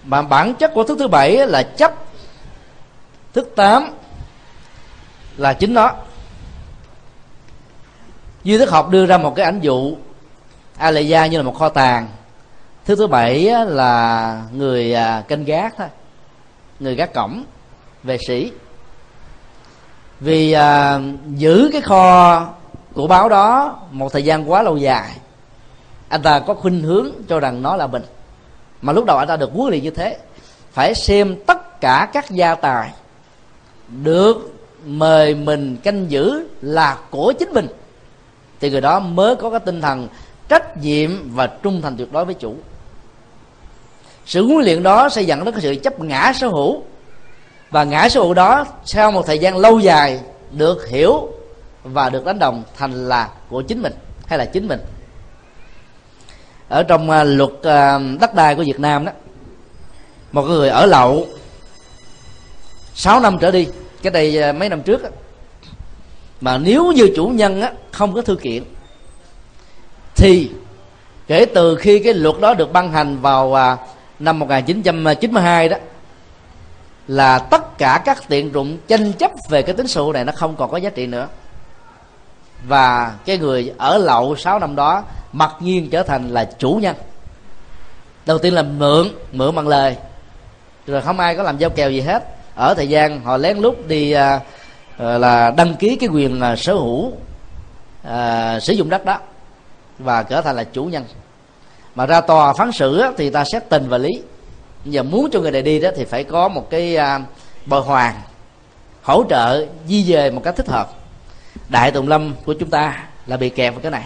Mà 0.04 0.22
bản 0.22 0.54
chất 0.54 0.70
của 0.74 0.84
thức 0.84 0.98
thứ 0.98 1.08
bảy 1.08 1.46
là 1.46 1.62
chấp 1.62 1.94
thức 3.32 3.52
tám 3.56 3.90
là 5.36 5.52
chính 5.52 5.74
nó. 5.74 5.90
Duy 8.44 8.58
thức 8.58 8.70
học 8.70 8.90
đưa 8.90 9.06
ra 9.06 9.18
một 9.18 9.34
cái 9.36 9.44
ảnh 9.44 9.60
dụ 9.60 9.96
Alaya 10.76 11.26
như 11.26 11.36
là 11.36 11.42
một 11.42 11.58
kho 11.58 11.68
tàng. 11.68 12.08
Thứ 12.84 12.96
thứ 12.96 13.06
bảy 13.06 13.50
là 13.66 14.42
người 14.52 14.94
à, 14.94 15.22
canh 15.28 15.44
gác 15.44 15.74
thôi 15.78 15.88
người 16.80 16.94
gác 16.94 17.14
cổng 17.14 17.44
vệ 18.02 18.18
sĩ. 18.26 18.52
Vì 20.20 20.52
à, 20.52 21.00
giữ 21.26 21.68
cái 21.72 21.80
kho 21.80 22.46
của 22.94 23.06
báo 23.06 23.28
đó, 23.28 23.78
một 23.90 24.12
thời 24.12 24.22
gian 24.22 24.50
quá 24.50 24.62
lâu 24.62 24.76
dài, 24.76 25.10
anh 26.08 26.22
ta 26.22 26.38
có 26.38 26.54
khuynh 26.54 26.82
hướng 26.82 27.10
cho 27.28 27.40
rằng 27.40 27.62
nó 27.62 27.76
là 27.76 27.86
mình 27.86 28.02
mà 28.82 28.92
lúc 28.92 29.04
đầu 29.04 29.18
anh 29.18 29.28
ta 29.28 29.36
được 29.36 29.50
huấn 29.54 29.70
luyện 29.70 29.82
như 29.82 29.90
thế, 29.90 30.18
phải 30.72 30.94
xem 30.94 31.36
tất 31.46 31.80
cả 31.80 32.08
các 32.12 32.30
gia 32.30 32.54
tài 32.54 32.90
được 33.88 34.54
mời 34.86 35.34
mình 35.34 35.76
canh 35.76 36.10
giữ 36.10 36.48
là 36.60 36.98
của 37.10 37.32
chính 37.38 37.52
mình. 37.52 37.66
Thì 38.60 38.70
người 38.70 38.80
đó 38.80 39.00
mới 39.00 39.36
có 39.36 39.50
cái 39.50 39.60
tinh 39.60 39.80
thần 39.80 40.08
trách 40.48 40.76
nhiệm 40.76 41.34
và 41.34 41.46
trung 41.46 41.82
thành 41.82 41.96
tuyệt 41.96 42.12
đối 42.12 42.24
với 42.24 42.34
chủ. 42.34 42.54
Sự 44.26 44.46
huấn 44.46 44.64
luyện 44.64 44.82
đó 44.82 45.08
sẽ 45.08 45.22
dẫn 45.22 45.44
đến 45.44 45.54
cái 45.54 45.62
sự 45.62 45.74
chấp 45.74 46.00
ngã 46.00 46.32
sở 46.32 46.48
hữu. 46.48 46.82
Và 47.70 47.84
ngã 47.84 48.08
sở 48.08 48.20
hữu 48.20 48.34
đó, 48.34 48.66
sau 48.84 49.12
một 49.12 49.26
thời 49.26 49.38
gian 49.38 49.56
lâu 49.56 49.78
dài 49.78 50.20
được 50.50 50.88
hiểu 50.88 51.28
và 51.84 52.10
được 52.10 52.24
đánh 52.24 52.38
đồng 52.38 52.62
thành 52.76 53.08
là 53.08 53.28
của 53.48 53.62
chính 53.62 53.82
mình 53.82 53.92
hay 54.26 54.38
là 54.38 54.44
chính 54.44 54.68
mình. 54.68 54.80
Ở 56.68 56.82
trong 56.82 57.10
à, 57.10 57.24
luật 57.24 57.50
à, 57.62 57.98
đất 58.20 58.34
đai 58.34 58.54
của 58.54 58.62
Việt 58.66 58.80
Nam 58.80 59.04
đó 59.04 59.12
một 60.32 60.42
người 60.42 60.68
ở 60.68 60.86
lậu 60.86 61.26
6 62.94 63.20
năm 63.20 63.38
trở 63.40 63.50
đi 63.50 63.68
cái 64.02 64.10
đây 64.10 64.42
à, 64.42 64.52
mấy 64.52 64.68
năm 64.68 64.82
trước 64.82 65.02
đó, 65.02 65.08
mà 66.40 66.58
nếu 66.58 66.92
như 66.92 67.08
chủ 67.16 67.26
nhân 67.26 67.62
á, 67.62 67.72
không 67.92 68.14
có 68.14 68.22
thư 68.22 68.36
kiện 68.36 68.62
thì 70.16 70.50
kể 71.26 71.46
từ 71.54 71.76
khi 71.76 71.98
cái 71.98 72.14
luật 72.14 72.40
đó 72.40 72.54
được 72.54 72.72
ban 72.72 72.92
hành 72.92 73.20
vào 73.20 73.54
à, 73.54 73.76
năm 74.18 74.38
1992 74.38 75.68
đó 75.68 75.76
là 77.08 77.38
tất 77.38 77.78
cả 77.78 78.02
các 78.04 78.28
tiện 78.28 78.52
dụng 78.52 78.78
tranh 78.88 79.12
chấp 79.12 79.30
về 79.48 79.62
cái 79.62 79.74
tính 79.74 79.86
sổ 79.86 80.12
này 80.12 80.24
nó 80.24 80.32
không 80.36 80.56
còn 80.56 80.70
có 80.70 80.76
giá 80.76 80.90
trị 80.90 81.06
nữa 81.06 81.28
và 82.66 83.14
cái 83.24 83.38
người 83.38 83.72
ở 83.78 83.98
lậu 83.98 84.36
6 84.36 84.58
năm 84.58 84.76
đó 84.76 85.04
mặc 85.32 85.52
nhiên 85.60 85.90
trở 85.90 86.02
thành 86.02 86.28
là 86.28 86.44
chủ 86.58 86.78
nhân. 86.82 86.96
Đầu 88.26 88.38
tiên 88.38 88.54
là 88.54 88.62
mượn 88.62 89.08
mượn 89.32 89.54
bằng 89.54 89.68
lời. 89.68 89.96
Rồi 90.86 91.02
không 91.02 91.20
ai 91.20 91.36
có 91.36 91.42
làm 91.42 91.58
giao 91.58 91.70
kèo 91.70 91.90
gì 91.90 92.00
hết. 92.00 92.24
Ở 92.54 92.74
thời 92.74 92.88
gian 92.88 93.20
họ 93.20 93.36
lén 93.36 93.58
lút 93.58 93.88
đi 93.88 94.12
à, 94.12 94.40
à 94.98 95.18
là 95.18 95.50
đăng 95.50 95.74
ký 95.74 95.96
cái 95.96 96.08
quyền 96.08 96.40
là 96.40 96.56
sở 96.56 96.74
hữu 96.74 97.12
à, 98.02 98.60
sử 98.60 98.72
dụng 98.72 98.90
đất 98.90 99.04
đó 99.04 99.18
và 99.98 100.22
trở 100.22 100.40
thành 100.40 100.56
là 100.56 100.64
chủ 100.64 100.84
nhân. 100.84 101.04
Mà 101.94 102.06
ra 102.06 102.20
tòa 102.20 102.52
phán 102.52 102.72
xử 102.72 102.98
á, 102.98 103.10
thì 103.16 103.30
ta 103.30 103.44
xét 103.44 103.68
tình 103.68 103.88
và 103.88 103.98
lý. 103.98 104.10
Giờ 104.84 105.02
muốn 105.02 105.30
cho 105.32 105.40
người 105.40 105.50
này 105.50 105.62
đi 105.62 105.80
đó 105.80 105.90
thì 105.96 106.04
phải 106.04 106.24
có 106.24 106.48
một 106.48 106.70
cái 106.70 106.96
à, 106.96 107.20
bồi 107.66 107.80
hoàn 107.80 108.14
hỗ 109.02 109.24
trợ 109.30 109.66
di 109.86 110.12
về 110.12 110.30
một 110.30 110.40
cách 110.44 110.56
thích 110.56 110.68
hợp 110.68 111.03
đại 111.68 111.90
tùng 111.90 112.08
lâm 112.08 112.34
của 112.44 112.54
chúng 112.54 112.70
ta 112.70 113.06
là 113.26 113.36
bị 113.36 113.48
kẹt 113.48 113.74
vào 113.74 113.80
cái 113.80 113.90
này. 113.90 114.04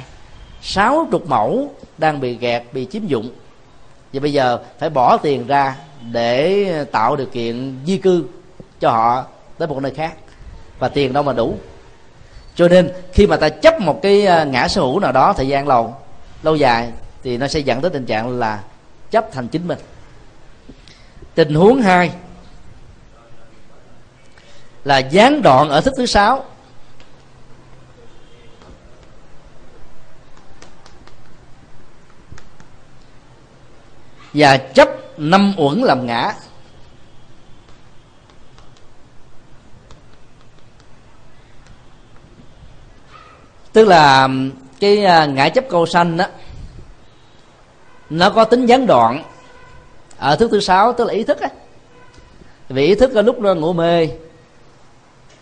Sáu 0.62 1.08
chục 1.10 1.26
mẫu 1.26 1.72
đang 1.98 2.20
bị 2.20 2.34
kẹt, 2.34 2.62
bị 2.72 2.86
chiếm 2.90 3.06
dụng. 3.06 3.30
Và 4.12 4.20
bây 4.20 4.32
giờ 4.32 4.58
phải 4.78 4.90
bỏ 4.90 5.16
tiền 5.16 5.46
ra 5.46 5.76
để 6.12 6.84
tạo 6.92 7.16
điều 7.16 7.26
kiện 7.26 7.78
di 7.86 7.98
cư 7.98 8.24
cho 8.80 8.90
họ 8.90 9.24
tới 9.58 9.68
một 9.68 9.82
nơi 9.82 9.94
khác. 9.94 10.12
Và 10.78 10.88
tiền 10.88 11.12
đâu 11.12 11.22
mà 11.22 11.32
đủ. 11.32 11.58
Cho 12.54 12.68
nên 12.68 12.92
khi 13.12 13.26
mà 13.26 13.36
ta 13.36 13.48
chấp 13.48 13.80
một 13.80 14.02
cái 14.02 14.26
à, 14.26 14.44
ngã 14.44 14.68
sở 14.68 14.80
hữu 14.80 15.00
nào 15.00 15.12
đó, 15.12 15.32
thời 15.32 15.48
gian 15.48 15.68
lâu 15.68 15.96
lâu 16.42 16.56
dài, 16.56 16.92
thì 17.22 17.36
nó 17.36 17.48
sẽ 17.48 17.60
dẫn 17.60 17.80
tới 17.80 17.90
tình 17.90 18.06
trạng 18.06 18.38
là 18.38 18.62
chấp 19.10 19.32
thành 19.32 19.48
chính 19.48 19.68
mình. 19.68 19.78
Tình 21.34 21.54
huống 21.54 21.82
hai 21.82 22.10
là 24.84 24.98
gián 24.98 25.42
đoạn 25.42 25.68
ở 25.68 25.80
thức 25.80 25.94
thứ 25.96 26.06
sáu. 26.06 26.44
Và 34.32 34.56
chấp 34.56 34.88
năm 35.18 35.54
uẩn 35.56 35.78
làm 35.78 36.06
ngã. 36.06 36.34
Tức 43.72 43.84
là 43.84 44.28
cái 44.80 45.04
à, 45.04 45.26
ngã 45.26 45.48
chấp 45.48 45.64
câu 45.68 45.86
sanh 45.86 46.16
đó 46.16 46.24
nó 48.10 48.30
có 48.30 48.44
tính 48.44 48.66
gián 48.66 48.86
đoạn 48.86 49.24
ở 50.18 50.36
thứ 50.36 50.48
thứ 50.50 50.60
sáu, 50.60 50.92
tức 50.92 51.04
là 51.04 51.12
ý 51.12 51.24
thức 51.24 51.40
á. 51.40 51.48
Vì 52.68 52.86
ý 52.86 52.94
thức 52.94 53.10
có 53.14 53.22
lúc 53.22 53.38
nó 53.40 53.54
ngủ 53.54 53.72
mê, 53.72 54.08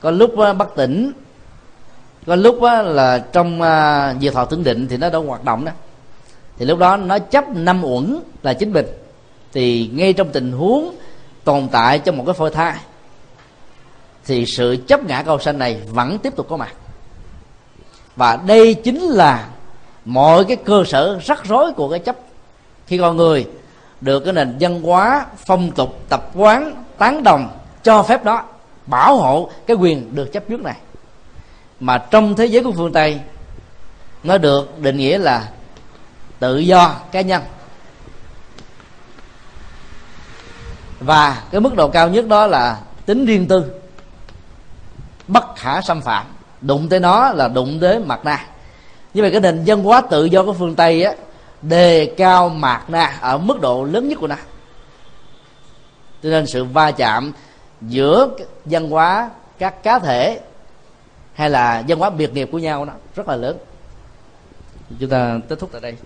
có 0.00 0.10
lúc 0.10 0.34
bất 0.58 0.76
tỉnh, 0.76 1.12
có 2.26 2.36
lúc 2.36 2.62
là 2.84 3.18
trong 3.32 3.62
à, 3.62 4.14
diệt 4.20 4.32
thọ 4.32 4.44
tưởng 4.44 4.64
định 4.64 4.86
thì 4.88 4.96
nó 4.96 5.10
đâu 5.10 5.22
hoạt 5.22 5.44
động 5.44 5.64
đó 5.64 5.72
thì 6.58 6.66
lúc 6.66 6.78
đó 6.78 6.96
nó 6.96 7.18
chấp 7.18 7.48
năm 7.48 7.84
uẩn 7.84 8.20
là 8.42 8.54
chính 8.54 8.72
mình. 8.72 8.86
Thì 9.52 9.90
ngay 9.94 10.12
trong 10.12 10.28
tình 10.32 10.52
huống 10.52 10.94
tồn 11.44 11.68
tại 11.68 11.98
trong 11.98 12.16
một 12.16 12.24
cái 12.26 12.34
phôi 12.34 12.50
thai, 12.50 12.76
thì 14.24 14.46
sự 14.46 14.76
chấp 14.88 15.04
ngã 15.04 15.22
cầu 15.22 15.38
sanh 15.38 15.58
này 15.58 15.80
vẫn 15.88 16.18
tiếp 16.18 16.36
tục 16.36 16.46
có 16.48 16.56
mặt. 16.56 16.74
Và 18.16 18.36
đây 18.46 18.74
chính 18.74 19.00
là 19.00 19.48
mọi 20.04 20.44
cái 20.44 20.56
cơ 20.56 20.84
sở 20.86 21.18
rắc 21.24 21.44
rối 21.44 21.72
của 21.72 21.88
cái 21.88 21.98
chấp. 21.98 22.16
Khi 22.86 22.98
con 22.98 23.16
người 23.16 23.46
được 24.00 24.20
cái 24.20 24.32
nền 24.32 24.56
văn 24.60 24.82
hóa 24.82 25.26
phong 25.46 25.70
tục 25.70 26.00
tập 26.08 26.30
quán 26.34 26.84
tán 26.98 27.22
đồng 27.22 27.58
cho 27.82 28.02
phép 28.02 28.24
đó, 28.24 28.44
bảo 28.86 29.16
hộ 29.16 29.50
cái 29.66 29.76
quyền 29.76 30.14
được 30.14 30.32
chấp 30.32 30.42
trước 30.48 30.60
này. 30.60 30.76
Mà 31.80 31.98
trong 31.98 32.36
thế 32.36 32.46
giới 32.46 32.64
của 32.64 32.72
phương 32.72 32.92
tây, 32.92 33.20
nó 34.22 34.38
được 34.38 34.78
định 34.80 34.96
nghĩa 34.96 35.18
là 35.18 35.48
tự 36.38 36.58
do 36.58 36.94
cá 37.12 37.20
nhân. 37.20 37.42
Và 41.00 41.42
cái 41.50 41.60
mức 41.60 41.74
độ 41.76 41.88
cao 41.88 42.08
nhất 42.08 42.26
đó 42.28 42.46
là 42.46 42.80
tính 43.06 43.26
riêng 43.26 43.48
tư, 43.48 43.72
bất 45.28 45.44
khả 45.56 45.80
xâm 45.80 46.00
phạm. 46.00 46.26
Đụng 46.60 46.88
tới 46.88 47.00
nó 47.00 47.32
là 47.32 47.48
đụng 47.48 47.78
tới 47.80 47.98
mặt 47.98 48.24
na 48.24 48.46
như 49.14 49.22
vậy 49.22 49.30
cái 49.30 49.40
nền 49.40 49.62
văn 49.66 49.82
hóa 49.82 50.00
tự 50.00 50.24
do 50.24 50.42
của 50.42 50.52
phương 50.52 50.74
tây 50.74 51.02
á, 51.02 51.12
đề 51.62 52.14
cao 52.16 52.48
mạt 52.48 52.90
na 52.90 53.18
ở 53.20 53.38
mức 53.38 53.60
độ 53.60 53.84
lớn 53.84 54.08
nhất 54.08 54.18
của 54.20 54.26
nó. 54.26 54.36
Cho 56.22 56.28
nên 56.30 56.46
sự 56.46 56.64
va 56.64 56.90
chạm 56.90 57.32
giữa 57.80 58.28
văn 58.64 58.90
hóa 58.90 59.30
các 59.58 59.82
cá 59.82 59.98
thể 59.98 60.40
hay 61.34 61.50
là 61.50 61.84
văn 61.88 61.98
hóa 61.98 62.10
biệt 62.10 62.32
nghiệp 62.32 62.48
của 62.52 62.58
nhau 62.58 62.84
nó 62.84 62.92
rất 63.14 63.28
là 63.28 63.36
lớn. 63.36 63.58
Chúng 65.00 65.10
ta 65.10 65.38
kết 65.48 65.58
thúc 65.58 65.70
tại 65.72 65.80
đây. 65.80 65.96